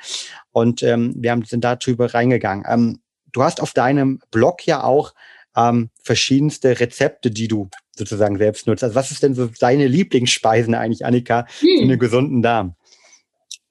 Und 0.50 0.82
ähm, 0.82 1.14
wir 1.16 1.30
haben, 1.30 1.44
sind 1.44 1.62
darüber 1.62 2.12
reingegangen. 2.12 2.64
Ähm, 2.68 2.98
du 3.32 3.44
hast 3.44 3.60
auf 3.60 3.74
deinem 3.74 4.18
Blog 4.32 4.66
ja 4.66 4.82
auch 4.82 5.14
ähm, 5.58 5.90
verschiedenste 6.02 6.78
Rezepte, 6.78 7.30
die 7.30 7.48
du 7.48 7.68
sozusagen 7.96 8.38
selbst 8.38 8.66
nutzt. 8.66 8.84
Also 8.84 8.94
was 8.94 9.10
ist 9.10 9.22
denn 9.22 9.34
so 9.34 9.50
deine 9.58 9.88
Lieblingsspeisen 9.88 10.74
eigentlich, 10.74 11.04
Annika, 11.04 11.46
hm. 11.58 11.68
für 11.78 11.82
einen 11.82 11.98
gesunden 11.98 12.42
Darm? 12.42 12.76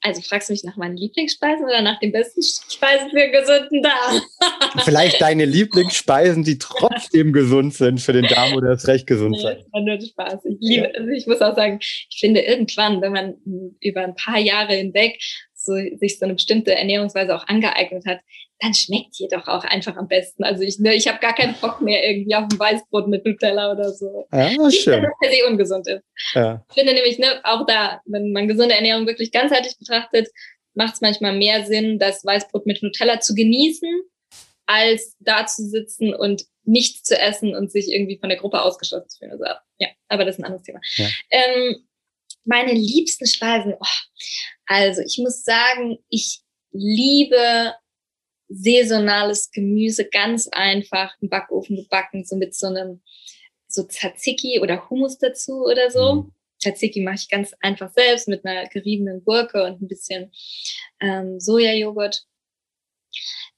Also 0.02 0.22
fragst 0.22 0.48
du 0.48 0.54
mich 0.54 0.64
nach 0.64 0.78
meinen 0.78 0.96
Lieblingsspeisen 0.96 1.66
oder 1.66 1.82
nach 1.82 2.00
den 2.00 2.12
besten 2.12 2.42
Speisen 2.42 3.10
für 3.10 3.20
einen 3.20 3.32
gesunden 3.32 3.82
Darm? 3.82 4.22
Vielleicht 4.86 5.22
deine 5.22 5.46
Lieblingsspeisen, 5.46 6.44
die 6.44 6.60
trotzdem 6.60 7.34
gesund 7.34 7.74
sind 7.74 8.00
für 8.00 8.14
den 8.14 8.26
Darm 8.26 8.54
oder 8.54 8.70
das 8.70 8.88
recht 8.88 9.08
gesund 9.08 9.40
sind. 9.40 9.66
Nee, 9.74 9.82
nur 9.82 10.00
Spaß. 10.00 10.46
Ich 10.46 10.58
liebe, 10.60 10.94
also 10.96 11.10
ich 11.10 11.26
muss 11.26 11.42
auch 11.42 11.56
sagen, 11.56 11.80
ich 11.82 12.18
finde 12.20 12.42
irgendwann, 12.42 13.02
wenn 13.02 13.12
man 13.12 13.36
über 13.82 14.04
ein 14.04 14.16
paar 14.16 14.40
Jahre 14.40 14.76
hinweg 14.76 15.20
so, 15.68 15.76
sich 15.98 16.18
so 16.18 16.26
eine 16.26 16.34
bestimmte 16.34 16.74
Ernährungsweise 16.74 17.36
auch 17.36 17.48
angeeignet 17.48 18.06
hat, 18.08 18.22
dann 18.60 18.74
schmeckt 18.74 19.20
die 19.20 19.28
doch 19.28 19.48
auch 19.48 19.64
einfach 19.64 19.96
am 19.98 20.08
besten. 20.08 20.44
Also 20.44 20.64
ich, 20.64 20.80
ne, 20.80 20.96
ich 20.96 21.08
habe 21.08 21.20
gar 21.20 21.36
keinen 21.36 21.54
Bock 21.62 21.82
mehr 21.82 22.04
irgendwie 22.10 22.34
auf 22.34 22.46
ein 22.52 22.58
Weißbrot 22.60 23.08
mit 23.08 23.24
Nutella 23.24 23.72
oder 23.72 23.92
so. 23.92 24.26
Ja, 24.32 24.50
Nicht, 24.50 24.82
schön. 24.82 25.04
dass 25.04 25.12
das 25.12 25.20
per 25.22 25.32
se 25.32 25.48
ungesund 25.48 25.88
ist. 25.88 26.04
Ja. 26.34 26.66
Ich 26.70 26.74
finde 26.74 26.94
nämlich, 26.94 27.20
ne, 27.20 27.40
auch 27.44 27.68
da, 27.68 28.02
wenn 28.06 28.32
man 28.32 28.48
gesunde 28.48 28.74
Ernährung 28.74 29.06
wirklich 29.06 29.32
ganzheitlich 29.32 29.78
betrachtet, 29.78 30.30
macht 30.74 30.96
es 30.96 31.02
manchmal 31.02 31.38
mehr 31.38 31.66
Sinn, 31.66 32.00
das 32.00 32.26
Weißbrot 32.26 32.66
mit 32.66 32.82
Nutella 32.82 33.20
zu 33.20 33.36
genießen, 33.36 33.90
als 34.66 35.16
da 35.20 35.46
zu 35.46 35.64
sitzen 35.68 36.14
und 36.14 36.46
nichts 36.64 37.04
zu 37.04 37.18
essen 37.18 37.56
und 37.56 37.72
sich 37.72 37.92
irgendwie 37.92 38.18
von 38.18 38.30
der 38.30 38.38
Gruppe 38.38 38.62
ausgeschlossen 38.62 39.10
zu 39.10 39.20
fühlen. 39.20 39.32
Also, 39.32 39.46
ja, 39.80 39.88
aber 40.10 40.26
das 40.26 40.36
ist 40.36 40.40
ein 40.40 40.46
anderes 40.46 40.64
Thema. 40.64 40.80
Ja. 40.96 41.08
Ähm, 41.32 41.87
meine 42.48 42.74
liebsten 42.74 43.28
Speisen, 43.28 43.76
oh, 43.80 44.22
also 44.66 45.02
ich 45.02 45.18
muss 45.20 45.44
sagen, 45.44 45.98
ich 46.10 46.42
liebe 46.72 47.74
saisonales 48.50 49.52
Gemüse, 49.52 50.06
ganz 50.06 50.48
einfach 50.48 51.14
im 51.22 51.30
Backofen 51.30 51.76
gebacken, 51.76 52.26
so 52.26 52.36
mit 52.36 52.56
so 52.56 52.68
einem 52.68 53.02
so 53.68 53.84
Tzatziki 53.84 54.60
oder 54.62 54.90
Hummus 54.90 55.18
dazu 55.18 55.66
oder 55.66 55.92
so. 55.92 56.14
Mhm. 56.16 56.34
Tzatziki 56.60 57.02
mache 57.02 57.16
ich 57.16 57.30
ganz 57.30 57.54
einfach 57.60 57.92
selbst 57.92 58.28
mit 58.28 58.46
einer 58.46 58.68
geriebenen 58.70 59.24
Gurke 59.24 59.64
und 59.64 59.82
ein 59.82 59.88
bisschen 59.88 60.32
ähm, 61.02 61.40
Sojajoghurt. 61.40 62.26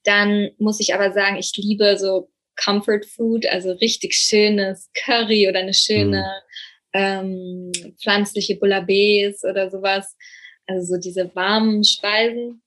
Dann 0.04 0.50
muss 0.58 0.80
ich 0.80 0.94
aber 0.94 1.12
sagen, 1.12 1.36
ich 1.36 1.52
liebe 1.56 1.96
so 1.96 2.30
Comfort 2.56 3.02
Food, 3.06 3.46
also 3.46 3.72
richtig 3.72 4.14
schönes 4.14 4.90
Curry 4.94 5.48
oder 5.48 5.60
eine 5.60 5.74
schöne 5.74 6.18
mhm. 6.18 6.50
Ähm, 6.92 7.72
pflanzliche 8.00 8.56
Bouillabaisse 8.56 9.48
oder 9.48 9.70
sowas. 9.70 10.16
Also 10.66 10.94
so 10.94 11.00
diese 11.00 11.34
warmen 11.34 11.84
Speisen 11.84 12.62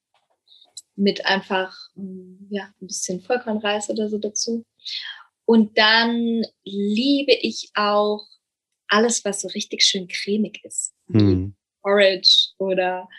mit 0.96 1.26
einfach 1.26 1.76
ähm, 1.98 2.48
ja, 2.50 2.74
ein 2.82 2.88
bisschen 2.88 3.22
Vollkornreis 3.22 3.90
oder 3.90 4.10
so 4.10 4.18
dazu. 4.18 4.66
Und 5.46 5.78
dann 5.78 6.44
liebe 6.64 7.34
ich 7.34 7.70
auch 7.74 8.26
alles, 8.88 9.26
was 9.26 9.42
so 9.42 9.48
richtig 9.50 9.84
schön 9.84 10.08
cremig 10.08 10.64
ist. 10.64 10.94
Hm. 11.12 11.56
Porridge 11.82 12.50
oder 12.58 13.10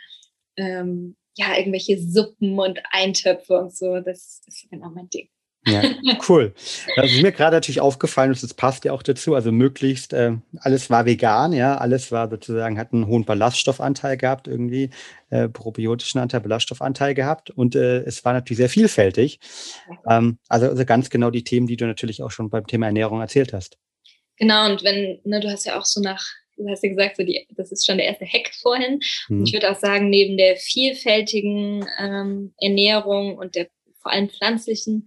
ähm, 0.57 1.17
ja, 1.37 1.57
irgendwelche 1.59 2.01
Suppen 2.01 2.59
und 2.59 2.81
Eintöpfe 2.91 3.59
und 3.59 3.77
so. 3.77 4.01
Das 4.01 4.41
ist 4.47 4.69
genau 4.71 4.91
mein 4.91 5.11
Ding. 5.11 5.29
Ja, 5.67 5.83
cool. 6.29 6.53
Das 6.97 7.11
ist 7.11 7.23
mir 7.23 7.33
gerade 7.33 7.57
natürlich 7.57 7.81
aufgefallen 7.81 8.31
und 8.31 8.43
das 8.43 8.55
passt 8.55 8.85
ja 8.85 8.93
auch 8.93 9.03
dazu. 9.03 9.35
Also 9.35 9.51
möglichst 9.51 10.12
äh, 10.12 10.33
alles 10.59 10.91
war 10.91 11.07
vegan, 11.07 11.53
ja, 11.53 11.79
alles 11.79 12.12
war 12.12 12.29
sozusagen, 12.29 12.79
hat 12.79 12.93
einen 12.93 13.07
hohen 13.07 13.25
Ballaststoffanteil 13.25 14.17
gehabt, 14.17 14.47
irgendwie 14.47 14.91
äh, 15.31 15.49
probiotischen 15.49 16.21
Anteil, 16.21 16.41
Ballaststoffanteil 16.41 17.15
gehabt 17.15 17.51
und 17.51 17.77
äh, 17.77 18.01
es 18.01 18.25
war 18.25 18.35
natürlich 18.35 18.59
sehr 18.59 18.69
vielfältig. 18.69 19.41
Ähm, 20.09 20.39
also, 20.49 20.69
also 20.69 20.85
ganz 20.85 21.09
genau 21.09 21.31
die 21.31 21.45
Themen, 21.45 21.67
die 21.67 21.77
du 21.77 21.87
natürlich 21.87 22.23
auch 22.23 22.31
schon 22.31 22.51
beim 22.51 22.67
Thema 22.67 22.87
Ernährung 22.87 23.21
erzählt 23.21 23.53
hast. 23.53 23.79
Genau, 24.37 24.71
und 24.71 24.85
wenn, 24.85 25.21
ne, 25.25 25.41
du 25.41 25.51
hast 25.51 25.65
ja 25.65 25.79
auch 25.79 25.85
so 25.85 26.01
nach 26.01 26.25
du 26.57 26.69
hast 26.69 26.85
ja 26.85 26.91
gesagt, 26.91 27.17
so 27.17 27.25
die, 27.25 27.49
das 27.57 27.73
ist 27.73 27.85
schon 27.85 27.97
der 27.97 28.07
erste 28.07 28.27
Hack 28.27 28.53
vorhin. 28.55 29.01
Mhm. 29.29 29.41
Und 29.41 29.47
ich 29.49 29.53
würde 29.53 29.71
auch 29.73 29.79
sagen, 29.79 30.09
neben 30.09 30.37
der 30.37 30.57
vielfältigen 30.57 31.85
ähm, 31.99 32.55
Ernährung 32.61 33.37
und 33.37 33.57
der 33.57 33.69
vor 34.01 34.12
allem 34.12 34.29
pflanzlichen 34.29 35.07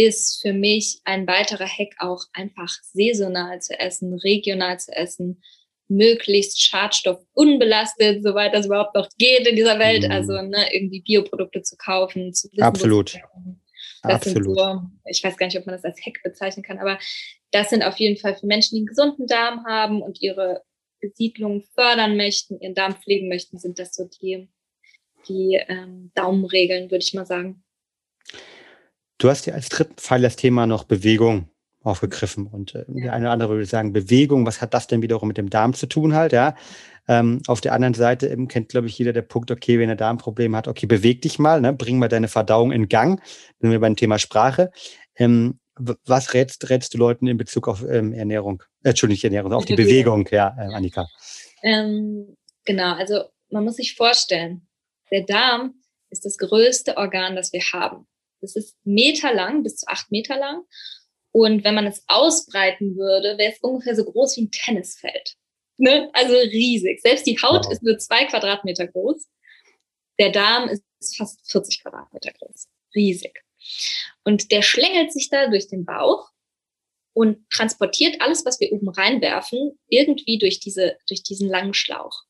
ist 0.00 0.40
für 0.40 0.54
mich 0.54 1.00
ein 1.04 1.26
weiterer 1.26 1.66
Hack 1.66 1.94
auch 1.98 2.24
einfach 2.32 2.70
saisonal 2.82 3.60
zu 3.60 3.78
essen, 3.78 4.14
regional 4.14 4.80
zu 4.80 4.96
essen, 4.96 5.42
möglichst 5.88 6.62
Schadstoff 6.62 7.18
unbelastet, 7.34 8.22
soweit 8.22 8.54
das 8.54 8.64
überhaupt 8.64 8.94
noch 8.94 9.08
geht 9.18 9.46
in 9.46 9.56
dieser 9.56 9.78
Welt. 9.78 10.04
Mhm. 10.04 10.10
Also 10.10 10.40
ne, 10.40 10.72
irgendwie 10.72 11.02
Bioprodukte 11.02 11.60
zu 11.62 11.76
kaufen, 11.76 12.32
zu 12.32 12.48
wissen, 12.50 12.62
Absolut. 12.62 13.18
Das 14.02 14.12
Absolut. 14.14 14.56
So, 14.56 14.80
ich 15.04 15.22
weiß 15.22 15.36
gar 15.36 15.46
nicht, 15.46 15.58
ob 15.58 15.66
man 15.66 15.74
das 15.74 15.84
als 15.84 16.00
Hack 16.00 16.22
bezeichnen 16.22 16.62
kann, 16.62 16.78
aber 16.78 16.98
das 17.50 17.68
sind 17.68 17.82
auf 17.82 17.98
jeden 17.98 18.16
Fall 18.16 18.34
für 18.36 18.46
Menschen, 18.46 18.76
die 18.76 18.78
einen 18.78 18.86
gesunden 18.86 19.26
Darm 19.26 19.66
haben 19.66 20.00
und 20.00 20.22
ihre 20.22 20.62
Besiedlung 21.00 21.64
fördern 21.74 22.16
möchten, 22.16 22.58
ihren 22.58 22.74
Darm 22.74 22.94
pflegen 22.94 23.28
möchten, 23.28 23.58
sind 23.58 23.78
das 23.78 23.94
so 23.94 24.08
die, 24.22 24.48
die 25.28 25.60
ähm, 25.68 26.10
Daumenregeln, 26.14 26.90
würde 26.90 27.04
ich 27.04 27.12
mal 27.12 27.26
sagen. 27.26 27.62
Du 29.20 29.28
hast 29.28 29.46
ja 29.46 29.54
als 29.54 29.68
dritten 29.68 29.94
Pfeil 29.96 30.22
das 30.22 30.36
Thema 30.36 30.66
noch 30.66 30.84
Bewegung 30.84 31.50
aufgegriffen. 31.82 32.46
Und 32.46 32.74
äh, 32.74 32.84
der 32.88 33.12
eine 33.12 33.26
oder 33.26 33.32
andere 33.32 33.50
würde 33.50 33.66
sagen, 33.66 33.92
Bewegung, 33.92 34.46
was 34.46 34.60
hat 34.60 34.74
das 34.74 34.86
denn 34.86 35.02
wiederum 35.02 35.28
mit 35.28 35.36
dem 35.36 35.50
Darm 35.50 35.74
zu 35.74 35.86
tun 35.86 36.14
halt, 36.14 36.32
ja? 36.32 36.54
Ähm, 37.06 37.42
auf 37.46 37.60
der 37.60 37.72
anderen 37.72 37.94
Seite 37.94 38.28
eben 38.28 38.48
kennt, 38.48 38.68
glaube 38.68 38.86
ich, 38.86 38.96
jeder 38.98 39.12
der 39.12 39.22
Punkt, 39.22 39.50
okay, 39.50 39.78
wenn 39.78 39.88
er 39.88 39.96
Darmprobleme 39.96 40.56
hat, 40.56 40.68
okay, 40.68 40.86
beweg 40.86 41.22
dich 41.22 41.38
mal, 41.38 41.60
ne? 41.60 41.72
bring 41.72 41.98
mal 41.98 42.08
deine 42.08 42.28
Verdauung 42.28 42.72
in 42.72 42.88
Gang. 42.88 43.20
Sind 43.58 43.70
wir 43.70 43.80
beim 43.80 43.96
Thema 43.96 44.18
Sprache. 44.18 44.70
Ähm, 45.16 45.58
was 45.76 46.34
rätst, 46.34 46.68
rätst 46.70 46.94
du 46.94 46.98
Leuten 46.98 47.26
in 47.26 47.36
Bezug 47.36 47.68
auf 47.68 47.82
ähm, 47.82 48.12
Ernährung? 48.12 48.62
Äh, 48.82 48.90
Entschuldigung, 48.90 49.14
nicht 49.14 49.24
Ernährung, 49.24 49.52
auf 49.52 49.64
die 49.64 49.74
Bewegung, 49.74 50.28
ja, 50.30 50.54
äh, 50.58 50.74
Annika. 50.74 51.06
Ähm, 51.62 52.36
genau, 52.64 52.94
also 52.94 53.24
man 53.50 53.64
muss 53.64 53.76
sich 53.76 53.96
vorstellen, 53.96 54.66
der 55.10 55.24
Darm 55.24 55.74
ist 56.10 56.24
das 56.24 56.36
größte 56.38 56.96
Organ, 56.96 57.34
das 57.34 57.52
wir 57.52 57.62
haben. 57.72 58.06
Das 58.40 58.56
ist 58.56 58.76
meterlang, 58.84 59.62
bis 59.62 59.76
zu 59.76 59.88
acht 59.88 60.10
Meter 60.10 60.36
lang. 60.36 60.62
Und 61.32 61.64
wenn 61.64 61.74
man 61.74 61.86
es 61.86 62.02
ausbreiten 62.08 62.96
würde, 62.96 63.38
wäre 63.38 63.52
es 63.52 63.60
ungefähr 63.60 63.94
so 63.94 64.04
groß 64.04 64.36
wie 64.36 64.42
ein 64.42 64.50
Tennisfeld. 64.50 65.36
Ne? 65.76 66.10
Also 66.12 66.34
riesig. 66.34 67.00
Selbst 67.00 67.26
die 67.26 67.38
Haut 67.40 67.64
wow. 67.64 67.72
ist 67.72 67.82
nur 67.82 67.98
zwei 67.98 68.24
Quadratmeter 68.26 68.88
groß. 68.88 69.28
Der 70.18 70.30
Darm 70.30 70.68
ist 70.68 70.84
fast 71.16 71.50
40 71.50 71.82
Quadratmeter 71.82 72.32
groß. 72.32 72.68
Riesig. 72.94 73.42
Und 74.24 74.50
der 74.50 74.62
schlängelt 74.62 75.12
sich 75.12 75.30
da 75.30 75.48
durch 75.48 75.68
den 75.68 75.84
Bauch 75.84 76.30
und 77.12 77.48
transportiert 77.50 78.20
alles, 78.20 78.44
was 78.44 78.60
wir 78.60 78.72
oben 78.72 78.88
reinwerfen, 78.88 79.78
irgendwie 79.88 80.38
durch, 80.38 80.60
diese, 80.60 80.96
durch 81.08 81.22
diesen 81.22 81.48
langen 81.48 81.74
Schlauch. 81.74 82.24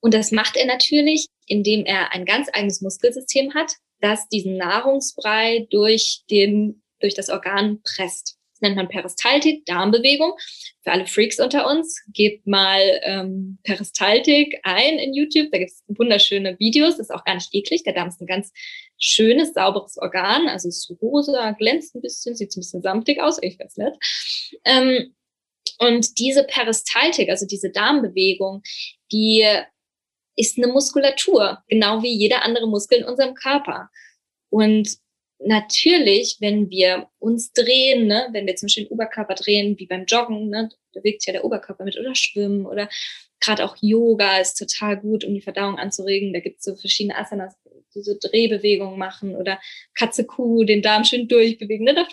Und 0.00 0.14
das 0.14 0.32
macht 0.32 0.56
er 0.56 0.66
natürlich, 0.66 1.28
indem 1.46 1.84
er 1.84 2.12
ein 2.12 2.24
ganz 2.24 2.48
eigenes 2.52 2.80
Muskelsystem 2.80 3.54
hat, 3.54 3.76
das 4.02 4.28
diesen 4.28 4.56
Nahrungsbrei 4.56 5.66
durch, 5.70 6.22
den, 6.30 6.82
durch 7.00 7.14
das 7.14 7.30
Organ 7.30 7.80
presst. 7.82 8.38
Das 8.52 8.60
nennt 8.60 8.76
man 8.76 8.88
Peristaltik, 8.88 9.64
Darmbewegung. 9.64 10.34
Für 10.82 10.92
alle 10.92 11.06
Freaks 11.06 11.40
unter 11.40 11.70
uns, 11.70 12.02
gebt 12.12 12.46
mal 12.46 12.80
ähm, 13.02 13.58
Peristaltik 13.62 14.58
ein 14.64 14.98
in 14.98 15.14
YouTube. 15.14 15.50
Da 15.52 15.58
gibt 15.58 15.70
es 15.70 15.84
wunderschöne 15.86 16.58
Videos. 16.58 16.96
Das 16.96 17.08
ist 17.08 17.14
auch 17.14 17.24
gar 17.24 17.34
nicht 17.34 17.54
eklig. 17.54 17.84
Der 17.84 17.92
Darm 17.92 18.08
ist 18.08 18.20
ein 18.20 18.26
ganz 18.26 18.52
schönes, 18.98 19.54
sauberes 19.54 19.96
Organ. 19.98 20.48
Also 20.48 20.68
ist 20.68 20.92
rosa, 21.00 21.52
glänzt 21.52 21.94
ein 21.94 22.02
bisschen, 22.02 22.34
sieht 22.36 22.56
ein 22.56 22.60
bisschen 22.60 22.82
samtig 22.82 23.20
aus. 23.20 23.38
Eigentlich 23.38 23.58
ganz 23.58 23.76
nett. 23.76 23.94
Ähm, 24.64 25.14
und 25.78 26.18
diese 26.18 26.44
Peristaltik, 26.44 27.28
also 27.30 27.46
diese 27.46 27.70
Darmbewegung, 27.70 28.62
die 29.10 29.46
ist 30.36 30.58
eine 30.58 30.72
Muskulatur, 30.72 31.62
genau 31.68 32.02
wie 32.02 32.14
jeder 32.14 32.42
andere 32.42 32.68
Muskel 32.68 32.98
in 32.98 33.04
unserem 33.04 33.34
Körper. 33.34 33.90
Und 34.50 34.96
natürlich, 35.38 36.36
wenn 36.40 36.70
wir 36.70 37.08
uns 37.18 37.52
drehen, 37.52 38.06
ne, 38.06 38.28
wenn 38.32 38.46
wir 38.46 38.56
zum 38.56 38.66
Beispiel 38.66 38.84
den 38.84 38.92
Oberkörper 38.92 39.34
drehen, 39.34 39.78
wie 39.78 39.86
beim 39.86 40.04
Joggen, 40.06 40.48
ne, 40.48 40.70
bewegt 40.92 41.26
ja 41.26 41.32
der 41.32 41.44
Oberkörper 41.44 41.84
mit 41.84 41.98
oder 41.98 42.14
Schwimmen 42.14 42.66
oder 42.66 42.88
gerade 43.40 43.64
auch 43.64 43.76
Yoga 43.80 44.38
ist 44.38 44.54
total 44.54 44.98
gut, 44.98 45.24
um 45.24 45.34
die 45.34 45.40
Verdauung 45.40 45.78
anzuregen. 45.78 46.32
Da 46.32 46.40
gibt 46.40 46.58
es 46.58 46.64
so 46.64 46.76
verschiedene 46.76 47.18
Asanas, 47.18 47.54
die 47.94 48.02
so 48.02 48.14
Drehbewegungen 48.18 48.98
machen 48.98 49.34
oder 49.34 49.60
Katze, 49.94 50.24
Kuh, 50.24 50.64
den 50.64 50.80
Darm 50.80 51.04
schön 51.04 51.28
durchbewegen. 51.28 51.84
Ne? 51.84 51.94
Da, 51.94 52.06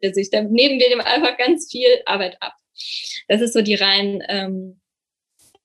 er 0.00 0.12
sich. 0.12 0.30
Da 0.30 0.42
nehmen 0.42 0.78
wir 0.78 0.90
dem 0.90 1.00
einfach 1.00 1.38
ganz 1.38 1.70
viel 1.70 2.02
Arbeit 2.04 2.36
ab. 2.40 2.54
Das 3.28 3.40
ist 3.40 3.52
so 3.52 3.62
die 3.62 3.74
rein 3.74 4.22
ähm, 4.28 4.80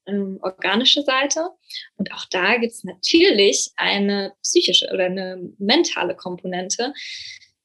ähm, 0.07 0.39
organische 0.41 1.03
Seite. 1.03 1.49
Und 1.97 2.11
auch 2.13 2.25
da 2.31 2.57
gibt 2.57 2.73
es 2.73 2.83
natürlich 2.83 3.71
eine 3.75 4.33
psychische 4.41 4.89
oder 4.93 5.05
eine 5.05 5.37
mentale 5.57 6.15
Komponente, 6.15 6.93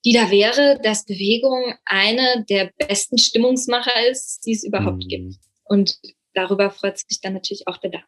die 0.05 0.13
da 0.13 0.31
wäre, 0.31 0.81
dass 0.83 1.05
Bewegung 1.05 1.75
eine 1.85 2.45
der 2.49 2.73
besten 2.77 3.19
Stimmungsmacher 3.19 4.09
ist, 4.09 4.45
die 4.47 4.53
es 4.53 4.65
überhaupt 4.65 5.05
mhm. 5.05 5.09
gibt. 5.09 5.35
Und 5.65 5.99
darüber 6.35 6.71
freut 6.71 6.99
sich 6.99 7.21
dann 7.21 7.35
natürlich 7.35 7.67
auch 7.67 7.79
der 7.79 7.91
Darm. 7.91 8.05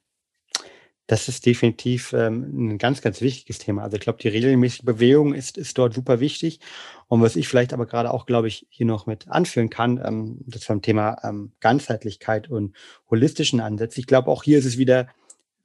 Das 1.07 1.29
ist 1.29 1.45
definitiv 1.45 2.15
ähm, 2.15 2.73
ein 2.73 2.79
ganz, 2.79 3.03
ganz 3.03 3.21
wichtiges 3.21 3.59
Thema. 3.59 3.83
Also 3.83 3.97
ich 3.97 4.03
glaube, 4.03 4.21
die 4.23 4.29
regelmäßige 4.29 4.83
Bewegung 4.83 5.35
ist, 5.35 5.59
ist 5.59 5.77
dort 5.77 5.93
super 5.93 6.19
wichtig. 6.19 6.61
Und 7.09 7.21
was 7.21 7.37
ich 7.37 7.47
vielleicht 7.47 7.75
aber 7.75 7.85
gerade 7.85 8.11
auch, 8.11 8.25
glaube 8.25 8.49
ich, 8.49 8.67
hier 8.71 8.87
noch 8.87 9.07
mit 9.07 9.29
anführen 9.29 9.69
kann, 9.69 10.01
ähm, 10.03 10.39
das 10.47 10.65
beim 10.67 10.81
Thema 10.81 11.19
ähm, 11.23 11.53
Ganzheitlichkeit 11.61 12.49
und 12.49 12.75
holistischen 13.11 13.61
Ansätzen. 13.61 14.01
Ich 14.01 14.07
glaube, 14.07 14.31
auch 14.31 14.43
hier 14.43 14.59
ist 14.59 14.65
es 14.65 14.79
wieder 14.79 15.09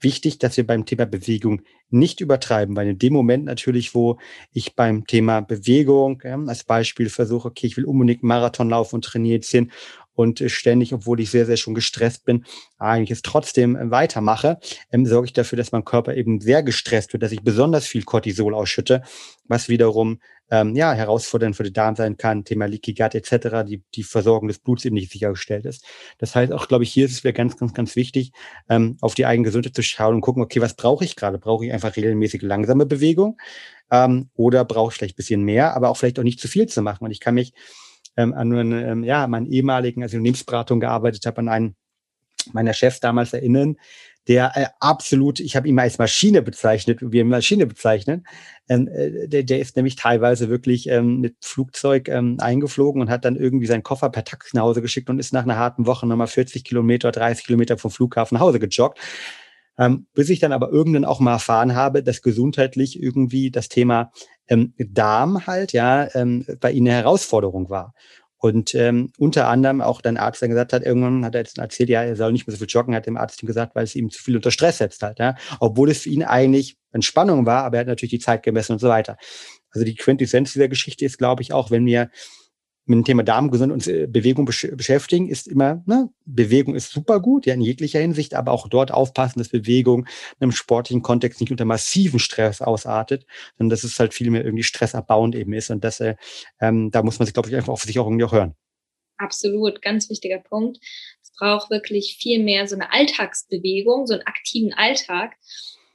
wichtig, 0.02 0.40
dass 0.40 0.58
wir 0.58 0.66
beim 0.66 0.86
Thema 0.86 1.06
Bewegung 1.06 1.62
nicht 1.90 2.22
übertreiben, 2.22 2.76
weil 2.76 2.88
in 2.88 3.00
dem 3.00 3.14
Moment 3.14 3.46
natürlich, 3.46 3.96
wo 3.96 4.18
ich 4.52 4.76
beim 4.76 5.06
Thema 5.08 5.42
Bewegung 5.42 6.22
ja, 6.24 6.38
als 6.48 6.64
Beispiel 6.64 7.10
versuche, 7.10 7.50
okay, 7.50 7.68
ich 7.68 7.78
will 7.78 7.86
unbedingt 7.86 8.24
Marathon 8.24 8.70
laufen 8.70 8.96
und 8.96 9.06
trainiere 9.06 9.36
jetzt 9.36 9.52
hin 9.52 9.72
und 10.20 10.44
ständig, 10.48 10.94
obwohl 10.94 11.22
ich 11.22 11.32
sehr, 11.32 11.46
sehr 11.46 11.56
schon 11.56 11.74
gestresst 11.74 12.26
bin, 12.26 12.44
eigentlich 12.78 13.12
es 13.12 13.22
trotzdem 13.22 13.78
weitermache, 13.80 14.60
ähm, 14.92 15.06
sorge 15.06 15.28
ich 15.28 15.34
dafür, 15.34 15.56
dass 15.56 15.72
mein 15.72 15.86
Körper 15.86 16.14
eben 16.14 16.42
sehr 16.42 16.62
gestresst 16.62 17.14
wird, 17.14 17.24
dass 17.24 17.32
ich 17.32 17.42
besonders 17.42 17.88
viel 17.88 18.04
Cortisol 18.04 18.54
ausschütte, 18.54 19.02
was 19.46 19.70
wiederum 19.70 20.20
ähm, 20.52 20.76
ja, 20.76 20.92
herausfordernd 20.92 21.56
für 21.56 21.64
den 21.64 21.72
Darm 21.72 21.96
sein 21.96 22.18
kann, 22.18 22.44
Thema 22.44 22.66
Leaky 22.66 22.96
Gut 22.96 23.16
etc., 23.16 23.64
die, 23.66 23.82
die 23.96 24.04
Versorgung 24.04 24.50
des 24.50 24.60
Bluts 24.60 24.84
eben 24.84 24.96
nicht 24.96 25.10
sichergestellt 25.10 25.66
ist. 25.66 25.86
Das 26.18 26.36
heißt 26.36 26.52
auch, 26.52 26.68
glaube 26.68 26.84
ich, 26.84 26.92
hier 26.92 27.06
ist 27.06 27.14
es 27.14 27.24
wieder 27.24 27.32
ganz, 27.32 27.56
ganz, 27.56 27.74
ganz 27.74 27.96
wichtig, 27.96 28.34
ähm, 28.68 28.98
auf 29.00 29.16
die 29.16 29.26
eigene 29.26 29.46
Gesundheit 29.46 29.74
zu 29.74 29.84
schauen 29.84 30.16
und 30.16 30.22
gucken, 30.22 30.44
okay, 30.44 30.60
was 30.60 30.74
brauche 30.74 31.06
ich 31.06 31.16
gerade? 31.16 31.38
Brauche 31.38 31.66
ich 31.66 31.72
einfach 31.72 31.96
regelmäßig 31.96 32.42
langsame 32.42 32.86
Bewegung 32.86 33.38
ähm, 33.90 34.32
oder 34.34 34.66
brauche 34.66 34.92
ich 34.92 34.98
vielleicht 34.98 35.14
ein 35.14 35.16
bisschen 35.16 35.44
mehr, 35.44 35.78
aber 35.78 35.88
auch 35.88 35.96
vielleicht 35.96 36.20
auch 36.20 36.24
nicht 36.24 36.42
zu 36.42 36.50
viel 36.50 36.66
zu 36.66 36.82
machen. 36.82 37.06
Und 37.06 37.12
ich 37.12 37.22
kann 37.22 37.36
mich 37.36 37.54
ähm, 38.20 38.34
an 38.34 38.54
einen, 38.54 38.72
ähm, 38.74 39.04
ja, 39.04 39.26
meinen 39.28 39.48
ehemaligen, 39.48 40.04
also 40.04 40.18
Unternehmensberatung 40.18 40.80
gearbeitet 40.80 41.26
habe, 41.26 41.40
an 41.40 41.50
einen 41.50 41.76
meiner 42.54 42.74
Chefs 42.74 43.00
damals 43.00 43.34
erinnern, 43.34 43.76
der 44.28 44.52
äh, 44.56 44.68
absolut, 44.80 45.40
ich 45.40 45.56
habe 45.56 45.68
ihn 45.68 45.80
als 45.80 45.98
Maschine 45.98 46.42
bezeichnet, 46.42 47.02
wie 47.02 47.12
wir 47.12 47.26
Maschine 47.26 47.66
bezeichnen. 47.66 48.26
Ähm, 48.68 48.88
äh, 48.88 49.28
der, 49.28 49.44
der 49.44 49.60
ist 49.60 49.76
nämlich 49.76 49.96
teilweise 49.96 50.50
wirklich 50.50 50.88
ähm, 50.90 51.20
mit 51.20 51.36
Flugzeug 51.42 52.10
ähm, 52.10 52.38
eingeflogen 52.40 53.02
und 53.02 53.10
hat 53.10 53.26
dann 53.26 53.36
irgendwie 53.36 53.66
seinen 53.66 53.84
Koffer 53.84 54.10
per 54.10 54.24
Taxi 54.24 54.56
nach 54.56 54.64
Hause 54.64 54.82
geschickt 54.82 55.10
und 55.10 55.20
ist 55.20 55.34
nach 55.34 55.44
einer 55.44 55.58
harten 55.58 55.86
Woche 55.86 56.06
nochmal 56.06 56.28
40 56.28 56.64
Kilometer, 56.64 57.12
30 57.12 57.46
Kilometer 57.46 57.78
vom 57.78 57.92
Flughafen 57.92 58.36
nach 58.36 58.42
Hause 58.42 58.60
gejoggt. 58.60 59.00
Ähm, 59.80 60.08
bis 60.14 60.30
ich 60.30 60.40
dann 60.40 60.52
aber 60.52 60.70
irgendwann 60.70 61.06
auch 61.06 61.22
mal 61.22 61.32
erfahren 61.34 61.74
habe, 61.74 62.04
dass 62.04 62.22
gesundheitlich 62.22 63.02
irgendwie 63.02 63.50
das 63.50 63.70
Thema 63.70 64.12
ähm, 64.48 64.74
Darm 64.78 65.48
halt 65.48 65.72
ja 65.72 66.14
ähm, 66.14 66.46
bei 66.60 66.72
ihnen 66.72 66.88
eine 66.90 66.98
Herausforderung 66.98 67.70
war. 67.70 67.94
Und 68.42 68.74
ähm, 68.74 69.12
unter 69.18 69.48
anderem 69.50 69.82
auch 69.82 70.02
dein 70.02 70.18
Arzt 70.18 70.42
dann 70.42 70.50
gesagt 70.50 70.72
hat, 70.72 70.84
irgendwann 70.84 71.26
hat 71.26 71.36
er 71.36 71.42
jetzt 71.42 71.58
erzählt, 71.58 71.90
ja, 71.90 72.04
er 72.04 72.16
soll 72.16 72.32
nicht 72.32 72.48
mehr 72.48 72.56
so 72.56 72.60
viel 72.60 72.72
joggen, 72.72 72.96
hat 72.96 73.06
dem 73.06 73.18
Arzt 73.18 73.44
ihm 73.44 73.48
gesagt, 73.48 73.76
weil 73.76 73.84
es 73.84 73.96
ihm 73.96 74.10
zu 74.10 74.24
viel 74.24 74.38
unter 74.38 74.52
Stress 74.52 74.78
setzt 74.78 75.04
halt, 75.04 75.20
ja. 75.20 75.36
Obwohl 75.60 75.90
es 75.92 76.04
für 76.04 76.10
ihn 76.10 76.24
eigentlich 76.24 76.78
Entspannung 76.94 77.46
war, 77.46 77.66
aber 77.66 77.78
er 77.78 77.80
hat 77.82 77.88
natürlich 77.88 78.12
die 78.12 78.20
Zeit 78.20 78.44
gemessen 78.44 78.74
und 78.74 78.80
so 78.80 78.88
weiter. 78.88 79.18
Also 79.72 79.86
die 79.86 79.96
Quintessenz 79.96 80.54
dieser 80.54 80.70
Geschichte 80.70 81.04
ist, 81.04 81.18
glaube 81.18 81.42
ich, 81.42 81.52
auch, 81.52 81.70
wenn 81.70 81.86
wir 81.86 82.10
mit 82.90 82.98
dem 82.98 83.06
Thema 83.06 83.24
Darmgesundheit 83.24 83.74
und 83.74 83.88
äh, 83.88 84.08
Bewegung 84.08 84.46
besch 84.46 84.68
beschäftigen, 84.74 85.30
ist 85.30 85.48
immer, 85.48 85.84
ne, 85.86 86.10
Bewegung 86.26 86.76
ist 86.76 86.92
super 86.92 87.20
gut, 87.20 87.46
ja, 87.46 87.54
in 87.54 87.62
jeglicher 87.62 88.00
Hinsicht, 88.00 88.34
aber 88.34 88.52
auch 88.52 88.68
dort 88.68 88.92
aufpassen, 88.92 89.40
dass 89.40 89.50
Bewegung 89.50 90.02
in 90.02 90.42
einem 90.42 90.52
sportlichen 90.52 91.02
Kontext 91.02 91.40
nicht 91.40 91.52
unter 91.52 91.66
massiven 91.66 92.20
Stress 92.20 92.62
ausartet, 92.62 93.26
sondern 93.58 93.70
dass 93.70 93.84
es 93.84 94.00
halt 94.00 94.14
viel 94.14 94.32
mehr 94.32 94.44
irgendwie 94.44 94.64
stressabbauend 94.64 95.36
eben 95.36 95.54
ist. 95.54 95.70
Und 95.70 95.84
das, 95.84 96.00
äh, 96.00 96.16
ähm, 96.60 96.92
da 96.92 97.04
muss 97.04 97.20
man 97.20 97.26
sich, 97.28 97.34
glaube 97.34 97.50
ich, 97.50 97.56
einfach 97.56 97.74
auf 97.74 97.84
sich 97.84 98.00
auch 98.00 98.08
irgendwie 98.08 98.26
auch 98.26 98.34
hören. 98.34 98.56
Absolut, 99.18 99.82
ganz 99.82 100.10
wichtiger 100.10 100.40
Punkt. 100.40 100.80
Es 101.22 101.32
braucht 101.38 101.70
wirklich 101.70 102.18
viel 102.20 102.44
mehr 102.44 102.68
so 102.68 102.76
eine 102.76 102.92
Alltagsbewegung, 102.92 104.08
so 104.08 104.14
einen 104.14 104.24
aktiven 104.24 104.74
Alltag. 104.74 105.36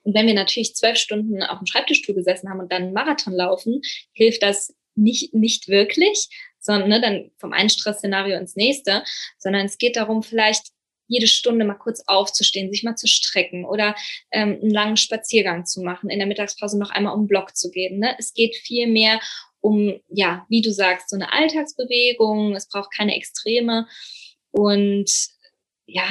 Und 0.03 0.15
wenn 0.15 0.27
wir 0.27 0.35
natürlich 0.35 0.75
zwölf 0.75 0.99
Stunden 0.99 1.43
auf 1.43 1.59
dem 1.59 1.67
Schreibtischstuhl 1.67 2.15
gesessen 2.15 2.51
haben 2.51 2.61
und 2.61 2.71
dann 2.71 2.83
einen 2.83 2.93
Marathon 2.93 3.33
laufen, 3.33 3.81
hilft 4.13 4.43
das 4.43 4.75
nicht, 4.95 5.35
nicht 5.35 5.69
wirklich, 5.69 6.29
sondern 6.65 6.89
ne, 6.89 7.01
dann 7.01 7.31
vom 7.39 7.53
einen 7.53 7.71
Stressszenario 7.71 8.37
ins 8.39 8.57
nächste, 8.57 9.05
sondern 9.39 9.67
es 9.67 9.79
geht 9.79 9.97
darum, 9.97 10.23
vielleicht 10.23 10.69
jede 11.07 11.27
Stunde 11.27 11.65
mal 11.65 11.75
kurz 11.75 12.03
aufzustehen, 12.07 12.73
sich 12.73 12.83
mal 12.83 12.97
zu 12.97 13.07
strecken 13.07 13.65
oder 13.65 13.95
ähm, 14.31 14.59
einen 14.61 14.71
langen 14.71 14.97
Spaziergang 14.97 15.67
zu 15.67 15.83
machen, 15.83 16.09
in 16.09 16.19
der 16.19 16.27
Mittagspause 16.27 16.79
noch 16.79 16.91
einmal 16.91 17.15
um 17.15 17.23
den 17.23 17.29
Block 17.29 17.55
zu 17.55 17.71
gehen. 17.71 17.99
Ne? 17.99 18.17
Es 18.19 18.33
geht 18.33 18.57
viel 18.57 18.87
mehr 18.87 19.21
um, 19.61 20.01
ja, 20.09 20.47
wie 20.49 20.63
du 20.63 20.73
sagst, 20.73 21.11
so 21.11 21.17
eine 21.17 21.33
Alltagsbewegung. 21.33 22.55
Es 22.55 22.69
braucht 22.69 22.93
keine 22.95 23.17
Extreme. 23.17 23.87
Und 24.51 25.11
ja, 25.87 26.09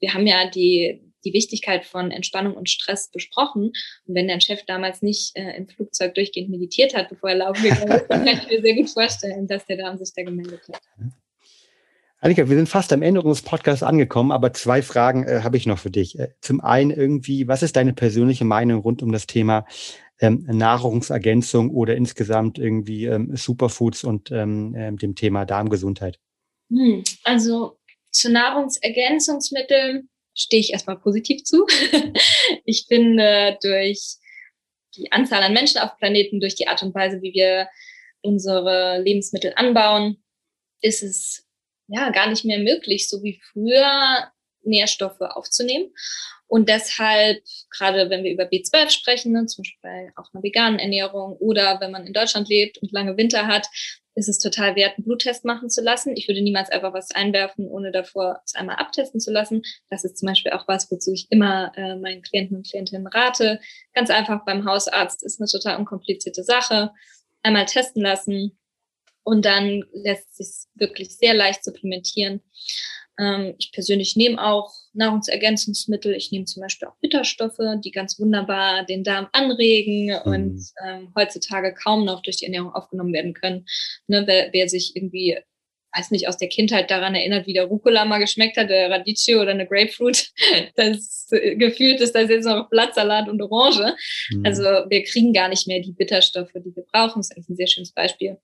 wir 0.00 0.14
haben 0.14 0.26
ja 0.26 0.48
die, 0.48 1.11
die 1.24 1.32
Wichtigkeit 1.32 1.84
von 1.84 2.10
Entspannung 2.10 2.54
und 2.54 2.68
Stress 2.68 3.10
besprochen. 3.10 3.72
Und 4.06 4.14
wenn 4.14 4.28
dein 4.28 4.40
Chef 4.40 4.64
damals 4.66 5.02
nicht 5.02 5.36
äh, 5.36 5.56
im 5.56 5.68
Flugzeug 5.68 6.14
durchgehend 6.14 6.50
meditiert 6.50 6.94
hat, 6.94 7.08
bevor 7.08 7.30
er 7.30 7.36
laufen 7.36 7.62
gegangen 7.62 7.92
ist, 7.92 8.06
dann 8.08 8.24
kann 8.24 8.38
ich 8.38 8.48
mir 8.48 8.62
sehr 8.62 8.74
gut 8.74 8.90
vorstellen, 8.90 9.46
dass 9.46 9.66
der 9.66 9.76
Darm 9.76 9.98
sich 9.98 10.12
da 10.14 10.22
gemeldet 10.22 10.60
hat. 10.72 10.80
Annika, 12.22 12.48
wir 12.48 12.56
sind 12.56 12.68
fast 12.68 12.92
am 12.92 13.02
Ende 13.02 13.20
unseres 13.20 13.42
Podcasts 13.42 13.82
angekommen, 13.82 14.30
aber 14.30 14.52
zwei 14.52 14.80
Fragen 14.80 15.24
äh, 15.24 15.40
habe 15.42 15.56
ich 15.56 15.66
noch 15.66 15.80
für 15.80 15.90
dich. 15.90 16.16
Äh, 16.18 16.28
zum 16.40 16.60
einen 16.60 16.92
irgendwie, 16.92 17.48
was 17.48 17.64
ist 17.64 17.74
deine 17.74 17.94
persönliche 17.94 18.44
Meinung 18.44 18.80
rund 18.80 19.02
um 19.02 19.10
das 19.10 19.26
Thema 19.26 19.66
ähm, 20.20 20.46
Nahrungsergänzung 20.48 21.70
oder 21.70 21.96
insgesamt 21.96 22.60
irgendwie 22.60 23.06
ähm, 23.06 23.34
Superfoods 23.34 24.04
und 24.04 24.30
ähm, 24.30 24.72
ähm 24.78 24.98
dem 24.98 25.16
Thema 25.16 25.44
Darmgesundheit? 25.44 26.20
Hm, 26.70 27.02
also 27.24 27.76
zu 28.12 28.30
Nahrungsergänzungsmitteln 28.30 30.08
stehe 30.34 30.60
ich 30.60 30.72
erstmal 30.72 30.98
positiv 30.98 31.44
zu. 31.44 31.66
ich 32.64 32.86
finde, 32.88 33.58
durch 33.62 34.16
die 34.96 35.10
Anzahl 35.12 35.42
an 35.42 35.52
Menschen 35.52 35.78
auf 35.78 35.96
Planeten, 35.96 36.40
durch 36.40 36.54
die 36.54 36.68
Art 36.68 36.82
und 36.82 36.94
Weise, 36.94 37.22
wie 37.22 37.32
wir 37.32 37.68
unsere 38.22 39.00
Lebensmittel 39.02 39.52
anbauen, 39.56 40.22
ist 40.80 41.02
es 41.02 41.46
ja 41.88 42.10
gar 42.10 42.28
nicht 42.28 42.44
mehr 42.44 42.58
möglich, 42.58 43.08
so 43.08 43.22
wie 43.22 43.40
früher 43.52 44.30
Nährstoffe 44.62 45.20
aufzunehmen. 45.20 45.92
Und 46.52 46.68
deshalb, 46.68 47.42
gerade 47.70 48.10
wenn 48.10 48.24
wir 48.24 48.30
über 48.30 48.44
B12 48.44 48.90
sprechen, 48.90 49.32
ne, 49.32 49.46
zum 49.46 49.62
Beispiel 49.62 49.80
bei 49.80 50.12
auch 50.16 50.28
einer 50.34 50.42
veganen 50.42 50.78
Ernährung 50.78 51.34
oder 51.38 51.80
wenn 51.80 51.90
man 51.90 52.06
in 52.06 52.12
Deutschland 52.12 52.46
lebt 52.46 52.76
und 52.76 52.92
lange 52.92 53.16
Winter 53.16 53.46
hat, 53.46 53.68
ist 54.14 54.28
es 54.28 54.38
total 54.38 54.76
wert, 54.76 54.98
einen 54.98 55.06
Bluttest 55.06 55.46
machen 55.46 55.70
zu 55.70 55.80
lassen. 55.80 56.14
Ich 56.14 56.28
würde 56.28 56.42
niemals 56.42 56.68
einfach 56.68 56.92
was 56.92 57.10
einwerfen, 57.12 57.68
ohne 57.68 57.90
davor 57.90 58.42
es 58.44 58.54
einmal 58.54 58.76
abtesten 58.76 59.18
zu 59.18 59.32
lassen. 59.32 59.62
Das 59.88 60.04
ist 60.04 60.18
zum 60.18 60.26
Beispiel 60.26 60.52
auch 60.52 60.68
was, 60.68 60.90
wozu 60.90 61.14
ich 61.14 61.26
immer 61.30 61.72
äh, 61.74 61.96
meinen 61.96 62.20
Klienten 62.20 62.58
und 62.58 62.68
Klientinnen 62.68 63.06
rate. 63.06 63.58
Ganz 63.94 64.10
einfach 64.10 64.44
beim 64.44 64.66
Hausarzt 64.66 65.22
ist 65.22 65.40
eine 65.40 65.48
total 65.48 65.78
unkomplizierte 65.78 66.44
Sache. 66.44 66.90
Einmal 67.42 67.64
testen 67.64 68.02
lassen 68.02 68.58
und 69.22 69.46
dann 69.46 69.84
lässt 69.94 70.36
sich 70.36 70.68
wirklich 70.74 71.16
sehr 71.16 71.32
leicht 71.32 71.64
supplementieren. 71.64 72.42
Ähm, 73.22 73.54
ich 73.58 73.70
persönlich 73.72 74.16
nehme 74.16 74.42
auch 74.42 74.72
Nahrungsergänzungsmittel. 74.92 76.14
Ich 76.14 76.32
nehme 76.32 76.44
zum 76.44 76.62
Beispiel 76.62 76.88
auch 76.88 76.96
Bitterstoffe, 77.00 77.58
die 77.84 77.92
ganz 77.92 78.18
wunderbar 78.18 78.84
den 78.84 79.04
Darm 79.04 79.28
anregen 79.32 80.06
mhm. 80.06 80.32
und 80.32 80.62
ähm, 80.84 81.12
heutzutage 81.16 81.72
kaum 81.74 82.04
noch 82.04 82.22
durch 82.22 82.36
die 82.38 82.46
Ernährung 82.46 82.74
aufgenommen 82.74 83.12
werden 83.12 83.34
können. 83.34 83.66
Ne, 84.08 84.24
wer, 84.26 84.52
wer 84.52 84.68
sich 84.68 84.96
irgendwie 84.96 85.38
weiß 85.94 86.10
nicht, 86.10 86.26
aus 86.26 86.38
der 86.38 86.48
Kindheit 86.48 86.90
daran 86.90 87.14
erinnert, 87.14 87.46
wie 87.46 87.52
der 87.52 87.66
Rucola 87.66 88.04
mal 88.04 88.18
geschmeckt 88.18 88.56
hat, 88.56 88.70
der 88.70 88.90
Radicchio 88.90 89.42
oder 89.42 89.50
eine 89.50 89.66
Grapefruit. 89.66 90.30
Das 90.74 91.28
gefühlt 91.30 92.00
ist 92.00 92.14
das 92.14 92.28
jetzt 92.28 92.44
noch 92.44 92.68
Blattsalat 92.68 93.28
und 93.28 93.40
Orange. 93.42 93.94
Mhm. 94.30 94.44
Also 94.44 94.62
wir 94.62 95.02
kriegen 95.04 95.32
gar 95.32 95.48
nicht 95.48 95.66
mehr 95.66 95.80
die 95.80 95.92
Bitterstoffe, 95.92 96.52
die 96.54 96.74
wir 96.74 96.84
brauchen. 96.90 97.20
Das 97.20 97.30
ist 97.30 97.36
eigentlich 97.36 97.48
ein 97.50 97.56
sehr 97.56 97.66
schönes 97.66 97.92
Beispiel. 97.92 98.38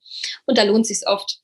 Und 0.47 0.59
da 0.59 0.63
lohnt 0.63 0.83
es 0.83 0.89
sich 0.89 1.09
oft, 1.09 1.41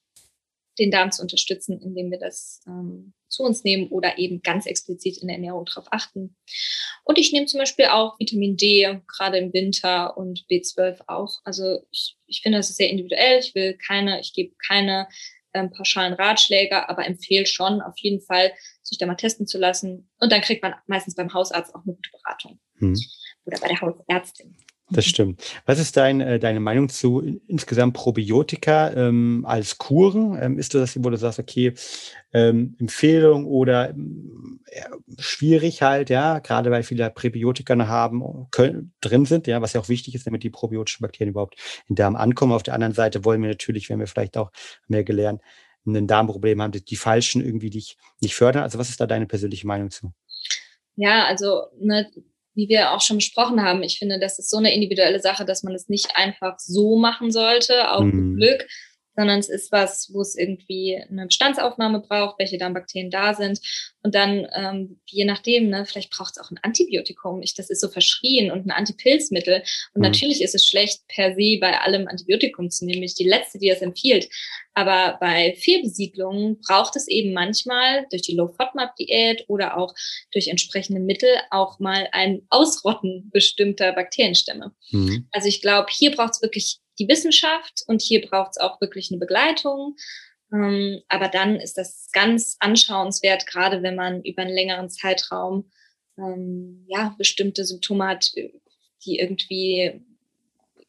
den 0.78 0.90
Darm 0.90 1.12
zu 1.12 1.22
unterstützen, 1.22 1.80
indem 1.80 2.10
wir 2.10 2.18
das 2.18 2.60
ähm, 2.66 3.14
zu 3.28 3.42
uns 3.42 3.64
nehmen 3.64 3.88
oder 3.88 4.18
eben 4.18 4.42
ganz 4.42 4.66
explizit 4.66 5.18
in 5.18 5.28
der 5.28 5.36
Ernährung 5.36 5.64
darauf 5.64 5.86
achten. 5.90 6.36
Und 7.04 7.18
ich 7.18 7.32
nehme 7.32 7.46
zum 7.46 7.58
Beispiel 7.58 7.86
auch 7.86 8.18
Vitamin 8.18 8.56
D, 8.56 9.00
gerade 9.06 9.38
im 9.38 9.52
Winter 9.52 10.16
und 10.16 10.44
B12 10.50 11.00
auch. 11.06 11.40
Also 11.44 11.80
ich, 11.90 12.16
ich 12.26 12.42
finde, 12.42 12.58
das 12.58 12.70
ist 12.70 12.76
sehr 12.76 12.90
individuell. 12.90 13.40
Ich 13.40 13.54
will 13.54 13.76
keine, 13.76 14.20
ich 14.20 14.32
gebe 14.32 14.54
keine 14.66 15.08
ähm, 15.52 15.70
pauschalen 15.70 16.14
Ratschläge, 16.14 16.88
aber 16.88 17.06
empfehle 17.06 17.46
schon 17.46 17.80
auf 17.80 17.94
jeden 17.98 18.20
Fall, 18.20 18.52
sich 18.82 18.98
da 18.98 19.06
mal 19.06 19.14
testen 19.14 19.46
zu 19.46 19.58
lassen. 19.58 20.10
Und 20.18 20.32
dann 20.32 20.40
kriegt 20.40 20.62
man 20.62 20.74
meistens 20.86 21.14
beim 21.14 21.32
Hausarzt 21.32 21.74
auch 21.74 21.84
eine 21.84 21.94
gute 21.94 22.10
Beratung. 22.10 22.60
Hm. 22.78 22.98
Oder 23.46 23.58
bei 23.60 23.68
der 23.68 23.80
Hausärztin. 23.80 24.56
Das 24.90 25.06
stimmt. 25.06 25.42
Was 25.64 25.78
ist 25.78 25.96
dein, 25.96 26.20
äh, 26.20 26.38
deine 26.38 26.60
Meinung 26.60 26.90
zu 26.90 27.40
insgesamt 27.46 27.94
Probiotika 27.94 28.90
ähm, 28.92 29.44
als 29.46 29.78
Kuren? 29.78 30.38
Ähm, 30.40 30.58
ist 30.58 30.74
das, 30.74 31.02
wo 31.02 31.08
du 31.08 31.16
sagst, 31.16 31.38
okay, 31.38 31.72
ähm, 32.32 32.76
Empfehlung 32.78 33.46
oder 33.46 33.94
ja, 33.94 34.86
schwierig 35.18 35.80
halt, 35.80 36.10
ja, 36.10 36.38
gerade 36.40 36.70
weil 36.70 36.82
viele 36.82 37.10
Präbiotika 37.10 37.74
haben, 37.86 38.46
können, 38.50 38.92
drin 39.00 39.24
sind, 39.24 39.46
ja, 39.46 39.62
was 39.62 39.72
ja 39.72 39.80
auch 39.80 39.88
wichtig 39.88 40.14
ist, 40.14 40.26
damit 40.26 40.42
die 40.42 40.50
probiotischen 40.50 41.02
Bakterien 41.02 41.30
überhaupt 41.30 41.56
in 41.88 41.94
den 41.94 41.96
Darm 41.96 42.16
ankommen. 42.16 42.52
Auf 42.52 42.62
der 42.62 42.74
anderen 42.74 42.94
Seite 42.94 43.24
wollen 43.24 43.40
wir 43.40 43.48
natürlich, 43.48 43.88
wenn 43.88 44.00
wir 44.00 44.06
vielleicht 44.06 44.36
auch 44.36 44.50
mehr 44.86 45.04
gelernt, 45.04 45.40
ein 45.86 46.06
Darmproblem 46.06 46.60
haben, 46.60 46.72
die, 46.72 46.84
die 46.84 46.96
falschen 46.96 47.44
irgendwie 47.44 47.70
dich 47.70 47.96
nicht 48.20 48.34
fördern. 48.34 48.62
Also 48.62 48.78
was 48.78 48.90
ist 48.90 49.00
da 49.00 49.06
deine 49.06 49.26
persönliche 49.26 49.66
Meinung 49.66 49.90
zu? 49.90 50.12
Ja, 50.96 51.24
also 51.24 51.64
ne, 51.78 52.10
wie 52.54 52.68
wir 52.68 52.92
auch 52.92 53.00
schon 53.00 53.16
besprochen 53.16 53.62
haben, 53.62 53.82
ich 53.82 53.98
finde, 53.98 54.18
das 54.18 54.38
ist 54.38 54.50
so 54.50 54.58
eine 54.58 54.74
individuelle 54.74 55.20
Sache, 55.20 55.44
dass 55.44 55.62
man 55.62 55.74
es 55.74 55.88
nicht 55.88 56.16
einfach 56.16 56.58
so 56.58 56.96
machen 56.96 57.30
sollte, 57.30 57.90
auch 57.90 58.02
mhm. 58.02 58.34
mit 58.34 58.36
Glück, 58.38 58.68
sondern 59.16 59.38
es 59.38 59.48
ist 59.48 59.72
was, 59.72 60.10
wo 60.12 60.20
es 60.20 60.36
irgendwie 60.36 60.96
eine 60.96 61.26
Bestandsaufnahme 61.26 62.00
braucht, 62.00 62.38
welche 62.38 62.58
Darmbakterien 62.58 63.10
da 63.10 63.34
sind. 63.34 63.60
Und 64.02 64.14
dann, 64.14 64.46
ähm, 64.54 65.00
je 65.06 65.24
nachdem, 65.24 65.70
ne, 65.70 65.86
vielleicht 65.86 66.10
braucht 66.10 66.36
es 66.36 66.42
auch 66.42 66.50
ein 66.50 66.58
Antibiotikum. 66.62 67.42
Ich, 67.42 67.54
das 67.54 67.70
ist 67.70 67.80
so 67.80 67.88
verschrien 67.88 68.50
und 68.50 68.66
ein 68.66 68.70
Antipilzmittel. 68.70 69.62
Und 69.94 70.00
mhm. 70.00 70.02
natürlich 70.02 70.42
ist 70.42 70.54
es 70.54 70.66
schlecht, 70.66 71.06
per 71.08 71.34
se 71.34 71.58
bei 71.60 71.80
allem 71.80 72.06
Antibiotikum 72.08 72.70
zu 72.70 72.84
nehmen. 72.84 73.02
Ich 73.02 73.14
die 73.14 73.28
letzte, 73.28 73.58
die 73.58 73.68
das 73.68 73.82
empfiehlt. 73.82 74.28
Aber 74.74 75.16
bei 75.20 75.54
Fehlbesiedlungen 75.54 76.60
braucht 76.60 76.96
es 76.96 77.06
eben 77.08 77.32
manchmal 77.32 78.06
durch 78.10 78.22
die 78.22 78.34
Low-FODMAP-Diät 78.34 79.44
oder 79.46 79.76
auch 79.78 79.94
durch 80.32 80.48
entsprechende 80.48 81.00
Mittel 81.00 81.30
auch 81.50 81.78
mal 81.78 82.08
ein 82.10 82.42
Ausrotten 82.50 83.30
bestimmter 83.32 83.92
Bakterienstämme. 83.92 84.72
Mhm. 84.90 85.28
Also 85.30 85.48
ich 85.48 85.62
glaube, 85.62 85.86
hier 85.90 86.10
braucht 86.10 86.34
es 86.34 86.42
wirklich 86.42 86.80
die 86.98 87.08
Wissenschaft 87.08 87.82
und 87.86 88.02
hier 88.02 88.26
braucht 88.26 88.52
es 88.52 88.58
auch 88.58 88.80
wirklich 88.80 89.10
eine 89.10 89.18
Begleitung. 89.18 89.96
Ähm, 90.52 91.02
aber 91.08 91.28
dann 91.28 91.56
ist 91.56 91.78
das 91.78 92.10
ganz 92.12 92.56
anschauenswert, 92.60 93.46
gerade 93.46 93.82
wenn 93.82 93.96
man 93.96 94.22
über 94.22 94.42
einen 94.42 94.54
längeren 94.54 94.90
Zeitraum 94.90 95.70
ähm, 96.18 96.84
ja 96.88 97.14
bestimmte 97.18 97.64
Symptome 97.64 98.06
hat, 98.06 98.32
die 99.04 99.18
irgendwie 99.18 100.04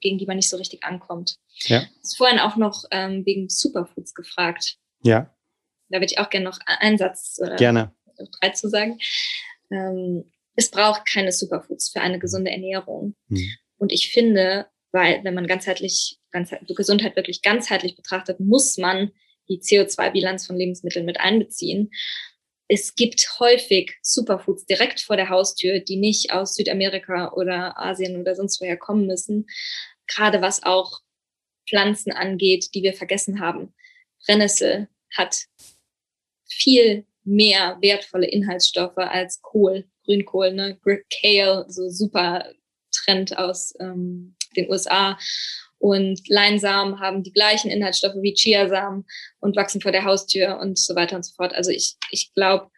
gegen 0.01 0.19
die 0.19 0.25
man 0.27 0.35
nicht 0.35 0.49
so 0.49 0.57
richtig 0.57 0.83
ankommt. 0.83 1.37
Ja. 1.63 1.79
Du 1.79 1.87
hast 2.03 2.17
vorhin 2.17 2.39
auch 2.39 2.57
noch 2.57 2.83
ähm, 2.91 3.25
wegen 3.25 3.49
Superfoods 3.49 4.13
gefragt. 4.13 4.77
Ja. 5.01 5.33
Da 5.89 5.97
würde 5.97 6.11
ich 6.11 6.19
auch 6.19 6.29
gerne 6.29 6.45
noch 6.45 6.59
einen 6.65 6.97
Satz 6.97 7.39
oder 7.41 7.55
gerne. 7.55 7.91
drei 8.39 8.49
zu 8.49 8.69
sagen. 8.69 8.99
Ähm, 9.71 10.31
es 10.55 10.69
braucht 10.69 11.05
keine 11.05 11.31
Superfoods 11.31 11.89
für 11.89 12.01
eine 12.01 12.19
gesunde 12.19 12.51
Ernährung. 12.51 13.15
Hm. 13.29 13.49
Und 13.77 13.91
ich 13.91 14.11
finde, 14.11 14.67
weil 14.95 15.23
wenn 15.25 15.33
man 15.33 15.45
ganzheitlich, 15.45 16.19
ganzheitlich 16.31 16.75
Gesundheit 16.75 17.17
wirklich 17.17 17.41
ganzheitlich 17.41 17.97
betrachtet, 17.97 18.39
muss 18.39 18.77
man 18.77 19.11
die 19.49 19.59
CO2-Bilanz 19.59 20.47
von 20.47 20.55
Lebensmitteln 20.55 21.05
mit 21.05 21.19
einbeziehen. 21.19 21.91
Es 22.69 22.95
gibt 22.95 23.39
häufig 23.39 23.97
Superfoods 24.01 24.65
direkt 24.65 25.01
vor 25.01 25.17
der 25.17 25.27
Haustür, 25.27 25.81
die 25.81 25.97
nicht 25.97 26.31
aus 26.31 26.55
Südamerika 26.55 27.33
oder 27.33 27.77
Asien 27.77 28.19
oder 28.19 28.35
sonst 28.35 28.61
woher 28.61 28.77
kommen 28.77 29.05
müssen. 29.05 29.47
Gerade 30.07 30.41
was 30.41 30.63
auch 30.63 31.01
Pflanzen 31.67 32.13
angeht, 32.13 32.73
die 32.73 32.81
wir 32.81 32.93
vergessen 32.93 33.41
haben. 33.41 33.73
Brennnessel 34.25 34.87
hat 35.13 35.43
viel 36.47 37.05
mehr 37.25 37.77
wertvolle 37.81 38.27
Inhaltsstoffe 38.27 38.97
als 38.97 39.41
Kohl, 39.41 39.83
Grünkohl, 40.05 40.53
ne? 40.53 40.79
Kale, 41.11 41.65
so 41.67 41.89
super 41.89 42.45
Trend 43.05 43.37
aus 43.37 43.73
ähm, 43.79 44.35
den 44.55 44.69
USA. 44.69 45.17
Und 45.77 46.27
Leinsamen 46.27 46.99
haben 46.99 47.23
die 47.23 47.33
gleichen 47.33 47.69
Inhaltsstoffe 47.69 48.15
wie 48.21 48.33
Chiasamen 48.33 49.05
und 49.39 49.55
wachsen 49.55 49.81
vor 49.81 49.91
der 49.91 50.05
Haustür 50.05 50.59
und 50.59 50.79
so 50.79 50.95
weiter 50.95 51.15
und 51.15 51.23
so 51.23 51.33
fort. 51.35 51.53
Also 51.53 51.71
ich, 51.71 51.95
ich 52.11 52.33
glaube, 52.33 52.69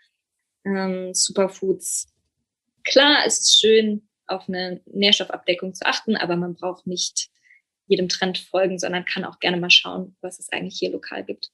ähm, 0.66 1.14
Superfoods, 1.14 2.08
klar 2.84 3.26
ist 3.26 3.46
es 3.46 3.60
schön, 3.60 4.08
auf 4.26 4.50
eine 4.50 4.82
Nährstoffabdeckung 4.86 5.74
zu 5.74 5.86
achten, 5.86 6.18
aber 6.18 6.36
man 6.36 6.56
braucht 6.56 6.86
nicht 6.86 7.30
jedem 7.88 8.10
Trend 8.10 8.38
folgen, 8.38 8.78
sondern 8.78 9.06
kann 9.06 9.24
auch 9.24 9.40
gerne 9.40 9.58
mal 9.58 9.70
schauen, 9.70 10.18
was 10.22 10.40
es 10.40 10.52
eigentlich 10.52 10.78
hier 10.78 10.92
lokal 10.92 11.24
gibt. 11.24 11.52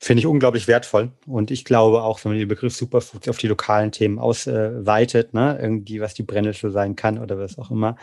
Finde 0.00 0.20
ich 0.20 0.26
unglaublich 0.26 0.66
wertvoll. 0.66 1.12
Und 1.26 1.50
ich 1.50 1.64
glaube 1.64 2.02
auch, 2.02 2.24
wenn 2.24 2.32
man 2.32 2.38
den 2.38 2.48
Begriff 2.48 2.74
Superfoods 2.74 3.28
auf 3.28 3.38
die 3.38 3.48
lokalen 3.48 3.92
Themen 3.92 4.18
ausweitet, 4.18 5.34
ne, 5.34 5.58
irgendwie 5.60 6.00
was 6.00 6.14
die 6.14 6.22
Brennnessel 6.22 6.70
sein 6.70 6.96
kann 6.96 7.18
oder 7.18 7.38
was 7.38 7.58
auch 7.58 7.70
immer, 7.70 7.96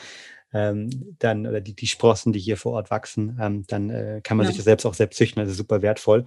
ähm, 0.54 1.16
dann, 1.20 1.46
oder 1.46 1.60
die, 1.60 1.76
die 1.76 1.88
Sprossen, 1.88 2.32
die 2.32 2.40
hier 2.40 2.58
vor 2.58 2.74
Ort 2.74 2.90
wachsen, 2.90 3.38
ähm, 3.42 3.66
dann 3.68 3.90
äh, 3.90 4.22
kann 4.24 4.38
man 4.38 4.46
ja. 4.46 4.48
sich 4.50 4.58
das 4.58 4.66
selbst 4.66 4.86
auch 4.86 4.94
selbst 4.94 5.18
züchten, 5.18 5.42
also 5.42 5.54
super 5.54 5.82
wertvoll. 5.82 6.24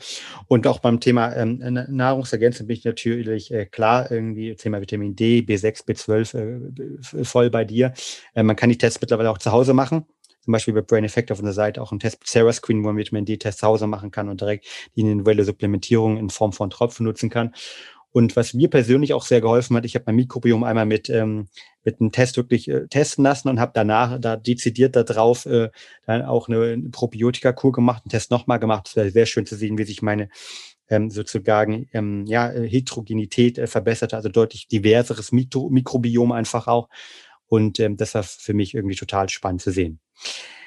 Und 0.47 0.67
auch 0.67 0.79
beim 0.79 1.01
Thema 1.01 1.35
ähm, 1.35 1.59
Nahrungsergänzung 1.89 2.67
bin 2.67 2.77
ich 2.77 2.85
natürlich 2.85 3.51
äh, 3.51 3.67
klar, 3.67 4.11
irgendwie 4.11 4.55
Thema 4.57 4.81
Vitamin 4.81 5.17
D, 5.17 5.41
B6, 5.41 5.87
B12 5.87 7.21
äh, 7.21 7.25
voll 7.25 7.51
bei 7.51 7.65
dir. 7.65 7.95
Äh, 8.35 8.43
man 8.43 8.57
kann 8.57 8.69
die 8.69 8.79
Tests 8.79 9.01
mittlerweile 9.01 9.31
auch 9.31 9.39
zu 9.39 9.53
Hause 9.53 9.73
machen 9.73 10.05
zum 10.43 10.53
Beispiel 10.53 10.75
bei 10.75 10.83
Brain 10.83 11.05
Effect 11.05 11.31
auf 11.33 11.39
unserer 11.39 11.55
Seite 11.55 11.83
auch 11.83 11.93
einen 11.93 12.01
Test 12.01 12.19
Sarah 12.25 12.53
Screen, 12.53 12.83
wo 12.83 12.89
man 12.89 12.97
Vitamin 12.97 13.25
D-Test 13.25 13.59
zu 13.59 13.67
Hause 13.67 13.87
machen 13.87 14.11
kann 14.11 14.29
und 14.29 14.41
direkt 14.41 14.67
die 14.97 15.01
individuelle 15.03 15.45
Supplementierung 15.45 16.17
in 16.17 16.31
Form 16.31 16.53
von 16.53 16.71
Tropfen 16.71 17.05
nutzen 17.05 17.31
kann. 17.31 17.53
Und 18.13 18.35
was 18.35 18.55
mir 18.55 18.69
persönlich 18.69 19.15
auch 19.15 19.25
sehr 19.25 19.41
geholfen 19.41 19.77
hat, 19.77 19.85
ich 19.85 19.95
habe 19.95 20.05
mein 20.07 20.17
Mikrobiom 20.17 20.65
einmal 20.65 20.87
mit, 20.87 21.09
ähm, 21.09 21.47
mit 21.85 22.01
einem 22.01 22.11
Test 22.11 22.37
wirklich 22.37 22.69
äh, 22.69 22.89
testen 22.89 23.23
lassen 23.23 23.49
und 23.49 23.61
habe 23.61 23.71
danach 23.73 24.19
da 24.21 24.37
dezidiert 24.37 24.97
darauf 24.97 25.47
äh, 25.47 25.71
dann 26.07 26.23
auch 26.23 26.49
eine, 26.49 26.77
Probiotika-Kur 26.91 27.71
gemacht, 27.71 28.03
einen 28.05 28.11
Test 28.11 28.33
nochmal 28.33 28.59
gemacht. 28.59 28.89
Es 28.89 28.97
wäre 28.97 29.11
sehr 29.11 29.27
schön 29.27 29.47
zu 29.47 29.55
sehen, 29.55 29.79
wie 29.79 29.85
sich 29.85 30.03
meine 30.03 30.29
ähm, 30.89 31.09
sozusagen 31.11 31.89
ähm, 31.93 32.27
ja, 32.27 32.51
Heterogenität 32.51 33.59
äh, 33.59 33.69
verbessert, 33.69 34.13
also 34.13 34.29
deutlich 34.29 34.67
diverseres 34.67 35.31
Mikro 35.31 35.71
Mikrobiom 35.71 36.33
einfach 36.33 36.67
auch. 36.67 36.89
Und 37.51 37.81
ähm, 37.81 37.97
das 37.97 38.15
war 38.15 38.23
für 38.23 38.55
mich 38.55 38.75
irgendwie 38.75 38.95
total 38.95 39.29
spannend 39.29 39.61
zu 39.61 39.73
sehen. 39.73 39.99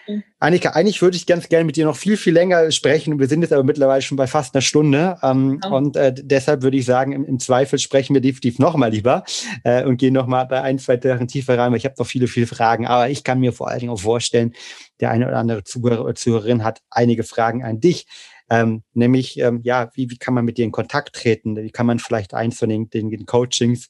Mhm. 0.06 0.24
Annika, 0.40 0.72
eigentlich 0.72 1.02
würde 1.02 1.16
ich 1.16 1.26
ganz 1.26 1.48
gerne 1.48 1.64
mit 1.64 1.78
dir 1.78 1.86
noch 1.86 1.96
viel, 1.96 2.18
viel 2.18 2.34
länger 2.34 2.72
sprechen. 2.72 3.20
Wir 3.20 3.28
sind 3.28 3.42
jetzt 3.42 3.54
aber 3.54 3.64
mittlerweile 3.64 4.02
schon 4.02 4.18
bei 4.18 4.28
fast 4.28 4.54
einer 4.54 4.62
Stunde. 4.62 5.18
Ähm, 5.24 5.62
oh. 5.66 5.76
Und 5.76 5.96
äh, 5.96 6.14
deshalb 6.14 6.62
würde 6.62 6.76
ich 6.76 6.86
sagen, 6.86 7.14
im, 7.14 7.24
im, 7.24 7.40
Zweifel 7.40 7.80
sprechen 7.80 8.14
wir 8.14 8.20
definitiv 8.20 8.60
nochmal 8.60 8.92
lieber 8.92 9.24
äh, 9.64 9.86
und 9.86 9.96
gehen 9.96 10.14
nochmal 10.14 10.46
bei 10.46 10.62
ein, 10.62 10.78
zwei 10.78 11.00
Sachen 11.00 11.30
tiefer 11.30 11.58
rein, 11.58 11.72
weil 11.72 11.78
ich 11.78 11.86
habe 11.86 11.96
noch 11.98 12.06
viele, 12.06 12.28
viele 12.28 12.48
Fragen. 12.48 12.86
Aber 12.86 13.10
ich 13.10 13.24
kann 13.24 13.40
mir 13.40 13.54
vor 13.54 13.70
allen 13.70 13.80
Dingen 13.80 13.94
auch 13.94 14.02
vorstellen, 14.02 14.54
der 15.00 15.12
eine 15.12 15.26
oder 15.26 15.38
andere 15.38 15.64
Zuhörer 15.64 16.04
oder 16.04 16.16
Zuhörerin 16.16 16.66
hat 16.66 16.82
einige 16.90 17.24
Fragen 17.24 17.64
an 17.64 17.80
dich. 17.80 18.06
Ähm, 18.50 18.84
nämlich, 18.94 19.40
ähm, 19.40 19.62
ja, 19.64 19.90
wie, 19.94 20.10
wie 20.10 20.18
kann 20.18 20.34
man 20.34 20.44
mit 20.44 20.58
dir 20.58 20.66
in 20.66 20.74
Kontakt 20.74 21.16
treten? 21.16 21.56
Wie 21.56 21.72
kann 21.72 21.86
man 21.86 22.00
vielleicht 22.00 22.34
eins 22.34 22.60
von 22.60 22.68
den, 22.68 22.90
den, 22.90 23.10
den 23.10 23.26
Coachings 23.26 23.90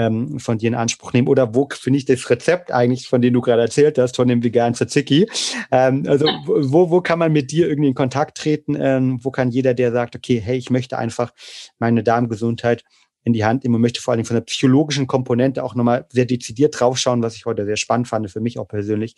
ähm, 0.00 0.38
von 0.38 0.58
dir 0.58 0.68
in 0.68 0.74
Anspruch 0.74 1.12
nehmen? 1.12 1.28
Oder 1.28 1.54
wo 1.54 1.68
finde 1.70 1.98
ich 1.98 2.06
das 2.06 2.28
Rezept 2.30 2.72
eigentlich, 2.72 3.06
von 3.06 3.20
dem 3.20 3.34
du 3.34 3.40
gerade 3.40 3.62
erzählt 3.62 3.98
hast, 3.98 4.16
von 4.16 4.28
dem 4.28 4.42
veganen 4.42 4.74
Tzatziki? 4.74 5.28
Ähm, 5.70 6.04
also 6.06 6.26
wo, 6.46 6.90
wo 6.90 7.00
kann 7.00 7.18
man 7.18 7.32
mit 7.32 7.50
dir 7.50 7.68
irgendwie 7.68 7.88
in 7.88 7.94
Kontakt 7.94 8.38
treten? 8.38 8.76
Ähm, 8.80 9.20
wo 9.22 9.30
kann 9.30 9.50
jeder, 9.50 9.74
der 9.74 9.92
sagt, 9.92 10.16
okay, 10.16 10.40
hey, 10.40 10.56
ich 10.56 10.70
möchte 10.70 10.96
einfach 10.96 11.32
meine 11.78 12.02
Darmgesundheit 12.02 12.82
in 13.24 13.34
die 13.34 13.44
Hand 13.44 13.64
nehmen 13.64 13.74
und 13.74 13.82
möchte 13.82 14.00
vor 14.00 14.14
allem 14.14 14.24
von 14.24 14.36
der 14.36 14.42
psychologischen 14.42 15.06
Komponente 15.06 15.62
auch 15.62 15.74
nochmal 15.74 16.06
sehr 16.08 16.24
dezidiert 16.24 16.80
draufschauen, 16.80 17.22
was 17.22 17.36
ich 17.36 17.44
heute 17.44 17.66
sehr 17.66 17.76
spannend 17.76 18.08
fand, 18.08 18.30
für 18.30 18.40
mich 18.40 18.58
auch 18.58 18.68
persönlich. 18.68 19.14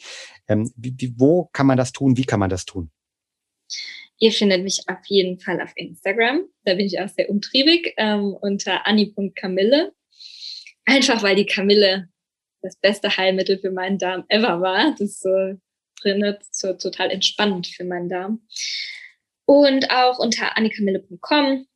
Ähm, 0.49 0.72
wie, 0.76 1.14
wo 1.16 1.49
kann 1.53 1.66
man 1.66 1.76
das 1.76 1.93
tun? 1.93 2.16
Wie 2.16 2.24
kann 2.24 2.41
man 2.41 2.51
das 2.51 2.64
tun? 2.64 2.91
Ihr 4.18 4.33
findet 4.33 4.62
mich 4.62 4.83
auf 4.89 5.05
jeden 5.07 5.39
Fall 5.39 5.61
auf 5.61 5.72
Instagram. 5.76 6.43
Da 6.64 6.74
bin 6.74 6.87
ich 6.87 7.01
auch 7.01 7.09
sehr 7.09 7.30
umtriebig 7.30 7.95
ähm, 7.97 8.37
unter 8.41 8.87
anni.kamille. 8.87 9.93
Einfach 10.85 11.22
weil 11.22 11.37
die 11.37 11.47
Kamille 11.47 12.09
das 12.62 12.76
beste 12.76 13.16
Heilmittel 13.16 13.59
für 13.59 13.70
meinen 13.70 13.99
Darm 13.99 14.24
ever 14.28 14.61
war. 14.61 14.93
Das 14.93 15.01
ist 15.01 15.22
so 15.22 15.59
drin, 16.01 16.37
so 16.51 16.72
total 16.74 17.11
entspannend 17.11 17.66
für 17.66 17.85
meinen 17.85 18.09
Darm. 18.09 18.47
Und 19.45 19.91
auch 19.91 20.18
unter 20.18 20.57
annikamille.com 20.57 21.66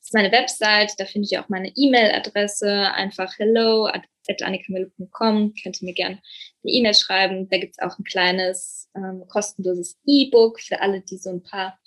ist 0.00 0.14
meine 0.14 0.32
Website, 0.32 0.94
da 0.98 1.04
findet 1.04 1.32
ihr 1.32 1.42
auch 1.42 1.48
meine 1.48 1.72
E-Mail-Adresse, 1.74 2.92
einfach 2.94 3.38
hello 3.38 3.86
at, 3.86 4.04
at 4.28 4.42
annikamille.com, 4.42 5.54
könnt 5.62 5.82
ihr 5.82 5.86
mir 5.86 5.94
gerne 5.94 6.22
eine 6.62 6.72
E-Mail 6.72 6.94
schreiben. 6.94 7.48
Da 7.48 7.58
gibt 7.58 7.74
es 7.76 7.78
auch 7.78 7.98
ein 7.98 8.04
kleines 8.04 8.88
ähm, 8.94 9.24
kostenloses 9.28 9.98
E-Book 10.06 10.60
für 10.60 10.80
alle, 10.80 11.00
die 11.00 11.18
so 11.18 11.30
ein 11.30 11.42
paar 11.42 11.78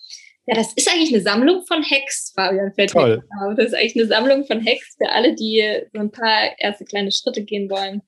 ja, 0.47 0.55
das 0.55 0.73
ist 0.73 0.89
eigentlich 0.89 1.13
eine 1.13 1.21
Sammlung 1.21 1.65
von 1.65 1.83
Hacks, 1.83 2.33
Fabian 2.35 2.73
fällt 2.73 2.91
Toll. 2.91 3.23
Mir 3.39 3.55
Das 3.55 3.67
ist 3.67 3.73
eigentlich 3.75 3.95
eine 3.95 4.07
Sammlung 4.07 4.45
von 4.45 4.65
Hacks 4.65 4.95
für 4.97 5.09
alle, 5.09 5.35
die 5.35 5.63
so 5.93 5.99
ein 5.99 6.11
paar 6.11 6.57
erste 6.57 6.85
kleine 6.85 7.11
Schritte 7.11 7.43
gehen 7.43 7.69
wollen. 7.69 8.01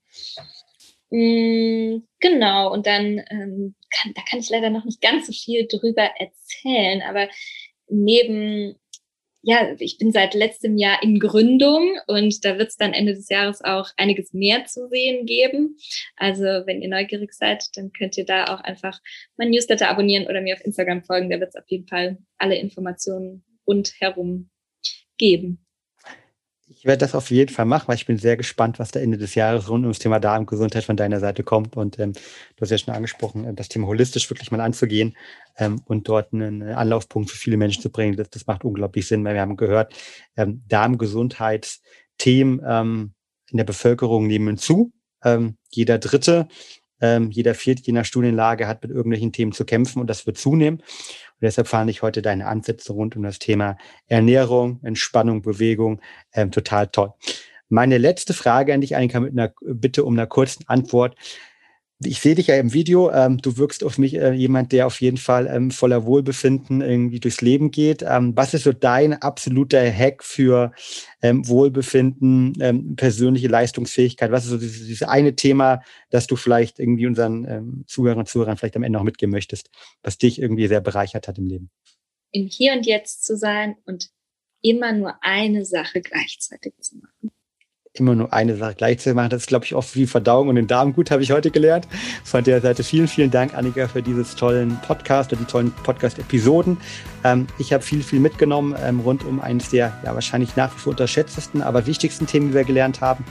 Mm, 1.12 2.08
genau, 2.20 2.74
und 2.74 2.88
dann, 2.88 3.24
ähm, 3.30 3.76
kann, 3.92 4.14
da 4.16 4.24
kann 4.28 4.40
ich 4.40 4.50
leider 4.50 4.72
noch 4.72 4.84
nicht 4.84 5.00
ganz 5.00 5.28
so 5.28 5.34
viel 5.34 5.68
drüber 5.68 6.10
erzählen, 6.18 7.04
aber 7.04 7.30
neben 7.88 8.80
ja, 9.46 9.76
ich 9.78 9.98
bin 9.98 10.14
seit 10.14 10.34
letztem 10.34 10.78
Jahr 10.78 11.04
in 11.04 11.20
Gründung 11.20 11.98
und 12.08 12.46
da 12.46 12.58
wird 12.58 12.70
es 12.70 12.78
dann 12.78 12.94
Ende 12.94 13.14
des 13.14 13.28
Jahres 13.28 13.62
auch 13.62 13.90
einiges 13.98 14.32
mehr 14.34 14.66
zu 14.66 14.88
sehen 14.88 15.26
geben. 15.26 15.76
Also 16.16 16.44
wenn 16.44 16.82
ihr 16.82 16.88
neugierig 16.88 17.34
seid, 17.34 17.66
dann 17.76 17.92
könnt 17.92 18.18
ihr 18.18 18.26
da 18.26 18.46
auch 18.46 18.62
einfach 18.62 19.02
mein 19.36 19.50
Newsletter 19.50 19.90
abonnieren 19.90 20.28
oder 20.28 20.40
mir 20.40 20.56
auf 20.56 20.64
Instagram 20.64 21.04
folgen. 21.04 21.30
Da 21.30 21.42
wird 21.42 21.50
es 21.50 21.62
auf 21.62 21.68
jeden 21.68 21.88
Fall 21.88 22.20
alle 22.38 22.58
Informationen 22.58 23.44
rundherum 23.68 24.50
geben. 25.18 25.66
Ich 26.84 26.86
werde 26.88 27.00
das 27.00 27.16
auf 27.16 27.32
jeden 27.32 27.50
Fall 27.50 27.64
machen, 27.64 27.88
weil 27.88 27.96
ich 27.96 28.06
bin 28.06 28.18
sehr 28.18 28.36
gespannt, 28.36 28.78
was 28.78 28.92
da 28.92 29.00
Ende 29.00 29.18
des 29.18 29.36
Jahres 29.36 29.70
rund 29.70 29.86
ums 29.86 30.00
Thema 30.00 30.20
Darmgesundheit 30.20 30.84
von 30.84 30.98
deiner 30.98 31.22
Seite 31.22 31.42
kommt. 31.42 31.78
Und 31.78 31.98
ähm, 31.98 32.12
du 32.12 32.62
hast 32.62 32.72
ja 32.72 32.78
schon 32.78 32.94
angesprochen, 32.94 33.46
äh, 33.46 33.54
das 33.54 33.70
Thema 33.70 33.88
holistisch 33.88 34.30
wirklich 34.30 34.52
mal 34.52 34.60
anzugehen 34.60 35.16
ähm, 35.58 35.82
und 35.86 36.10
dort 36.10 36.34
einen 36.34 36.62
Anlaufpunkt 36.62 37.32
für 37.32 37.38
viele 37.38 37.56
Menschen 37.56 37.82
zu 37.82 37.90
bringen. 37.90 38.18
Das, 38.18 38.30
das 38.32 38.48
macht 38.48 38.66
unglaublich 38.66 39.08
Sinn, 39.08 39.24
weil 39.24 39.34
wir 39.34 39.40
haben 39.40 39.56
gehört, 39.56 39.94
ähm, 40.36 40.62
Darmgesundheitsthemen 40.68 42.62
ähm, 42.68 43.14
in 43.50 43.56
der 43.56 43.64
Bevölkerung 43.64 44.28
nehmen 44.28 44.58
zu. 44.58 44.92
Ähm, 45.24 45.56
jeder 45.70 46.00
Dritte 46.00 46.50
ähm, 47.04 47.32
jeder 47.32 47.54
vierte, 47.54 47.84
je 47.84 47.92
nach 47.92 48.06
Studienlage, 48.06 48.66
hat 48.66 48.82
mit 48.82 48.90
irgendwelchen 48.90 49.34
Themen 49.34 49.52
zu 49.52 49.66
kämpfen 49.66 50.00
und 50.00 50.10
das 50.10 50.26
wird 50.26 50.38
zunehmen. 50.38 50.80
Und 50.80 51.42
deshalb 51.42 51.68
fand 51.68 51.90
ich 51.90 52.02
heute 52.02 52.22
deine 52.22 52.48
Ansätze 52.48 52.94
rund 52.94 53.18
um 53.18 53.24
das 53.24 53.40
Thema 53.40 53.78
Ernährung, 54.08 54.80
Entspannung, 54.84 55.42
Bewegung 55.42 56.00
ähm, 56.34 56.50
total 56.50 56.88
toll. 56.88 57.12
Meine 57.68 57.98
letzte 57.98 58.34
Frage 58.34 58.74
an 58.74 58.80
dich, 58.80 58.96
Annika, 58.96 59.20
mit 59.20 59.34
einer 59.34 59.54
Bitte 59.62 60.06
um 60.06 60.18
eine 60.18 60.28
kurzen 60.28 60.64
Antwort 60.68 61.18
ich 62.06 62.20
sehe 62.20 62.36
dich 62.36 62.48
ja 62.48 62.56
im 62.56 62.74
Video. 62.74 63.12
Ähm, 63.12 63.38
du 63.40 63.58
wirkst 63.58 63.84
auf 63.84 63.98
mich 63.98 64.16
äh, 64.16 64.32
jemand, 64.32 64.72
der 64.72 64.88
auf 64.88 65.02
jeden 65.02 65.18
Fall 65.18 65.48
ähm, 65.48 65.72
voller 65.72 66.06
Wohlbefinden 66.06 66.82
irgendwie 66.82 67.20
durchs 67.20 67.42
Leben 67.42 67.72
geht. 67.72 68.04
Ähm, 68.08 68.34
was 68.36 68.54
ist 68.54 68.64
so 68.64 68.72
dein 68.72 69.14
absoluter 69.14 69.80
Hack 69.92 70.24
für 70.24 70.72
ähm, 71.22 71.48
Wohlbefinden, 71.48 72.54
ähm, 72.62 72.96
persönliche 72.96 73.48
Leistungsfähigkeit? 73.48 74.32
Was 74.32 74.46
ist 74.46 74.52
so 74.52 74.58
dieses, 74.58 74.88
dieses, 74.88 75.04
eine 75.04 75.36
Thema, 75.36 75.82
das 76.10 76.28
du 76.28 76.36
vielleicht 76.36 76.80
irgendwie 76.80 77.08
unseren 77.08 77.46
ähm, 77.46 77.84
Zuhörern 77.88 78.20
und 78.20 78.30
Zuhörern 78.30 78.58
vielleicht 78.58 78.76
am 78.76 78.84
Ende 78.84 78.98
noch 78.98 79.06
mitgeben 79.06 79.32
möchtest, 79.32 79.70
was 80.02 80.18
dich 80.18 80.40
irgendwie 80.40 80.68
sehr 80.68 80.82
bereichert 80.82 81.28
hat 81.28 81.38
im 81.38 81.48
Leben? 81.48 81.70
Im 82.32 82.48
Hier 82.48 82.74
und 82.74 82.86
Jetzt 82.86 83.26
zu 83.26 83.36
sein 83.36 83.76
und 83.86 84.10
immer 84.62 84.94
nur 84.94 85.16
eine 85.22 85.66
Sache 85.66 86.02
gleichzeitig 86.02 86.74
zu 86.80 86.98
machen 86.98 87.33
immer 87.96 88.16
nur 88.16 88.34
eine 88.34 88.56
Sache 88.56 88.74
gleichzeitig 88.76 89.16
machen. 89.16 89.30
Das 89.30 89.44
ist, 89.44 89.48
glaube 89.48 89.66
ich, 89.66 89.76
oft 89.76 89.96
wie 89.96 90.08
Verdauung 90.08 90.48
und 90.48 90.56
den 90.56 90.68
Darm 90.68 90.94
gut, 90.94 91.12
habe 91.12 91.22
ich 91.22 91.32
heute 91.32 91.52
gelernt. 91.52 91.88
Von 92.24 92.44
der 92.44 92.60
Seite 92.60 92.84
vielen, 92.84 93.08
vielen 93.08 93.30
Dank, 93.30 93.56
Annika, 93.56 93.88
für 93.88 94.02
dieses 94.02 94.36
tollen 94.36 94.80
Podcast 94.88 95.32
oder 95.32 95.42
die 95.42 95.48
tollen 95.48 95.72
Podcast-Episoden. 95.84 96.78
Ähm, 97.24 97.48
ich 97.60 97.72
habe 97.72 97.84
viel, 97.84 98.02
viel 98.02 98.20
mitgenommen 98.20 98.76
ähm, 98.84 99.00
rund 99.02 99.24
um 99.24 99.40
eines 99.40 99.70
der 99.70 99.94
ja, 100.04 100.16
wahrscheinlich 100.16 100.56
nach 100.56 100.74
wie 100.76 100.80
vor 100.80 100.92
unterschätztesten, 100.92 101.62
aber 101.62 101.86
wichtigsten 101.86 102.26
Themen, 102.26 102.50
die 102.50 102.54
wir 102.56 102.64
gelernt 102.64 103.02
haben. 103.02 103.24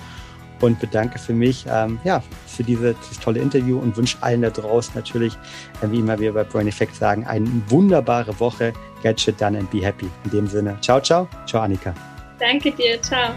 Und 0.60 0.78
bedanke 0.78 1.18
für 1.18 1.32
mich, 1.32 1.66
ähm, 1.68 1.98
ja, 2.04 2.22
für 2.46 2.62
diese, 2.62 2.94
dieses 2.94 3.18
tolle 3.18 3.40
Interview 3.40 3.80
und 3.80 3.96
wünsche 3.96 4.16
allen 4.20 4.42
da 4.42 4.50
draußen 4.50 4.92
natürlich, 4.94 5.34
äh, 5.82 5.90
wie 5.90 5.98
immer 5.98 6.20
wir 6.20 6.32
bei 6.32 6.44
Brain 6.44 6.68
Effect 6.68 6.94
sagen, 6.94 7.26
eine 7.26 7.50
wunderbare 7.66 8.38
Woche. 8.38 8.72
Get 9.02 9.20
shit 9.20 9.40
done 9.40 9.58
and 9.58 9.68
be 9.72 9.84
happy. 9.84 10.08
In 10.22 10.30
dem 10.30 10.46
Sinne, 10.46 10.78
ciao, 10.80 11.00
ciao. 11.00 11.28
Ciao, 11.46 11.64
Annika. 11.64 11.92
Danke 12.38 12.70
dir. 12.70 13.02
Ciao. 13.02 13.32